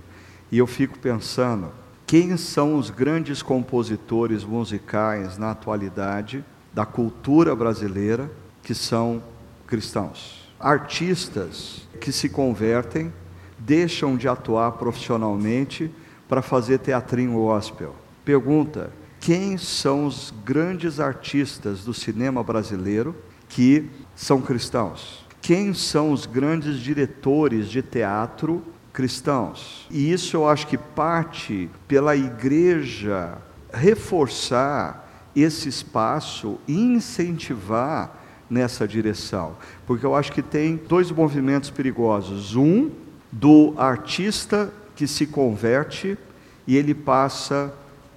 E 0.52 0.58
eu 0.58 0.68
fico 0.68 0.98
pensando, 1.00 1.72
quem 2.06 2.38
são 2.38 2.78
os 2.78 2.90
grandes 2.90 3.42
compositores 3.42 4.44
musicais 4.44 5.38
na 5.38 5.52
atualidade 5.52 6.44
da 6.78 6.86
cultura 6.86 7.56
brasileira 7.56 8.30
que 8.62 8.76
são 8.76 9.24
cristãos. 9.66 10.48
Artistas 10.60 11.88
que 12.00 12.12
se 12.12 12.30
convertem, 12.30 13.12
deixam 13.58 14.16
de 14.16 14.28
atuar 14.28 14.74
profissionalmente 14.74 15.92
para 16.30 16.44
fazer 16.44 16.78
teatrinho 16.78 17.34
gospel. 17.34 17.96
Pergunta: 18.24 18.92
quem 19.20 19.58
são 19.58 20.06
os 20.06 20.32
grandes 20.46 21.00
artistas 21.00 21.84
do 21.84 21.96
cinema 21.96 22.44
brasileiro 22.44 23.16
que 23.50 23.90
são 24.16 24.40
cristãos? 24.40 25.26
Quem 25.42 25.74
são 25.74 26.12
os 26.12 26.28
grandes 26.28 26.78
diretores 26.78 27.70
de 27.70 27.82
teatro 27.82 28.64
cristãos? 28.94 29.88
E 29.90 30.12
isso 30.12 30.38
eu 30.38 30.48
acho 30.48 30.68
que 30.68 30.78
parte 30.78 31.72
pela 31.88 32.16
igreja 32.16 33.40
reforçar 33.74 35.07
esse 35.42 35.70
espaço 35.70 36.58
e 36.68 36.74
incentivar 36.74 38.24
nessa 38.50 38.88
direção, 38.88 39.56
porque 39.86 40.06
eu 40.06 40.16
acho 40.16 40.32
que 40.32 40.42
tem 40.42 40.78
dois 40.88 41.12
movimentos 41.12 41.70
perigosos. 41.70 42.56
Um, 42.56 42.90
do 43.32 43.74
artista 43.78 44.72
que 44.96 45.08
se 45.08 45.28
converte 45.28 46.18
e 46.66 46.76
ele 46.76 46.94
passa 46.94 47.74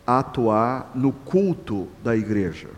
a 0.07 0.21
atuar 0.21 0.91
no 0.95 1.13
culto 1.13 1.89
da 2.03 2.17
igreja. 2.17 2.69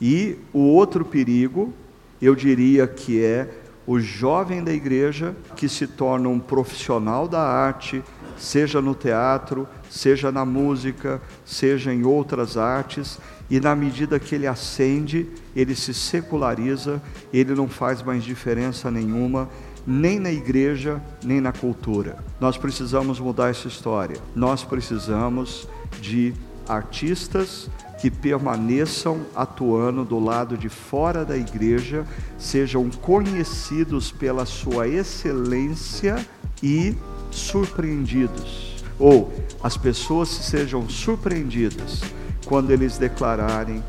E 0.00 0.38
o 0.52 0.60
outro 0.60 1.04
perigo, 1.04 1.72
eu 2.20 2.34
diria 2.34 2.86
que 2.86 3.22
é 3.22 3.48
o 3.86 3.98
jovem 3.98 4.62
da 4.62 4.72
igreja 4.72 5.34
que 5.56 5.68
se 5.68 5.86
torna 5.86 6.28
um 6.28 6.38
profissional 6.38 7.28
da 7.28 7.42
arte, 7.42 8.02
seja 8.38 8.80
no 8.80 8.94
teatro, 8.94 9.68
seja 9.90 10.32
na 10.32 10.44
música, 10.44 11.20
seja 11.44 11.92
em 11.92 12.04
outras 12.04 12.56
artes, 12.56 13.18
e 13.50 13.58
na 13.58 13.74
medida 13.74 14.20
que 14.20 14.34
ele 14.34 14.46
ascende, 14.46 15.26
ele 15.56 15.74
se 15.74 15.92
seculariza, 15.92 17.02
ele 17.32 17.52
não 17.52 17.68
faz 17.68 18.00
mais 18.00 18.22
diferença 18.22 18.90
nenhuma, 18.90 19.50
nem 19.84 20.20
na 20.20 20.30
igreja, 20.30 21.02
nem 21.24 21.40
na 21.40 21.52
cultura. 21.52 22.16
Nós 22.38 22.56
precisamos 22.56 23.18
mudar 23.18 23.50
essa 23.50 23.66
história. 23.66 24.16
Nós 24.36 24.62
precisamos 24.62 25.68
de 26.00 26.32
artistas 26.68 27.68
que 28.00 28.08
permaneçam 28.08 29.22
atuando 29.34 30.04
do 30.04 30.20
lado 30.20 30.56
de 30.56 30.68
fora 30.68 31.24
da 31.24 31.36
igreja, 31.36 32.06
sejam 32.38 32.88
conhecidos 32.88 34.12
pela 34.12 34.46
sua 34.46 34.86
excelência 34.86 36.24
e 36.62 36.94
surpreendidos. 37.32 38.84
Ou 38.96 39.32
as 39.62 39.76
pessoas 39.76 40.28
sejam 40.28 40.88
surpreendidas 40.88 42.00
quando 42.46 42.70
eles 42.70 42.98
declararem 42.98 43.82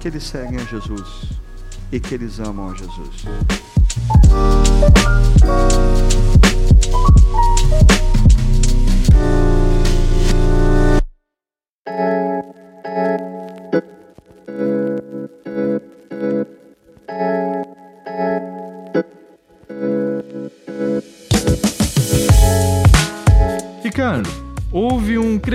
que 0.00 0.08
eles 0.08 0.24
seguem 0.24 0.58
a 0.58 0.64
Jesus 0.64 1.32
e 1.90 2.00
que 2.00 2.14
eles 2.14 2.40
amam 2.40 2.70
a 2.70 2.74
Jesus. 2.74 3.24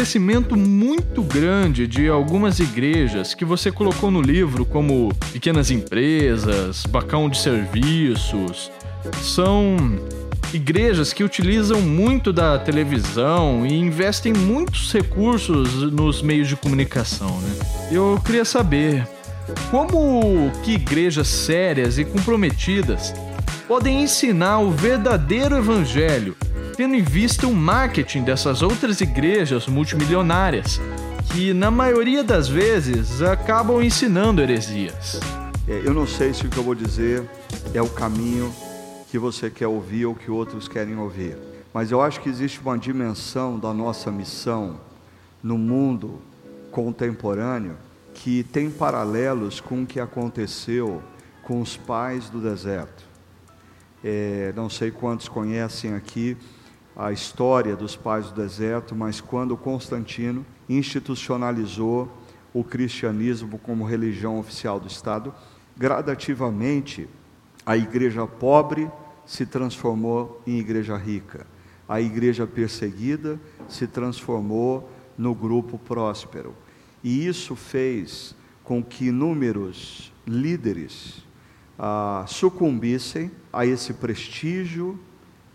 Crescimento 0.07 0.55
muito 0.55 1.21
grande 1.21 1.85
de 1.85 2.07
algumas 2.07 2.59
igrejas 2.59 3.33
que 3.33 3.43
você 3.43 3.69
colocou 3.69 4.09
no 4.09 4.21
livro, 4.21 4.65
como 4.65 5.13
pequenas 5.33 5.69
empresas, 5.69 6.85
bacão 6.85 7.29
de 7.29 7.37
serviços. 7.37 8.71
São 9.21 9.99
igrejas 10.53 11.11
que 11.11 11.25
utilizam 11.25 11.81
muito 11.81 12.31
da 12.31 12.57
televisão 12.57 13.67
e 13.67 13.73
investem 13.73 14.31
muitos 14.31 14.93
recursos 14.93 15.91
nos 15.91 16.21
meios 16.21 16.47
de 16.47 16.55
comunicação. 16.55 17.41
Né? 17.41 17.55
Eu 17.91 18.17
queria 18.25 18.45
saber 18.45 19.05
como 19.69 20.49
que 20.63 20.75
igrejas 20.75 21.27
sérias 21.27 21.97
e 21.97 22.05
comprometidas 22.05 23.13
podem 23.67 24.03
ensinar 24.03 24.59
o 24.59 24.71
verdadeiro 24.71 25.57
evangelho 25.57 26.33
tendo 26.77 26.93
em 26.93 27.01
vista 27.01 27.47
o 27.47 27.55
marketing 27.55 28.21
dessas 28.21 28.61
outras 28.61 29.01
igrejas 29.01 29.65
multimilionárias, 29.65 30.79
que 31.33 31.51
na 31.51 31.71
maioria 31.71 32.23
das 32.23 32.47
vezes 32.47 33.19
acabam 33.19 33.81
ensinando 33.81 34.43
heresias. 34.43 35.19
É, 35.67 35.81
eu 35.83 35.91
não 35.91 36.05
sei 36.05 36.35
se 36.35 36.45
o 36.45 36.49
que 36.49 36.55
eu 36.55 36.63
vou 36.63 36.75
dizer 36.75 37.27
é 37.73 37.81
o 37.81 37.89
caminho 37.89 38.53
que 39.09 39.17
você 39.17 39.49
quer 39.49 39.65
ouvir 39.65 40.05
ou 40.05 40.13
que 40.13 40.29
outros 40.29 40.67
querem 40.67 40.95
ouvir, 40.99 41.35
mas 41.73 41.89
eu 41.89 41.99
acho 41.99 42.21
que 42.21 42.29
existe 42.29 42.59
uma 42.59 42.77
dimensão 42.77 43.57
da 43.57 43.73
nossa 43.73 44.11
missão 44.11 44.79
no 45.41 45.57
mundo 45.57 46.21
contemporâneo 46.69 47.75
que 48.13 48.43
tem 48.43 48.69
paralelos 48.69 49.59
com 49.59 49.81
o 49.81 49.85
que 49.85 49.99
aconteceu 49.99 51.01
com 51.41 51.59
os 51.59 51.75
pais 51.75 52.29
do 52.29 52.39
deserto. 52.39 53.03
É, 54.03 54.53
não 54.55 54.69
sei 54.69 54.91
quantos 54.91 55.27
conhecem 55.27 55.95
aqui 55.95 56.37
a 56.97 57.11
história 57.11 57.75
dos 57.75 57.95
pais 57.95 58.31
do 58.31 58.41
deserto, 58.41 58.95
mas 58.95 59.21
quando 59.21 59.55
Constantino 59.55 60.43
institucionalizou 60.67 62.11
o 62.51 62.63
cristianismo 62.63 63.59
como 63.59 63.85
religião 63.85 64.39
oficial 64.39 64.79
do 64.79 64.87
Estado, 64.87 65.31
gradativamente 65.77 67.07
a 67.63 67.77
igreja 67.77 68.25
pobre 68.25 68.89
se 69.27 69.45
transformou 69.45 70.41
em 70.47 70.57
igreja 70.57 70.97
rica, 70.97 71.45
a 71.87 72.01
igreja 72.01 72.47
perseguida 72.47 73.39
se 73.69 73.85
transformou 73.85 74.89
no 75.15 75.35
grupo 75.35 75.77
próspero. 75.77 76.55
E 77.03 77.27
isso 77.27 77.55
fez 77.55 78.35
com 78.63 78.83
que 78.83 79.09
inúmeros 79.09 80.11
líderes 80.25 81.23
ah, 81.77 82.25
sucumbissem 82.27 83.29
a 83.53 83.67
esse 83.67 83.93
prestígio 83.93 84.99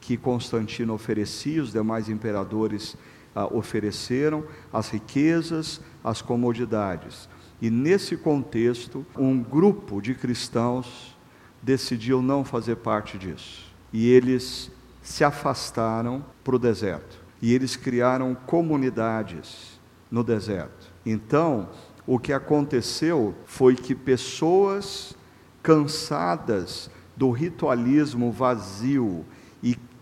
que 0.03 0.17
Constantino 0.17 0.93
oferecia, 0.93 1.63
os 1.63 1.73
demais 1.73 2.09
imperadores 2.09 2.97
ah, 3.35 3.47
ofereceram, 3.47 4.45
as 4.73 4.91
riquezas, 4.91 5.81
as 6.03 6.21
comodidades. 6.21 7.29
E 7.61 7.71
nesse 7.71 8.17
contexto, 8.17 9.07
um 9.17 9.41
grupo 9.41 10.03
de 10.03 10.13
cristãos 10.13 11.17
decidiu 11.63 12.21
não 12.21 12.45
fazer 12.45 12.77
parte 12.77 13.17
disso. 13.17 13.73
E 13.93 14.11
eles 14.11 14.73
se 15.01 15.23
afastaram 15.23 16.25
para 16.43 16.57
o 16.57 16.59
deserto. 16.59 17.23
E 17.41 17.55
eles 17.55 17.77
criaram 17.77 18.35
comunidades 18.35 19.81
no 20.11 20.25
deserto. 20.25 20.93
Então, 21.07 21.69
o 22.05 22.19
que 22.19 22.33
aconteceu 22.33 23.37
foi 23.47 23.77
que 23.77 23.95
pessoas 23.95 25.17
cansadas 25.63 26.91
do 27.17 27.31
ritualismo 27.31 28.33
vazio 28.33 29.25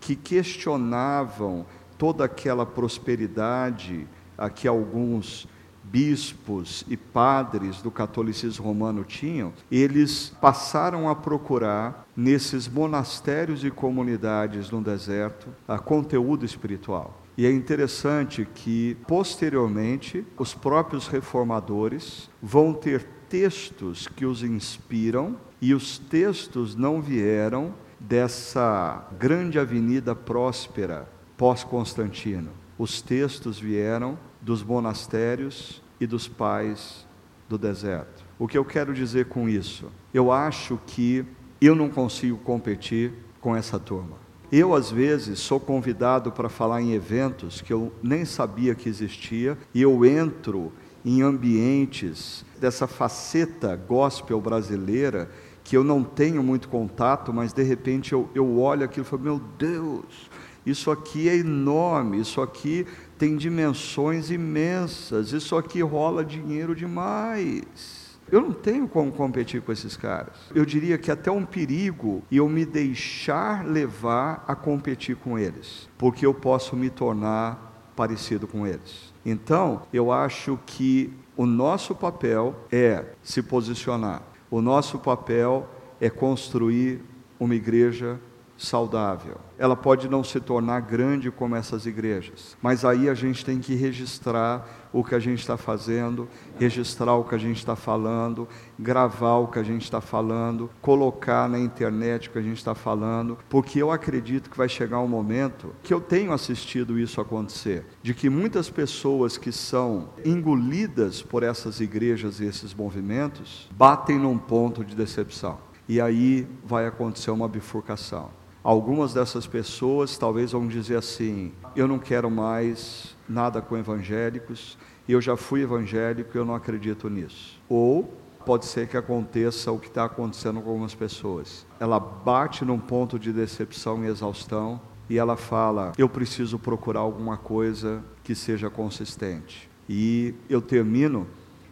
que 0.01 0.15
questionavam 0.15 1.65
toda 1.97 2.25
aquela 2.25 2.65
prosperidade 2.65 4.05
a 4.37 4.49
que 4.49 4.67
alguns 4.67 5.47
bispos 5.83 6.83
e 6.87 6.97
padres 6.97 7.81
do 7.81 7.91
catolicismo 7.91 8.65
romano 8.65 9.03
tinham, 9.03 9.53
eles 9.71 10.33
passaram 10.41 11.07
a 11.07 11.15
procurar 11.15 12.07
nesses 12.17 12.67
monastérios 12.67 13.63
e 13.63 13.71
comunidades 13.71 14.69
no 14.71 14.81
deserto 14.81 15.47
a 15.67 15.79
conteúdo 15.79 16.43
espiritual. 16.43 17.21
E 17.37 17.45
é 17.45 17.51
interessante 17.51 18.47
que, 18.53 18.97
posteriormente, 19.07 20.25
os 20.37 20.53
próprios 20.53 21.07
reformadores 21.07 22.29
vão 22.41 22.73
ter 22.73 23.07
textos 23.29 24.07
que 24.07 24.25
os 24.25 24.43
inspiram, 24.43 25.37
e 25.61 25.73
os 25.75 25.99
textos 25.99 26.75
não 26.75 27.01
vieram 27.01 27.73
dessa 28.01 29.07
grande 29.19 29.59
avenida 29.59 30.15
próspera 30.15 31.07
pós-Constantino. 31.37 32.49
Os 32.77 33.01
textos 33.01 33.59
vieram 33.59 34.17
dos 34.41 34.63
monastérios 34.63 35.81
e 35.99 36.07
dos 36.07 36.27
pais 36.27 37.05
do 37.47 37.57
deserto. 37.57 38.25
O 38.39 38.47
que 38.47 38.57
eu 38.57 38.65
quero 38.65 38.93
dizer 38.93 39.25
com 39.25 39.47
isso? 39.47 39.91
Eu 40.11 40.31
acho 40.31 40.79
que 40.87 41.23
eu 41.61 41.75
não 41.75 41.89
consigo 41.89 42.37
competir 42.39 43.13
com 43.39 43.55
essa 43.55 43.79
turma. 43.79 44.17
Eu, 44.51 44.73
às 44.73 44.91
vezes, 44.91 45.39
sou 45.39 45.59
convidado 45.59 46.31
para 46.31 46.49
falar 46.49 46.81
em 46.81 46.93
eventos 46.93 47.61
que 47.61 47.71
eu 47.71 47.93
nem 48.01 48.25
sabia 48.25 48.73
que 48.73 48.89
existia, 48.89 49.57
e 49.73 49.81
eu 49.81 50.03
entro 50.03 50.73
em 51.05 51.21
ambientes 51.21 52.43
dessa 52.59 52.87
faceta 52.87 53.75
gospel 53.75 54.41
brasileira 54.41 55.29
que 55.63 55.77
eu 55.77 55.83
não 55.83 56.03
tenho 56.03 56.43
muito 56.43 56.67
contato, 56.67 57.33
mas 57.33 57.53
de 57.53 57.63
repente 57.63 58.13
eu, 58.13 58.29
eu 58.33 58.59
olho 58.59 58.83
aquilo 58.83 59.05
e 59.05 59.09
falo: 59.09 59.21
meu 59.21 59.41
Deus, 59.57 60.29
isso 60.65 60.91
aqui 60.91 61.27
é 61.27 61.35
enorme, 61.35 62.19
isso 62.19 62.41
aqui 62.41 62.85
tem 63.17 63.35
dimensões 63.35 64.29
imensas, 64.29 65.31
isso 65.31 65.55
aqui 65.55 65.81
rola 65.81 66.23
dinheiro 66.23 66.75
demais. 66.75 68.01
Eu 68.31 68.41
não 68.41 68.53
tenho 68.53 68.87
como 68.87 69.11
competir 69.11 69.61
com 69.61 69.73
esses 69.73 69.97
caras. 69.97 70.35
Eu 70.55 70.65
diria 70.65 70.97
que 70.97 71.11
até 71.11 71.29
um 71.29 71.45
perigo 71.45 72.23
eu 72.31 72.47
me 72.47 72.65
deixar 72.65 73.65
levar 73.65 74.45
a 74.47 74.55
competir 74.55 75.17
com 75.17 75.37
eles, 75.37 75.89
porque 75.97 76.25
eu 76.25 76.33
posso 76.33 76.75
me 76.75 76.89
tornar 76.89 77.91
parecido 77.95 78.47
com 78.47 78.65
eles. 78.65 79.13
Então, 79.25 79.81
eu 79.91 80.11
acho 80.11 80.57
que 80.65 81.13
o 81.35 81.45
nosso 81.45 81.93
papel 81.93 82.55
é 82.71 83.05
se 83.21 83.41
posicionar 83.43 84.30
o 84.51 84.61
nosso 84.61 84.99
papel 84.99 85.67
é 85.99 86.09
construir 86.09 87.01
uma 87.39 87.55
igreja 87.55 88.19
saudável. 88.57 89.37
Ela 89.57 89.75
pode 89.75 90.07
não 90.07 90.23
se 90.23 90.39
tornar 90.39 90.81
grande 90.81 91.31
como 91.31 91.55
essas 91.55 91.85
igrejas, 91.85 92.55
mas 92.61 92.85
aí 92.85 93.09
a 93.09 93.13
gente 93.13 93.43
tem 93.43 93.59
que 93.59 93.73
registrar 93.73 94.67
o 94.93 95.03
que 95.03 95.15
a 95.15 95.19
gente 95.19 95.39
está 95.39 95.57
fazendo, 95.57 96.27
registrar 96.59 97.15
o 97.15 97.23
que 97.23 97.35
a 97.35 97.37
gente 97.37 97.57
está 97.57 97.75
falando, 97.75 98.47
gravar 98.77 99.37
o 99.37 99.47
que 99.47 99.59
a 99.59 99.63
gente 99.63 99.83
está 99.83 100.01
falando, 100.01 100.69
colocar 100.81 101.47
na 101.49 101.59
internet 101.59 102.27
o 102.27 102.31
que 102.31 102.39
a 102.39 102.41
gente 102.41 102.57
está 102.57 102.75
falando, 102.75 103.37
porque 103.49 103.81
eu 103.81 103.91
acredito 103.91 104.49
que 104.49 104.57
vai 104.57 104.67
chegar 104.67 104.99
um 104.99 105.07
momento 105.07 105.73
que 105.81 105.93
eu 105.93 106.01
tenho 106.01 106.33
assistido 106.33 106.99
isso 106.99 107.21
acontecer, 107.21 107.85
de 108.01 108.13
que 108.13 108.29
muitas 108.29 108.69
pessoas 108.69 109.37
que 109.37 109.51
são 109.51 110.09
engolidas 110.25 111.21
por 111.21 111.43
essas 111.43 111.79
igrejas 111.79 112.39
e 112.39 112.45
esses 112.45 112.73
movimentos 112.73 113.69
batem 113.71 114.17
num 114.17 114.37
ponto 114.37 114.83
de 114.83 114.95
decepção 114.95 115.57
E 115.87 115.99
aí 115.99 116.47
vai 116.63 116.85
acontecer 116.85 117.31
uma 117.31 117.47
bifurcação. 117.47 118.29
Algumas 118.63 119.13
dessas 119.13 119.47
pessoas 119.47 120.17
talvez 120.17 120.51
vão 120.51 120.67
dizer 120.67 120.97
assim: 120.97 121.51
eu 121.75 121.87
não 121.87 121.97
quero 121.97 122.29
mais 122.29 123.15
nada 123.31 123.61
com 123.61 123.77
evangélicos, 123.77 124.77
eu 125.07 125.21
já 125.21 125.35
fui 125.35 125.61
evangélico, 125.61 126.37
eu 126.37 126.45
não 126.45 126.53
acredito 126.53 127.09
nisso. 127.09 127.59
Ou 127.67 128.13
pode 128.45 128.65
ser 128.65 128.87
que 128.87 128.97
aconteça 128.97 129.71
o 129.71 129.79
que 129.79 129.87
está 129.87 130.05
acontecendo 130.05 130.61
com 130.61 130.69
algumas 130.69 130.93
pessoas. 130.93 131.65
Ela 131.79 131.99
bate 131.99 132.65
num 132.65 132.79
ponto 132.79 133.17
de 133.17 133.31
decepção 133.31 134.03
e 134.03 134.07
exaustão 134.07 134.79
e 135.09 135.17
ela 135.17 135.37
fala: 135.37 135.91
eu 135.97 136.09
preciso 136.09 136.59
procurar 136.59 137.01
alguma 137.01 137.37
coisa 137.37 138.03
que 138.23 138.35
seja 138.35 138.69
consistente. 138.69 139.69
E 139.89 140.33
eu 140.49 140.61
termino 140.61 141.27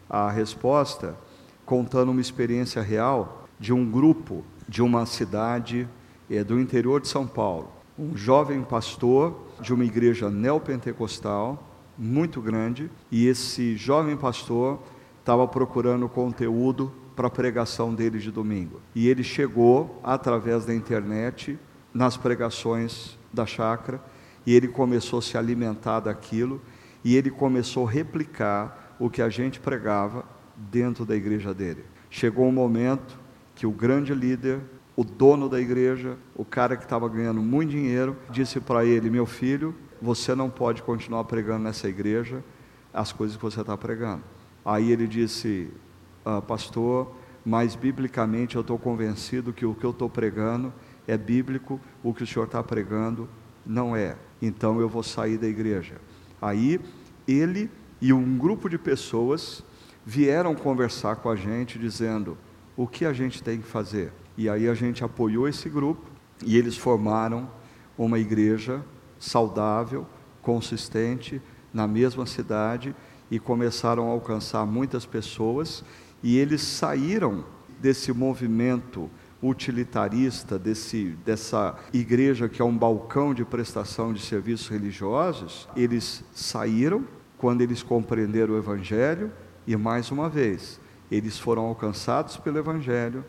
a 0.10 0.30
resposta 0.30 1.16
contando 1.66 2.12
uma 2.12 2.22
experiência 2.22 2.82
real 2.82 3.48
de 3.60 3.72
um 3.72 3.90
grupo 3.90 4.44
de 4.68 4.82
uma 4.82 5.06
cidade 5.06 5.88
é, 6.30 6.44
do 6.44 6.60
interior 6.60 7.02
de 7.02 7.08
São 7.08 7.26
Paulo. 7.26 7.79
Um 8.00 8.16
jovem 8.16 8.62
pastor 8.62 9.38
de 9.60 9.74
uma 9.74 9.84
igreja 9.84 10.30
neopentecostal 10.30 11.62
muito 11.98 12.42
grande, 12.42 12.90
e 13.12 13.28
esse 13.28 13.76
jovem 13.76 14.16
pastor 14.16 14.82
estava 15.20 15.46
procurando 15.46 16.08
conteúdo 16.08 16.94
para 17.14 17.28
a 17.28 17.30
pregação 17.30 17.94
dele 17.94 18.18
de 18.18 18.32
domingo. 18.32 18.80
E 18.96 19.10
ele 19.10 19.22
chegou 19.22 20.00
através 20.02 20.64
da 20.66 20.74
internet 20.74 21.60
nas 21.94 22.16
pregações 22.16 23.18
da 23.34 23.46
chácara 23.46 24.02
e 24.46 24.56
ele 24.56 24.70
começou 24.70 25.20
a 25.20 25.22
se 25.22 25.38
alimentar 25.38 26.00
daquilo 26.00 26.62
e 27.04 27.18
ele 27.18 27.30
começou 27.30 27.86
a 27.86 27.92
replicar 27.92 28.96
o 28.98 29.10
que 29.10 29.22
a 29.22 29.28
gente 29.28 29.60
pregava 29.60 30.24
dentro 30.56 31.06
da 31.06 31.18
igreja 31.18 31.54
dele. 31.54 31.84
Chegou 32.10 32.48
um 32.48 32.52
momento 32.54 33.20
que 33.56 33.68
o 33.68 33.72
grande 33.72 34.14
líder, 34.14 34.62
o 35.00 35.04
dono 35.06 35.48
da 35.48 35.62
igreja, 35.62 36.18
o 36.36 36.44
cara 36.44 36.76
que 36.76 36.84
estava 36.84 37.08
ganhando 37.08 37.42
muito 37.42 37.70
dinheiro, 37.70 38.18
disse 38.30 38.60
para 38.60 38.84
ele: 38.84 39.10
Meu 39.10 39.26
filho, 39.26 39.74
você 40.02 40.36
não 40.36 40.50
pode 40.50 40.84
continuar 40.84 41.24
pregando 41.24 41.64
nessa 41.64 41.88
igreja 41.88 42.44
as 42.94 43.14
coisas 43.14 43.38
que 43.38 43.42
você 43.42 43.62
está 43.62 43.78
pregando. 43.78 44.24
Aí 44.66 44.92
ele 44.92 45.08
disse: 45.08 45.72
ah, 46.26 46.42
Pastor, 46.42 47.16
mas 47.46 47.78
biblicamente 47.78 48.58
eu 48.58 48.62
estou 48.62 48.78
convencido 48.78 49.54
que 49.54 49.66
o 49.66 49.74
que 49.74 49.86
eu 49.86 49.92
estou 49.92 50.10
pregando 50.10 50.74
é 51.08 51.18
bíblico, 51.18 51.80
o 52.04 52.14
que 52.14 52.24
o 52.24 52.28
senhor 52.28 52.44
está 52.44 52.62
pregando 52.62 53.30
não 53.66 53.96
é. 53.96 54.18
Então 54.42 54.82
eu 54.82 54.90
vou 54.90 55.02
sair 55.02 55.38
da 55.38 55.48
igreja. 55.48 55.96
Aí 56.42 56.78
ele 57.26 57.72
e 58.02 58.12
um 58.12 58.38
grupo 58.38 58.68
de 58.68 58.78
pessoas 58.78 59.64
vieram 60.06 60.54
conversar 60.56 61.16
com 61.16 61.30
a 61.30 61.38
gente 61.38 61.80
dizendo 61.80 62.38
o 62.76 62.86
que 62.86 63.06
a 63.06 63.14
gente 63.14 63.42
tem 63.42 63.62
que 63.62 63.68
fazer. 63.68 64.12
E 64.40 64.48
aí 64.48 64.70
a 64.70 64.74
gente 64.74 65.04
apoiou 65.04 65.50
esse 65.50 65.68
grupo 65.68 66.02
e 66.46 66.56
eles 66.56 66.78
formaram 66.78 67.52
uma 67.98 68.18
igreja 68.18 68.82
saudável, 69.20 70.08
consistente, 70.42 71.42
na 71.74 71.86
mesma 71.86 72.26
cidade 72.26 72.96
e 73.30 73.38
começaram 73.38 74.08
a 74.08 74.12
alcançar 74.12 74.66
muitas 74.66 75.06
pessoas. 75.06 75.84
E 76.24 76.38
eles 76.38 76.62
saíram 76.62 77.44
desse 77.82 78.14
movimento 78.14 79.10
utilitarista 79.44 80.58
desse, 80.58 81.18
dessa 81.26 81.78
igreja 81.92 82.48
que 82.48 82.62
é 82.62 82.66
um 82.66 82.78
balcão 82.78 83.34
de 83.34 83.44
prestação 83.44 84.14
de 84.14 84.22
serviços 84.22 84.70
religiosos, 84.70 85.68
eles 85.76 86.24
saíram 86.34 87.04
quando 87.38 87.60
eles 87.60 87.84
compreenderam 87.84 88.54
o 88.54 88.58
Evangelho 88.58 89.34
e, 89.68 89.76
mais 89.76 90.12
uma 90.12 90.30
vez, 90.30 90.80
eles 91.12 91.38
foram 91.38 91.66
alcançados 91.66 92.38
pelo 92.38 92.58
Evangelho 92.58 93.26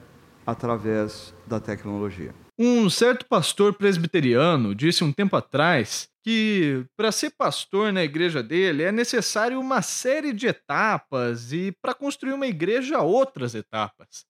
através 0.51 1.35
da 1.47 1.61
tecnologia. 1.61 2.35
Um 2.59 2.91
certo 2.91 3.25
pastor 3.27 3.75
presbiteriano 3.75 4.75
disse 4.75 5.03
um 5.03 5.13
tempo 5.13 5.35
atrás 5.37 6.09
que 6.23 6.85
para 6.97 7.11
ser 7.11 7.31
pastor 7.31 7.93
na 7.93 8.05
igreja 8.05 8.43
dele 8.43 8.83
é 8.83 8.93
necessário 8.93 9.59
uma 9.59 9.81
série 9.81 10.33
de 10.33 10.47
etapas 10.47 11.53
e 11.53 11.73
para 11.81 11.95
construir 11.95 12.35
uma 12.35 12.47
igreja 12.47 13.01
outras 13.01 13.55
etapas. 13.55 14.27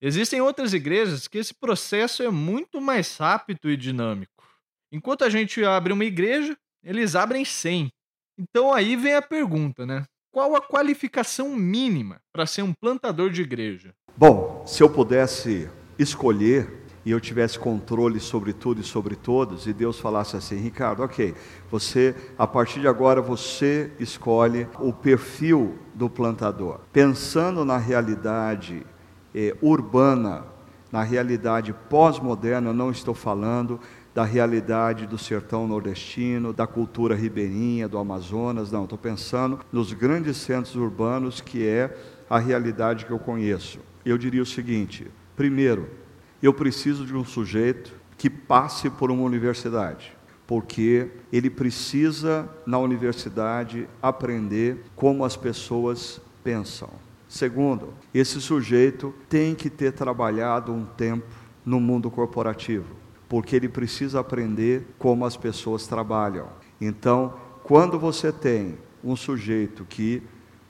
Existem 0.00 0.40
outras 0.40 0.74
igrejas 0.74 1.28
que 1.28 1.38
esse 1.38 1.54
processo 1.54 2.24
é 2.24 2.30
muito 2.30 2.80
mais 2.80 3.16
rápido 3.16 3.70
e 3.70 3.76
dinâmico. 3.76 4.44
Enquanto 4.90 5.22
a 5.22 5.30
gente 5.30 5.64
abre 5.64 5.92
uma 5.92 6.04
igreja, 6.04 6.56
eles 6.82 7.14
abrem 7.14 7.44
100. 7.44 7.88
Então 8.36 8.72
aí 8.72 8.96
vem 8.96 9.14
a 9.14 9.22
pergunta, 9.22 9.86
né? 9.86 10.04
Qual 10.32 10.56
a 10.56 10.60
qualificação 10.60 11.54
mínima 11.54 12.20
para 12.32 12.46
ser 12.46 12.62
um 12.62 12.72
plantador 12.72 13.30
de 13.30 13.42
igreja? 13.42 13.94
Bom, 14.14 14.62
se 14.66 14.82
eu 14.82 14.90
pudesse 14.90 15.70
escolher 15.98 16.84
e 17.04 17.10
eu 17.10 17.18
tivesse 17.18 17.58
controle 17.58 18.20
sobre 18.20 18.52
tudo 18.52 18.80
e 18.80 18.84
sobre 18.84 19.16
todos, 19.16 19.66
e 19.66 19.72
Deus 19.72 19.98
falasse 19.98 20.36
assim, 20.36 20.56
Ricardo, 20.56 21.02
ok, 21.02 21.34
você, 21.70 22.14
a 22.38 22.46
partir 22.46 22.80
de 22.80 22.86
agora, 22.86 23.22
você 23.22 23.90
escolhe 23.98 24.68
o 24.78 24.92
perfil 24.92 25.78
do 25.94 26.10
plantador, 26.10 26.80
pensando 26.92 27.64
na 27.64 27.78
realidade 27.78 28.86
eh, 29.34 29.56
urbana, 29.62 30.44
na 30.92 31.02
realidade 31.02 31.74
pós-moderna, 31.88 32.70
não 32.70 32.90
estou 32.90 33.14
falando 33.14 33.80
da 34.14 34.24
realidade 34.24 35.06
do 35.06 35.16
sertão 35.16 35.66
nordestino, 35.66 36.52
da 36.52 36.66
cultura 36.66 37.14
ribeirinha, 37.14 37.88
do 37.88 37.96
Amazonas, 37.96 38.70
não, 38.70 38.84
estou 38.84 38.98
pensando 38.98 39.58
nos 39.72 39.94
grandes 39.94 40.36
centros 40.36 40.76
urbanos 40.76 41.40
que 41.40 41.66
é 41.66 41.96
a 42.28 42.38
realidade 42.38 43.06
que 43.06 43.10
eu 43.10 43.18
conheço. 43.18 43.80
Eu 44.04 44.18
diria 44.18 44.42
o 44.42 44.46
seguinte: 44.46 45.06
primeiro, 45.36 45.88
eu 46.42 46.52
preciso 46.52 47.06
de 47.06 47.14
um 47.14 47.24
sujeito 47.24 47.94
que 48.18 48.28
passe 48.28 48.90
por 48.90 49.10
uma 49.10 49.22
universidade, 49.22 50.16
porque 50.46 51.08
ele 51.32 51.50
precisa, 51.50 52.48
na 52.66 52.78
universidade, 52.78 53.88
aprender 54.00 54.84
como 54.94 55.24
as 55.24 55.36
pessoas 55.36 56.20
pensam. 56.42 56.90
Segundo, 57.28 57.94
esse 58.12 58.40
sujeito 58.40 59.14
tem 59.28 59.54
que 59.54 59.70
ter 59.70 59.92
trabalhado 59.92 60.72
um 60.72 60.84
tempo 60.84 61.26
no 61.64 61.80
mundo 61.80 62.10
corporativo, 62.10 62.94
porque 63.28 63.56
ele 63.56 63.68
precisa 63.68 64.20
aprender 64.20 64.86
como 64.98 65.24
as 65.24 65.36
pessoas 65.36 65.86
trabalham. 65.86 66.48
Então, 66.80 67.34
quando 67.62 67.98
você 67.98 68.30
tem 68.30 68.76
um 69.02 69.16
sujeito 69.16 69.84
que 69.84 70.22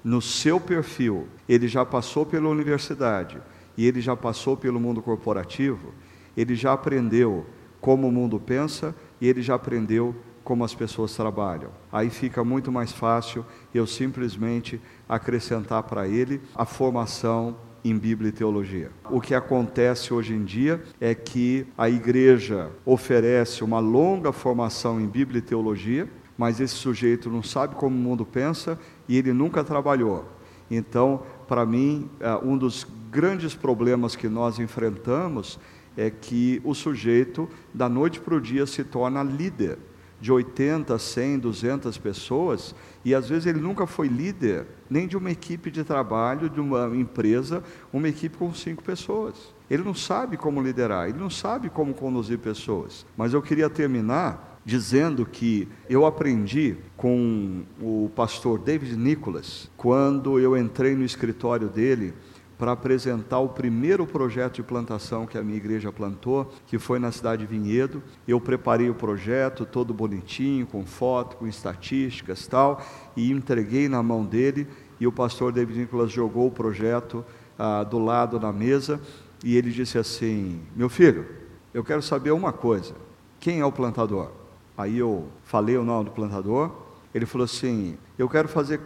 no 0.03 0.21
seu 0.21 0.61
perfil 0.61 1.29
ele 1.49 1.69
já 1.69 1.85
passou 1.85 2.27
pela 2.27 2.49
universidade 2.49 3.39
e 3.77 3.87
ele 3.87 4.01
já 4.01 4.17
passou 4.17 4.57
pelo 4.57 4.81
mundo 4.81 5.01
corporativo, 5.01 5.95
ele 6.37 6.55
já 6.55 6.73
aprendeu 6.73 7.47
como 7.81 8.09
o 8.09 8.13
mundo 8.13 8.39
pensa 8.39 8.95
e 9.21 9.29
ele 9.29 9.43
já 9.43 9.55
aprendeu 9.55 10.15
como 10.45 10.65
as 10.65 10.75
pessoas 10.75 11.15
trabalham. 11.15 11.71
Aí 11.91 12.11
fica 12.11 12.43
muito 12.45 12.71
mais 12.73 12.93
fácil 12.93 13.45
eu 13.75 13.87
simplesmente 13.87 14.81
acrescentar 15.09 15.83
para 15.85 16.07
ele 16.07 16.41
a 16.55 16.65
formação 16.65 17.57
em 17.85 17.97
Bíblia 17.99 18.29
e 18.29 18.33
teologia. 18.33 18.91
O 19.11 19.21
que 19.21 19.35
acontece 19.35 20.15
hoje 20.15 20.35
em 20.35 20.45
dia 20.45 20.83
é 21.01 21.15
que 21.15 21.67
a 21.77 21.89
igreja 21.89 22.71
oferece 22.85 23.65
uma 23.65 23.81
longa 23.81 24.33
formação 24.33 25.01
em 25.01 25.07
Bíblia 25.07 25.39
e 25.39 25.43
teologia, 25.43 26.09
mas 26.37 26.61
esse 26.61 26.75
sujeito 26.75 27.31
não 27.31 27.43
sabe 27.43 27.75
como 27.75 27.97
o 27.97 27.99
mundo 27.99 28.25
pensa 28.25 28.79
e 29.09 29.17
ele 29.17 29.33
nunca 29.33 29.63
trabalhou. 29.63 30.25
Então, 30.71 31.23
para 31.47 31.67
mim, 31.67 32.09
é, 32.19 32.35
um 32.37 32.57
dos 32.57 32.87
grandes 33.11 33.55
problemas 33.55 34.17
que 34.17 34.29
nós 34.29 34.59
enfrentamos 34.59 35.59
é 35.97 36.11
que 36.11 36.61
o 36.65 36.75
sujeito, 36.75 37.49
da 37.75 37.89
noite 37.89 38.21
para 38.21 38.35
o 38.35 38.41
dia, 38.41 38.67
se 38.67 38.83
torna 38.83 39.23
líder 39.23 39.79
de 40.23 40.31
80, 40.31 40.97
100, 40.97 41.41
200 41.41 41.99
pessoas, 41.99 42.75
e 43.05 43.13
às 43.13 43.29
vezes 43.29 43.45
ele 43.47 43.61
nunca 43.61 43.89
foi 43.89 44.07
líder 44.07 44.67
nem 44.89 45.09
de 45.09 45.17
uma 45.17 45.33
equipe 45.33 45.69
de 45.69 45.83
trabalho, 45.83 46.49
de 46.49 46.61
uma 46.61 46.97
empresa, 46.97 47.63
uma 47.93 48.09
equipe 48.09 48.37
com 48.37 48.55
cinco 48.55 48.85
pessoas. 48.85 49.53
Ele 49.69 49.83
não 49.83 49.95
sabe 49.95 50.37
como 50.37 50.63
liderar, 50.63 51.09
ele 51.09 51.19
não 51.19 51.29
sabe 51.29 51.69
como 51.69 51.93
conduzir 51.93 52.39
pessoas. 52.39 53.05
Mas 53.17 53.35
eu 53.35 53.43
queria 53.43 53.69
terminar 53.69 54.52
dizendo 54.65 55.27
que 55.27 55.69
eu 55.89 56.07
aprendi 56.07 56.77
com 56.97 57.63
o 57.81 58.11
pastor 58.15 58.59
David 58.59 58.97
Nicholas, 58.97 59.71
quando 59.77 60.39
eu 60.39 60.57
entrei 60.57 60.95
no 60.95 61.05
escritório 61.05 61.69
dele 61.69 62.15
para 62.63 62.73
apresentar 62.73 63.41
o 63.41 63.49
primeiro 63.49 64.07
projeto 64.07 64.55
de 64.55 64.63
plantação 64.63 65.27
que 65.27 65.37
a 65.37 65.43
minha 65.43 65.57
igreja 65.57 65.91
plantou, 65.91 66.49
que 66.67 66.79
foi 66.79 67.01
na 67.01 67.11
cidade 67.11 67.45
de 67.45 67.53
Vinhedo. 67.53 68.01
Eu 68.29 68.41
preparei 68.41 68.89
o 68.89 68.95
projeto 68.95 69.67
todo 69.67 69.93
bonitinho, 69.93 70.65
com 70.65 70.87
foto, 70.87 71.39
com 71.39 71.47
estatísticas 71.49 72.47
tal, 72.47 72.81
e 73.17 73.33
entreguei 73.33 73.89
na 73.89 74.01
mão 74.01 74.25
dele. 74.25 74.69
E 75.01 75.09
o 75.09 75.11
pastor 75.11 75.51
David 75.51 75.81
Nicolas 75.81 76.13
jogou 76.13 76.47
o 76.47 76.53
projeto 76.53 77.25
ah, 77.59 77.83
do 77.83 77.99
lado 77.99 78.39
na 78.39 78.53
mesa 78.53 79.01
e 79.43 79.57
ele 79.57 79.73
disse 79.73 79.99
assim: 79.99 80.61
Meu 80.77 80.89
filho, 80.89 81.27
eu 81.75 81.83
quero 81.83 82.01
saber 82.01 82.31
uma 82.31 82.53
coisa: 82.53 82.95
quem 83.41 83.59
é 83.59 83.65
o 83.65 83.73
plantador? 83.73 84.42
Aí 84.77 84.99
eu 84.99 85.29
falei 85.45 85.77
o 85.77 85.85
nome 85.85 86.07
do 86.07 86.11
plantador. 86.13 86.71
Ele 87.15 87.27
falou 87.27 87.45
assim: 87.45 87.97
Eu 88.19 88.29
quero 88.29 88.49
fazer 88.49 88.81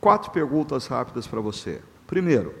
quatro 0.00 0.30
perguntas 0.30 0.86
rápidas 0.86 1.26
para 1.26 1.40
você. 1.40 1.82
Primeiro, 2.06 2.54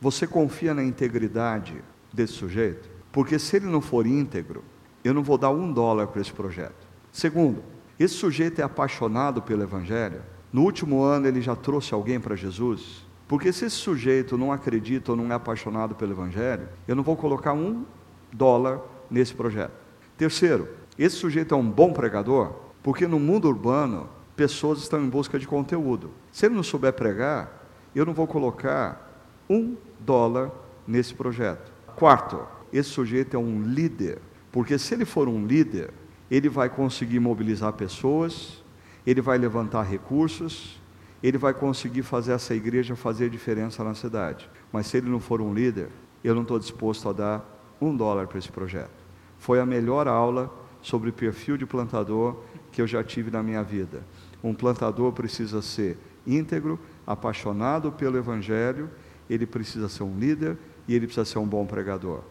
você 0.00 0.26
confia 0.26 0.74
na 0.74 0.82
integridade 0.82 1.82
desse 2.12 2.34
sujeito? 2.34 2.90
Porque 3.10 3.38
se 3.38 3.56
ele 3.56 3.66
não 3.66 3.80
for 3.80 4.06
íntegro, 4.06 4.64
eu 5.04 5.14
não 5.14 5.22
vou 5.22 5.38
dar 5.38 5.50
um 5.50 5.72
dólar 5.72 6.08
para 6.08 6.20
esse 6.20 6.32
projeto. 6.32 6.86
Segundo, 7.10 7.62
esse 7.98 8.14
sujeito 8.14 8.60
é 8.60 8.64
apaixonado 8.64 9.42
pelo 9.42 9.62
Evangelho. 9.62 10.22
No 10.52 10.62
último 10.62 11.02
ano 11.02 11.26
ele 11.26 11.40
já 11.40 11.54
trouxe 11.54 11.94
alguém 11.94 12.18
para 12.18 12.34
Jesus. 12.34 13.06
Porque 13.28 13.52
se 13.52 13.64
esse 13.64 13.76
sujeito 13.76 14.36
não 14.36 14.52
acredita 14.52 15.12
ou 15.12 15.16
não 15.16 15.30
é 15.30 15.34
apaixonado 15.34 15.94
pelo 15.94 16.12
Evangelho, 16.12 16.68
eu 16.86 16.96
não 16.96 17.02
vou 17.02 17.16
colocar 17.16 17.52
um 17.52 17.84
dólar 18.32 18.80
nesse 19.10 19.34
projeto. 19.34 19.72
Terceiro, 20.16 20.68
esse 20.98 21.16
sujeito 21.16 21.54
é 21.54 21.56
um 21.56 21.68
bom 21.68 21.92
pregador, 21.92 22.52
porque 22.82 23.06
no 23.06 23.18
mundo 23.18 23.48
urbano 23.48 24.08
pessoas 24.36 24.78
estão 24.78 25.02
em 25.02 25.08
busca 25.08 25.38
de 25.38 25.46
conteúdo. 25.46 26.10
Se 26.30 26.46
ele 26.46 26.54
não 26.54 26.62
souber 26.62 26.92
pregar, 26.92 27.68
eu 27.94 28.04
não 28.04 28.12
vou 28.12 28.26
colocar 28.26 29.28
um 29.48 29.76
dólar 30.00 30.50
nesse 30.86 31.14
projeto. 31.14 31.72
Quarto, 31.96 32.46
esse 32.72 32.88
sujeito 32.88 33.36
é 33.36 33.38
um 33.38 33.62
líder, 33.62 34.18
porque 34.50 34.78
se 34.78 34.94
ele 34.94 35.04
for 35.04 35.28
um 35.28 35.46
líder, 35.46 35.90
ele 36.30 36.48
vai 36.48 36.68
conseguir 36.68 37.20
mobilizar 37.20 37.72
pessoas, 37.74 38.62
ele 39.06 39.20
vai 39.20 39.36
levantar 39.36 39.82
recursos, 39.82 40.80
ele 41.22 41.38
vai 41.38 41.54
conseguir 41.54 42.02
fazer 42.02 42.32
essa 42.32 42.54
igreja 42.54 42.96
fazer 42.96 43.30
diferença 43.30 43.84
na 43.84 43.94
cidade. 43.94 44.50
Mas 44.72 44.86
se 44.86 44.96
ele 44.96 45.08
não 45.08 45.20
for 45.20 45.40
um 45.40 45.54
líder, 45.54 45.88
eu 46.24 46.34
não 46.34 46.42
estou 46.42 46.58
disposto 46.58 47.08
a 47.08 47.12
dar 47.12 47.74
um 47.80 47.94
dólar 47.96 48.26
para 48.26 48.38
esse 48.38 48.50
projeto. 48.50 48.90
Foi 49.38 49.60
a 49.60 49.66
melhor 49.66 50.08
aula 50.08 50.52
sobre 50.82 51.12
perfil 51.12 51.56
de 51.56 51.64
plantador 51.64 52.42
que 52.70 52.82
eu 52.82 52.86
já 52.86 53.02
tive 53.02 53.30
na 53.30 53.42
minha 53.42 53.62
vida. 53.62 54.02
Um 54.42 54.52
plantador 54.52 55.12
precisa 55.12 55.62
ser 55.62 55.96
íntegro, 56.26 56.78
apaixonado 57.06 57.92
pelo 57.92 58.18
Evangelho, 58.18 58.90
ele 59.30 59.46
precisa 59.46 59.88
ser 59.88 60.02
um 60.02 60.18
líder 60.18 60.58
e 60.86 60.94
ele 60.94 61.06
precisa 61.06 61.24
ser 61.24 61.38
um 61.38 61.46
bom 61.46 61.64
pregador. 61.64 62.22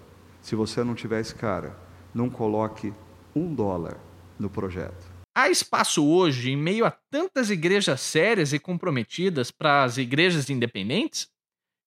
Se 0.42 0.56
você 0.56 0.84
não 0.84 0.94
tiver 0.94 1.22
esse 1.22 1.34
cara, 1.34 1.78
não 2.14 2.30
coloque 2.30 2.94
um 3.36 3.54
dólar 3.54 3.98
no 4.38 4.50
projeto. 4.50 5.12
Há 5.34 5.50
espaço 5.50 6.06
hoje, 6.06 6.52
em 6.52 6.58
meio 6.58 6.86
a 6.86 6.92
tantas 6.92 7.50
igrejas 7.50 8.02
sérias 8.02 8.52
e 8.52 8.60
comprometidas, 8.60 9.50
para 9.50 9.84
as 9.84 9.98
igrejas 9.98 10.50
independentes? 10.50 11.30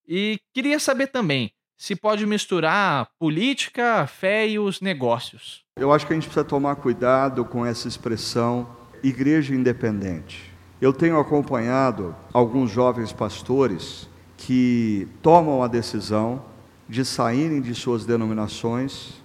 E 0.09 0.41
queria 0.53 0.79
saber 0.79 1.09
também 1.09 1.53
se 1.77 1.95
pode 1.95 2.25
misturar 2.25 3.11
política, 3.19 4.07
fé 4.07 4.49
e 4.49 4.59
os 4.59 4.81
negócios. 4.81 5.64
Eu 5.77 5.93
acho 5.93 6.07
que 6.07 6.12
a 6.12 6.14
gente 6.14 6.27
precisa 6.27 6.45
tomar 6.45 6.77
cuidado 6.77 7.45
com 7.45 7.66
essa 7.66 7.89
expressão 7.89 8.64
igreja 9.03 9.53
independente. 9.53 10.55
Eu 10.81 10.93
tenho 10.93 11.18
acompanhado 11.18 12.14
alguns 12.33 12.70
jovens 12.70 13.12
pastores 13.12 14.09
que 14.37 15.09
tomam 15.20 15.64
a 15.64 15.66
decisão 15.66 16.45
de 16.89 17.05
saírem 17.05 17.61
de 17.61 17.75
suas 17.75 18.07
denominações 18.07 19.20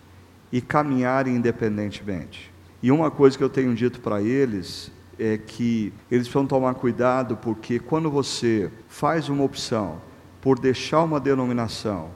e 0.51 0.59
caminharem 0.59 1.35
independentemente. 1.35 2.51
E 2.81 2.91
uma 2.91 3.11
coisa 3.11 3.37
que 3.37 3.43
eu 3.43 3.49
tenho 3.49 3.75
dito 3.75 3.99
para 3.99 4.19
eles 4.19 4.91
é 5.19 5.37
que 5.37 5.93
eles 6.09 6.27
precisam 6.27 6.47
tomar 6.47 6.73
cuidado, 6.73 7.37
porque 7.37 7.77
quando 7.77 8.09
você 8.09 8.71
faz 8.87 9.29
uma 9.29 9.43
opção 9.43 10.01
por 10.41 10.57
deixar 10.57 11.03
uma 11.03 11.19
denominação 11.19 12.09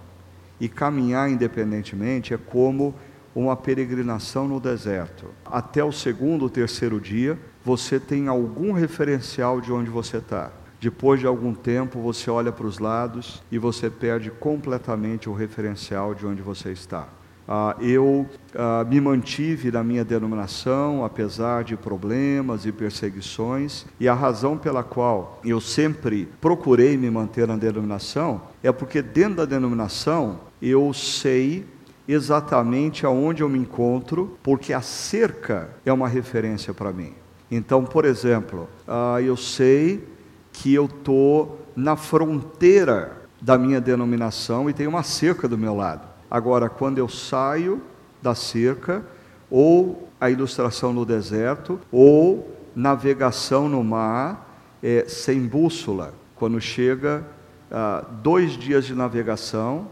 e 0.60 0.68
caminhar 0.68 1.30
independentemente, 1.30 2.34
é 2.34 2.38
como 2.38 2.96
uma 3.36 3.56
peregrinação 3.56 4.48
no 4.48 4.60
deserto. 4.60 5.26
Até 5.46 5.84
o 5.84 5.92
segundo 5.92 6.44
ou 6.44 6.50
terceiro 6.50 7.00
dia, 7.00 7.38
você 7.64 8.00
tem 8.00 8.28
algum 8.28 8.74
referencial 8.74 9.62
de 9.62 9.72
onde 9.72 9.90
você 9.90 10.18
está. 10.18 10.52
Depois 10.80 11.20
de 11.20 11.26
algum 11.26 11.54
tempo, 11.54 12.02
você 12.02 12.30
olha 12.30 12.52
para 12.52 12.68
os 12.68 12.78
lados 12.78 13.42
e 13.50 13.58
você 13.58 13.90
perde 13.90 14.30
completamente 14.30 15.30
o 15.30 15.34
referencial 15.34 16.14
de 16.14 16.26
onde 16.26 16.42
você 16.42 16.72
está. 16.72 17.08
Ah, 17.48 17.76
eu 17.80 18.26
ah, 18.56 18.86
me 18.86 19.02
mantive 19.02 19.72
na 19.72 19.84
minha 19.84 20.06
denominação, 20.06 21.04
apesar 21.04 21.64
de 21.64 21.76
problemas 21.76 22.66
e 22.66 22.72
perseguições, 22.72 23.86
e 24.00 24.08
a 24.08 24.14
razão 24.14 24.58
pela 24.58 24.84
qual 24.84 25.40
eu 25.44 25.60
sempre 25.60 26.28
procurei 26.40 26.98
me 26.98 27.10
manter 27.10 27.48
na 27.48 27.58
denominação 27.58 28.42
é 28.62 28.72
porque, 28.72 29.02
dentro 29.02 29.36
da 29.36 29.46
denominação, 29.46 30.40
eu 30.62 30.94
sei 30.94 31.66
exatamente 32.08 33.06
aonde 33.06 33.42
eu 33.42 33.50
me 33.50 33.60
encontro, 33.60 34.38
porque 34.44 34.74
a 34.74 34.82
cerca 34.82 35.70
é 35.86 35.94
uma 35.94 36.08
referência 36.08 36.74
para 36.74 36.92
mim. 36.92 37.14
Então, 37.50 37.84
por 37.84 38.06
exemplo, 38.06 38.68
ah, 38.88 39.22
eu 39.22 39.38
sei 39.38 40.08
que 40.52 40.74
eu 40.74 40.86
estou 40.86 41.60
na 41.76 41.96
fronteira 41.96 43.24
da 43.42 43.58
minha 43.58 43.82
denominação 43.82 44.70
e 44.70 44.74
tem 44.74 44.88
uma 44.88 45.04
cerca 45.04 45.48
do 45.48 45.58
meu 45.58 45.76
lado. 45.76 46.08
Agora, 46.30 46.70
quando 46.70 46.98
eu 46.98 47.08
saio 47.08 47.82
da 48.22 48.34
cerca, 48.34 49.06
ou 49.50 50.10
a 50.20 50.30
ilustração 50.30 50.94
no 50.94 51.06
deserto, 51.06 51.80
ou 51.92 52.56
navegação 52.76 53.70
no 53.70 53.84
mar 53.84 54.50
é, 54.82 55.06
sem 55.08 55.42
bússola, 55.42 56.14
quando 56.36 56.60
chega 56.60 57.24
ah, 57.70 58.04
dois 58.22 58.54
dias 58.54 58.86
de 58.86 58.96
navegação 58.96 59.88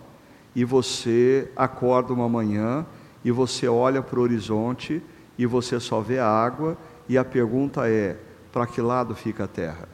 e 0.55 0.63
você 0.63 1.49
acorda 1.55 2.13
uma 2.13 2.27
manhã 2.27 2.85
e 3.23 3.31
você 3.31 3.67
olha 3.67 4.01
para 4.01 4.19
o 4.19 4.23
horizonte 4.23 5.01
e 5.37 5.45
você 5.45 5.79
só 5.79 6.01
vê 6.01 6.19
a 6.19 6.27
água 6.27 6.77
e 7.07 7.17
a 7.17 7.23
pergunta 7.23 7.87
é: 7.87 8.17
para 8.51 8.67
que 8.67 8.81
lado 8.81 9.15
fica 9.15 9.45
a 9.45 9.47
terra? 9.47 9.87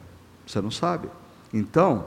Você 0.46 0.60
não 0.60 0.70
sabe. 0.70 1.08
Então, 1.52 2.06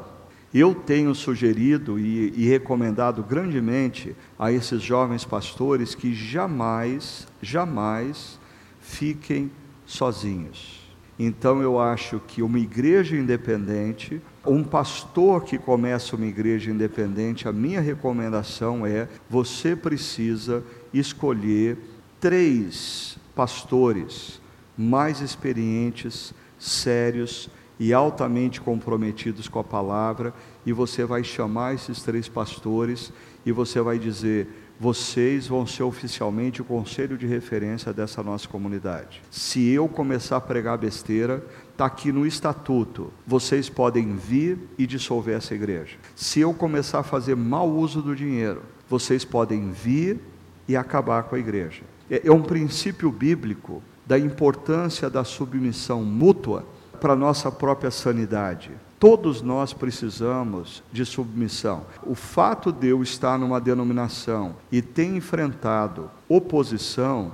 eu 0.53 0.75
tenho 0.75 1.15
sugerido 1.15 1.97
e, 1.97 2.33
e, 2.35 2.47
recomendado 2.47 3.23
grandemente 3.23 4.15
a 4.37 4.51
esses 4.51 4.81
jovens 4.81 5.23
pastores 5.23 5.95
que 5.95 6.13
jamais, 6.13 7.25
jamais 7.41 8.37
fiquem 8.81 9.49
sozinhos. 9.85 10.80
Então 11.19 11.61
eu 11.61 11.79
acho 11.79 12.19
que 12.27 12.41
uma 12.41 12.59
igreja 12.59 13.15
independente, 13.15 14.21
um 14.45 14.63
pastor 14.63 15.43
que 15.43 15.57
começa 15.57 16.15
uma 16.15 16.25
igreja 16.25 16.71
independente, 16.71 17.47
a 17.47 17.51
minha 17.51 17.81
recomendação 17.81 18.85
é: 18.85 19.07
você 19.29 19.75
precisa 19.75 20.63
escolher 20.93 21.77
três 22.19 23.17
pastores 23.35 24.41
mais 24.77 25.21
experientes, 25.21 26.33
sérios, 26.57 27.49
e 27.81 27.93
altamente 27.93 28.61
comprometidos 28.61 29.47
com 29.47 29.57
a 29.57 29.63
palavra, 29.63 30.35
e 30.63 30.71
você 30.71 31.03
vai 31.03 31.23
chamar 31.23 31.73
esses 31.73 32.03
três 32.03 32.29
pastores 32.29 33.11
e 33.43 33.51
você 33.51 33.81
vai 33.81 33.97
dizer: 33.97 34.60
vocês 34.81 35.47
vão 35.47 35.67
ser 35.67 35.83
oficialmente 35.83 36.59
o 36.59 36.65
conselho 36.65 37.15
de 37.15 37.27
referência 37.27 37.93
dessa 37.93 38.23
nossa 38.23 38.47
comunidade. 38.47 39.21
Se 39.29 39.69
eu 39.69 39.87
começar 39.87 40.37
a 40.37 40.41
pregar 40.41 40.75
besteira, 40.75 41.45
está 41.71 41.85
aqui 41.85 42.11
no 42.11 42.25
estatuto, 42.25 43.13
vocês 43.27 43.69
podem 43.69 44.15
vir 44.15 44.57
e 44.79 44.87
dissolver 44.87 45.37
essa 45.37 45.53
igreja. 45.53 45.97
Se 46.15 46.39
eu 46.39 46.51
começar 46.51 46.97
a 47.01 47.03
fazer 47.03 47.35
mau 47.35 47.69
uso 47.69 48.01
do 48.01 48.15
dinheiro, 48.15 48.63
vocês 48.89 49.23
podem 49.23 49.69
vir 49.71 50.19
e 50.67 50.75
acabar 50.75 51.25
com 51.25 51.35
a 51.35 51.39
igreja. 51.39 51.83
É, 52.09 52.27
é 52.27 52.31
um 52.31 52.41
princípio 52.41 53.11
bíblico 53.11 53.83
da 54.03 54.17
importância 54.17 55.11
da 55.11 55.23
submissão 55.23 56.03
mútua 56.03 56.65
para 56.99 57.13
a 57.13 57.15
nossa 57.15 57.51
própria 57.51 57.91
sanidade. 57.91 58.71
Todos 59.01 59.41
nós 59.41 59.73
precisamos 59.73 60.83
de 60.91 61.03
submissão. 61.07 61.87
O 62.05 62.13
fato 62.13 62.71
de 62.71 62.89
eu 62.89 63.01
estar 63.01 63.35
numa 63.35 63.59
denominação 63.59 64.55
e 64.71 64.79
ter 64.79 65.05
enfrentado 65.05 66.07
oposição, 66.29 67.33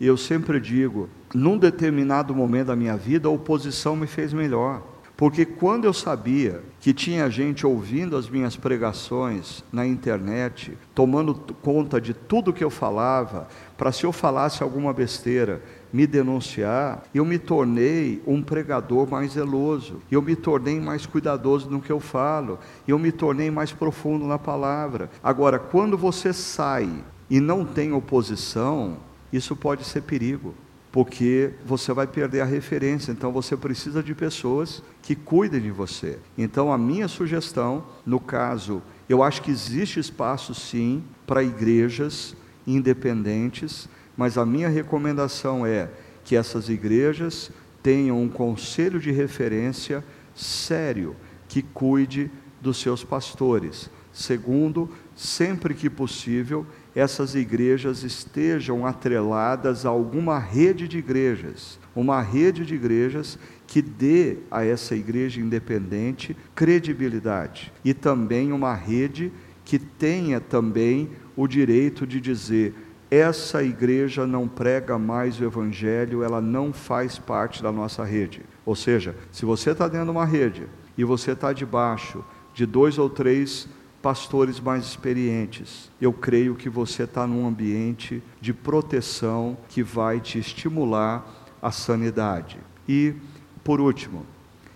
eu 0.00 0.16
sempre 0.16 0.60
digo, 0.60 1.08
num 1.34 1.58
determinado 1.58 2.32
momento 2.32 2.68
da 2.68 2.76
minha 2.76 2.96
vida, 2.96 3.26
a 3.26 3.32
oposição 3.32 3.96
me 3.96 4.06
fez 4.06 4.32
melhor. 4.32 4.80
Porque 5.16 5.44
quando 5.44 5.86
eu 5.86 5.92
sabia 5.92 6.62
que 6.78 6.94
tinha 6.94 7.28
gente 7.28 7.66
ouvindo 7.66 8.16
as 8.16 8.30
minhas 8.30 8.54
pregações 8.54 9.64
na 9.72 9.84
internet, 9.84 10.78
tomando 10.94 11.34
conta 11.34 12.00
de 12.00 12.14
tudo 12.14 12.52
que 12.52 12.62
eu 12.62 12.70
falava, 12.70 13.48
para 13.76 13.90
se 13.90 14.04
eu 14.04 14.12
falasse 14.12 14.62
alguma 14.62 14.92
besteira, 14.92 15.60
me 15.92 16.06
denunciar, 16.06 17.04
eu 17.14 17.24
me 17.24 17.38
tornei 17.38 18.22
um 18.26 18.42
pregador 18.42 19.08
mais 19.08 19.32
zeloso, 19.32 20.02
eu 20.10 20.20
me 20.20 20.36
tornei 20.36 20.78
mais 20.80 21.06
cuidadoso 21.06 21.70
no 21.70 21.80
que 21.80 21.90
eu 21.90 22.00
falo, 22.00 22.58
eu 22.86 22.98
me 22.98 23.10
tornei 23.10 23.50
mais 23.50 23.72
profundo 23.72 24.26
na 24.26 24.38
palavra. 24.38 25.10
Agora, 25.22 25.58
quando 25.58 25.96
você 25.96 26.32
sai 26.32 26.88
e 27.30 27.40
não 27.40 27.64
tem 27.64 27.92
oposição, 27.92 28.98
isso 29.32 29.54
pode 29.56 29.84
ser 29.84 30.02
perigo, 30.02 30.54
porque 30.90 31.52
você 31.64 31.92
vai 31.92 32.06
perder 32.06 32.40
a 32.40 32.46
referência. 32.46 33.12
Então 33.12 33.32
você 33.32 33.56
precisa 33.56 34.02
de 34.02 34.14
pessoas 34.14 34.82
que 35.02 35.14
cuidem 35.14 35.60
de 35.60 35.70
você. 35.70 36.18
Então 36.36 36.72
a 36.72 36.78
minha 36.78 37.08
sugestão, 37.08 37.84
no 38.04 38.18
caso, 38.18 38.82
eu 39.08 39.22
acho 39.22 39.42
que 39.42 39.50
existe 39.50 40.00
espaço 40.00 40.54
sim 40.54 41.02
para 41.26 41.42
igrejas 41.42 42.34
independentes 42.66 43.88
mas 44.18 44.36
a 44.36 44.44
minha 44.44 44.68
recomendação 44.68 45.64
é 45.64 45.88
que 46.22 46.36
essas 46.36 46.68
igrejas 46.68 47.50
tenham 47.82 48.20
um 48.20 48.28
conselho 48.28 49.00
de 49.00 49.10
referência 49.10 50.04
sério 50.34 51.16
que 51.48 51.62
cuide 51.62 52.30
dos 52.60 52.76
seus 52.78 53.02
pastores, 53.02 53.88
Segundo, 54.18 54.90
sempre 55.14 55.72
que 55.74 55.88
possível, 55.88 56.66
essas 56.92 57.36
igrejas 57.36 58.02
estejam 58.02 58.84
atreladas 58.84 59.86
a 59.86 59.90
alguma 59.90 60.40
rede 60.40 60.88
de 60.88 60.98
igrejas, 60.98 61.78
uma 61.94 62.20
rede 62.20 62.66
de 62.66 62.74
igrejas 62.74 63.38
que 63.64 63.80
dê 63.80 64.38
a 64.50 64.64
essa 64.64 64.96
igreja 64.96 65.40
independente 65.40 66.36
credibilidade 66.52 67.72
e 67.84 67.94
também 67.94 68.50
uma 68.50 68.74
rede 68.74 69.30
que 69.64 69.78
tenha 69.78 70.40
também 70.40 71.10
o 71.36 71.46
direito 71.46 72.04
de 72.04 72.20
dizer 72.20 72.74
essa 73.10 73.62
igreja 73.62 74.26
não 74.26 74.46
prega 74.46 74.98
mais 74.98 75.40
o 75.40 75.44
evangelho, 75.44 76.22
ela 76.22 76.40
não 76.40 76.72
faz 76.72 77.18
parte 77.18 77.62
da 77.62 77.72
nossa 77.72 78.04
rede. 78.04 78.42
Ou 78.66 78.76
seja, 78.76 79.16
se 79.32 79.44
você 79.44 79.70
está 79.70 79.88
dentro 79.88 80.06
de 80.06 80.10
uma 80.10 80.26
rede 80.26 80.66
e 80.96 81.04
você 81.04 81.32
está 81.32 81.52
debaixo 81.52 82.22
de 82.52 82.66
dois 82.66 82.98
ou 82.98 83.08
três 83.08 83.68
pastores 84.02 84.60
mais 84.60 84.84
experientes, 84.84 85.90
eu 86.00 86.12
creio 86.12 86.54
que 86.54 86.68
você 86.68 87.04
está 87.04 87.26
num 87.26 87.46
ambiente 87.46 88.22
de 88.40 88.52
proteção 88.52 89.56
que 89.68 89.82
vai 89.82 90.20
te 90.20 90.38
estimular 90.38 91.26
a 91.62 91.70
sanidade. 91.70 92.58
E, 92.88 93.14
por 93.64 93.80
último, 93.80 94.24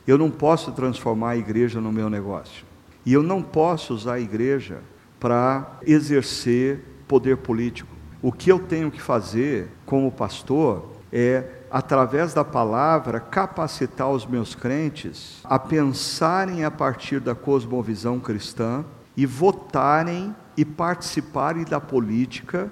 eu 0.06 0.18
não 0.18 0.30
posso 0.30 0.72
transformar 0.72 1.30
a 1.30 1.36
igreja 1.36 1.80
no 1.80 1.92
meu 1.92 2.10
negócio. 2.10 2.64
E 3.04 3.12
eu 3.12 3.22
não 3.22 3.42
posso 3.42 3.94
usar 3.94 4.14
a 4.14 4.20
igreja 4.20 4.80
para 5.20 5.78
exercer 5.86 6.80
poder 7.06 7.36
político. 7.36 7.91
O 8.22 8.30
que 8.30 8.52
eu 8.52 8.60
tenho 8.60 8.88
que 8.88 9.02
fazer 9.02 9.68
como 9.84 10.12
pastor 10.12 10.92
é, 11.12 11.44
através 11.68 12.32
da 12.32 12.44
palavra, 12.44 13.18
capacitar 13.18 14.08
os 14.10 14.24
meus 14.24 14.54
crentes 14.54 15.40
a 15.42 15.58
pensarem 15.58 16.64
a 16.64 16.70
partir 16.70 17.18
da 17.18 17.34
cosmovisão 17.34 18.20
cristã 18.20 18.84
e 19.16 19.26
votarem 19.26 20.34
e 20.56 20.64
participarem 20.64 21.64
da 21.64 21.80
política 21.80 22.70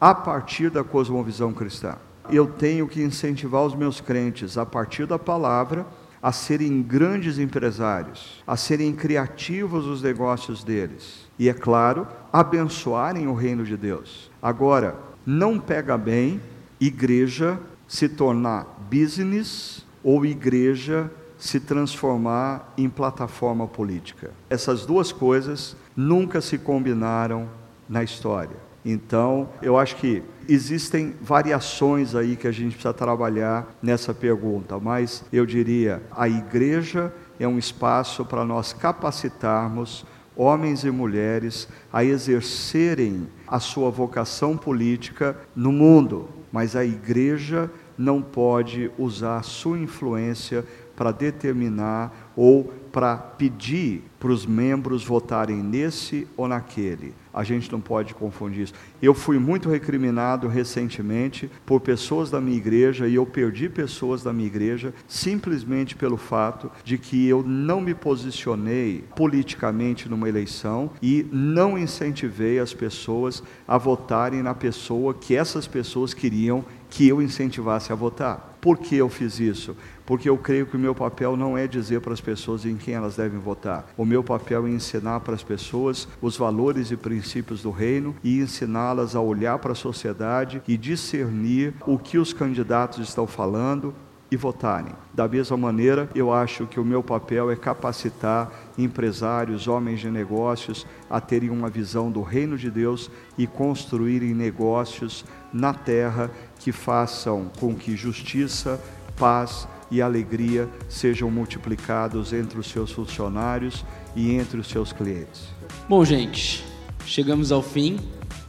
a 0.00 0.14
partir 0.14 0.70
da 0.70 0.84
cosmovisão 0.84 1.52
cristã. 1.52 1.96
Eu 2.30 2.46
tenho 2.46 2.86
que 2.86 3.02
incentivar 3.02 3.62
os 3.62 3.74
meus 3.74 4.00
crentes, 4.00 4.56
a 4.56 4.64
partir 4.64 5.06
da 5.06 5.18
palavra, 5.18 5.84
a 6.22 6.30
serem 6.30 6.80
grandes 6.80 7.38
empresários, 7.38 8.42
a 8.46 8.56
serem 8.56 8.92
criativos 8.92 9.86
nos 9.86 10.00
negócios 10.00 10.62
deles. 10.62 11.28
E, 11.36 11.48
é 11.48 11.52
claro, 11.52 12.06
abençoarem 12.32 13.26
o 13.26 13.34
reino 13.34 13.64
de 13.64 13.76
Deus. 13.76 14.31
Agora, 14.42 14.96
não 15.24 15.60
pega 15.60 15.96
bem 15.96 16.40
igreja 16.80 17.60
se 17.86 18.08
tornar 18.08 18.66
business 18.90 19.86
ou 20.02 20.26
igreja 20.26 21.08
se 21.38 21.60
transformar 21.60 22.72
em 22.76 22.88
plataforma 22.88 23.68
política. 23.68 24.32
Essas 24.50 24.84
duas 24.84 25.12
coisas 25.12 25.76
nunca 25.96 26.40
se 26.40 26.58
combinaram 26.58 27.48
na 27.88 28.02
história. 28.02 28.56
Então, 28.84 29.48
eu 29.62 29.78
acho 29.78 29.94
que 29.96 30.24
existem 30.48 31.14
variações 31.20 32.16
aí 32.16 32.34
que 32.34 32.48
a 32.48 32.52
gente 32.52 32.72
precisa 32.72 32.92
trabalhar 32.92 33.72
nessa 33.80 34.12
pergunta, 34.12 34.78
mas 34.80 35.24
eu 35.32 35.46
diria, 35.46 36.02
a 36.10 36.28
igreja 36.28 37.14
é 37.38 37.46
um 37.46 37.58
espaço 37.58 38.24
para 38.24 38.44
nós 38.44 38.72
capacitarmos 38.72 40.04
homens 40.36 40.84
e 40.84 40.90
mulheres 40.90 41.68
a 41.92 42.04
exercerem 42.04 43.28
a 43.46 43.60
sua 43.60 43.90
vocação 43.90 44.56
política 44.56 45.36
no 45.54 45.72
mundo, 45.72 46.28
mas 46.50 46.74
a 46.74 46.84
igreja 46.84 47.70
não 47.96 48.22
pode 48.22 48.90
usar 48.98 49.42
sua 49.42 49.78
influência 49.78 50.64
para 50.96 51.12
determinar 51.12 52.32
ou 52.36 52.72
para 52.92 53.16
pedir 53.16 54.04
para 54.20 54.30
os 54.30 54.46
membros 54.46 55.04
votarem 55.04 55.56
nesse 55.56 56.28
ou 56.36 56.46
naquele. 56.46 57.12
A 57.34 57.42
gente 57.42 57.72
não 57.72 57.80
pode 57.80 58.14
confundir 58.14 58.62
isso. 58.62 58.74
Eu 59.02 59.14
fui 59.14 59.36
muito 59.36 59.68
recriminado 59.68 60.46
recentemente 60.46 61.50
por 61.66 61.80
pessoas 61.80 62.30
da 62.30 62.40
minha 62.40 62.56
igreja 62.56 63.08
e 63.08 63.16
eu 63.16 63.26
perdi 63.26 63.68
pessoas 63.68 64.22
da 64.22 64.32
minha 64.32 64.46
igreja 64.46 64.94
simplesmente 65.08 65.96
pelo 65.96 66.16
fato 66.16 66.70
de 66.84 66.98
que 66.98 67.26
eu 67.26 67.42
não 67.42 67.80
me 67.80 67.94
posicionei 67.94 69.02
politicamente 69.16 70.08
numa 70.08 70.28
eleição 70.28 70.90
e 71.02 71.26
não 71.32 71.76
incentivei 71.76 72.60
as 72.60 72.72
pessoas 72.72 73.42
a 73.66 73.76
votarem 73.76 74.40
na 74.40 74.54
pessoa 74.54 75.14
que 75.14 75.34
essas 75.34 75.66
pessoas 75.66 76.14
queriam 76.14 76.64
que 76.88 77.08
eu 77.08 77.20
incentivasse 77.20 77.90
a 77.90 77.96
votar. 77.96 78.56
Por 78.60 78.78
que 78.78 78.94
eu 78.94 79.08
fiz 79.08 79.40
isso? 79.40 79.76
Porque 80.06 80.28
eu 80.28 80.36
creio 80.36 80.66
que 80.66 80.76
o 80.76 80.80
meu 80.80 80.94
papel 80.94 81.36
não 81.36 81.56
é 81.56 81.66
dizer 81.66 82.00
para 82.00 82.12
as 82.12 82.20
pessoas 82.20 82.64
em 82.64 82.76
quem 82.76 82.94
elas 82.94 83.16
devem 83.16 83.38
votar. 83.38 83.86
O 83.96 84.04
meu 84.04 84.22
papel 84.22 84.66
é 84.66 84.70
ensinar 84.70 85.20
para 85.20 85.34
as 85.34 85.42
pessoas 85.42 86.08
os 86.20 86.36
valores 86.36 86.90
e 86.90 86.96
princípios 86.96 87.62
do 87.62 87.70
reino 87.70 88.14
e 88.22 88.40
ensiná-las 88.40 89.14
a 89.14 89.20
olhar 89.20 89.58
para 89.58 89.72
a 89.72 89.76
sociedade 89.76 90.62
e 90.66 90.76
discernir 90.76 91.74
o 91.86 91.98
que 91.98 92.18
os 92.18 92.32
candidatos 92.32 92.98
estão 92.98 93.26
falando, 93.26 93.94
e 94.32 94.36
votarem. 94.36 94.94
Da 95.12 95.28
mesma 95.28 95.58
maneira, 95.58 96.08
eu 96.14 96.32
acho 96.32 96.66
que 96.66 96.80
o 96.80 96.84
meu 96.84 97.02
papel 97.02 97.50
é 97.50 97.56
capacitar 97.56 98.50
empresários, 98.78 99.68
homens 99.68 100.00
de 100.00 100.10
negócios 100.10 100.86
a 101.10 101.20
terem 101.20 101.50
uma 101.50 101.68
visão 101.68 102.10
do 102.10 102.22
reino 102.22 102.56
de 102.56 102.70
Deus 102.70 103.10
e 103.36 103.46
construírem 103.46 104.32
negócios 104.32 105.22
na 105.52 105.74
terra 105.74 106.30
que 106.58 106.72
façam 106.72 107.50
com 107.60 107.74
que 107.74 107.94
justiça, 107.94 108.80
paz 109.18 109.68
e 109.92 110.00
alegria 110.00 110.68
sejam 110.88 111.30
multiplicados 111.30 112.32
entre 112.32 112.58
os 112.58 112.66
seus 112.66 112.90
funcionários 112.90 113.84
e 114.16 114.32
entre 114.32 114.58
os 114.58 114.66
seus 114.66 114.90
clientes. 114.90 115.42
Bom, 115.86 116.02
gente, 116.02 116.64
chegamos 117.04 117.52
ao 117.52 117.62
fim 117.62 117.98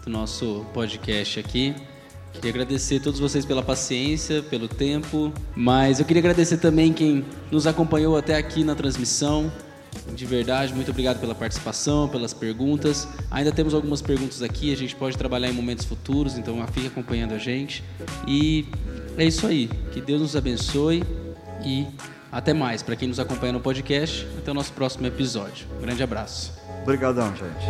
do 0.05 0.09
nosso 0.09 0.65
podcast 0.73 1.41
aqui. 1.41 1.75
Queria 2.31 2.49
agradecer 2.49 2.97
a 2.97 2.99
todos 3.01 3.19
vocês 3.19 3.45
pela 3.45 3.61
paciência, 3.61 4.41
pelo 4.41 4.69
tempo, 4.69 5.33
mas 5.53 5.99
eu 5.99 6.05
queria 6.05 6.21
agradecer 6.21 6.57
também 6.57 6.93
quem 6.93 7.25
nos 7.51 7.67
acompanhou 7.67 8.17
até 8.17 8.37
aqui 8.37 8.63
na 8.63 8.73
transmissão. 8.73 9.51
De 10.15 10.25
verdade, 10.25 10.73
muito 10.73 10.91
obrigado 10.91 11.19
pela 11.19 11.35
participação, 11.35 12.07
pelas 12.07 12.33
perguntas. 12.33 13.07
Ainda 13.29 13.51
temos 13.51 13.73
algumas 13.73 14.01
perguntas 14.01 14.41
aqui, 14.41 14.71
a 14.71 14.77
gente 14.77 14.95
pode 14.95 15.17
trabalhar 15.17 15.49
em 15.49 15.53
momentos 15.53 15.85
futuros, 15.85 16.37
então 16.37 16.65
fique 16.67 16.87
acompanhando 16.87 17.33
a 17.33 17.37
gente. 17.37 17.83
E 18.27 18.65
é 19.17 19.25
isso 19.25 19.45
aí. 19.45 19.69
Que 19.91 20.01
Deus 20.01 20.21
nos 20.21 20.35
abençoe 20.35 21.03
e 21.63 21.87
até 22.31 22.53
mais. 22.53 22.81
Para 22.81 22.95
quem 22.95 23.07
nos 23.07 23.19
acompanha 23.19 23.53
no 23.53 23.59
podcast, 23.59 24.27
até 24.37 24.51
o 24.51 24.53
nosso 24.53 24.73
próximo 24.73 25.05
episódio. 25.07 25.67
Um 25.77 25.81
grande 25.81 26.03
abraço. 26.03 26.53
Obrigadão, 26.81 27.33
gente. 27.35 27.63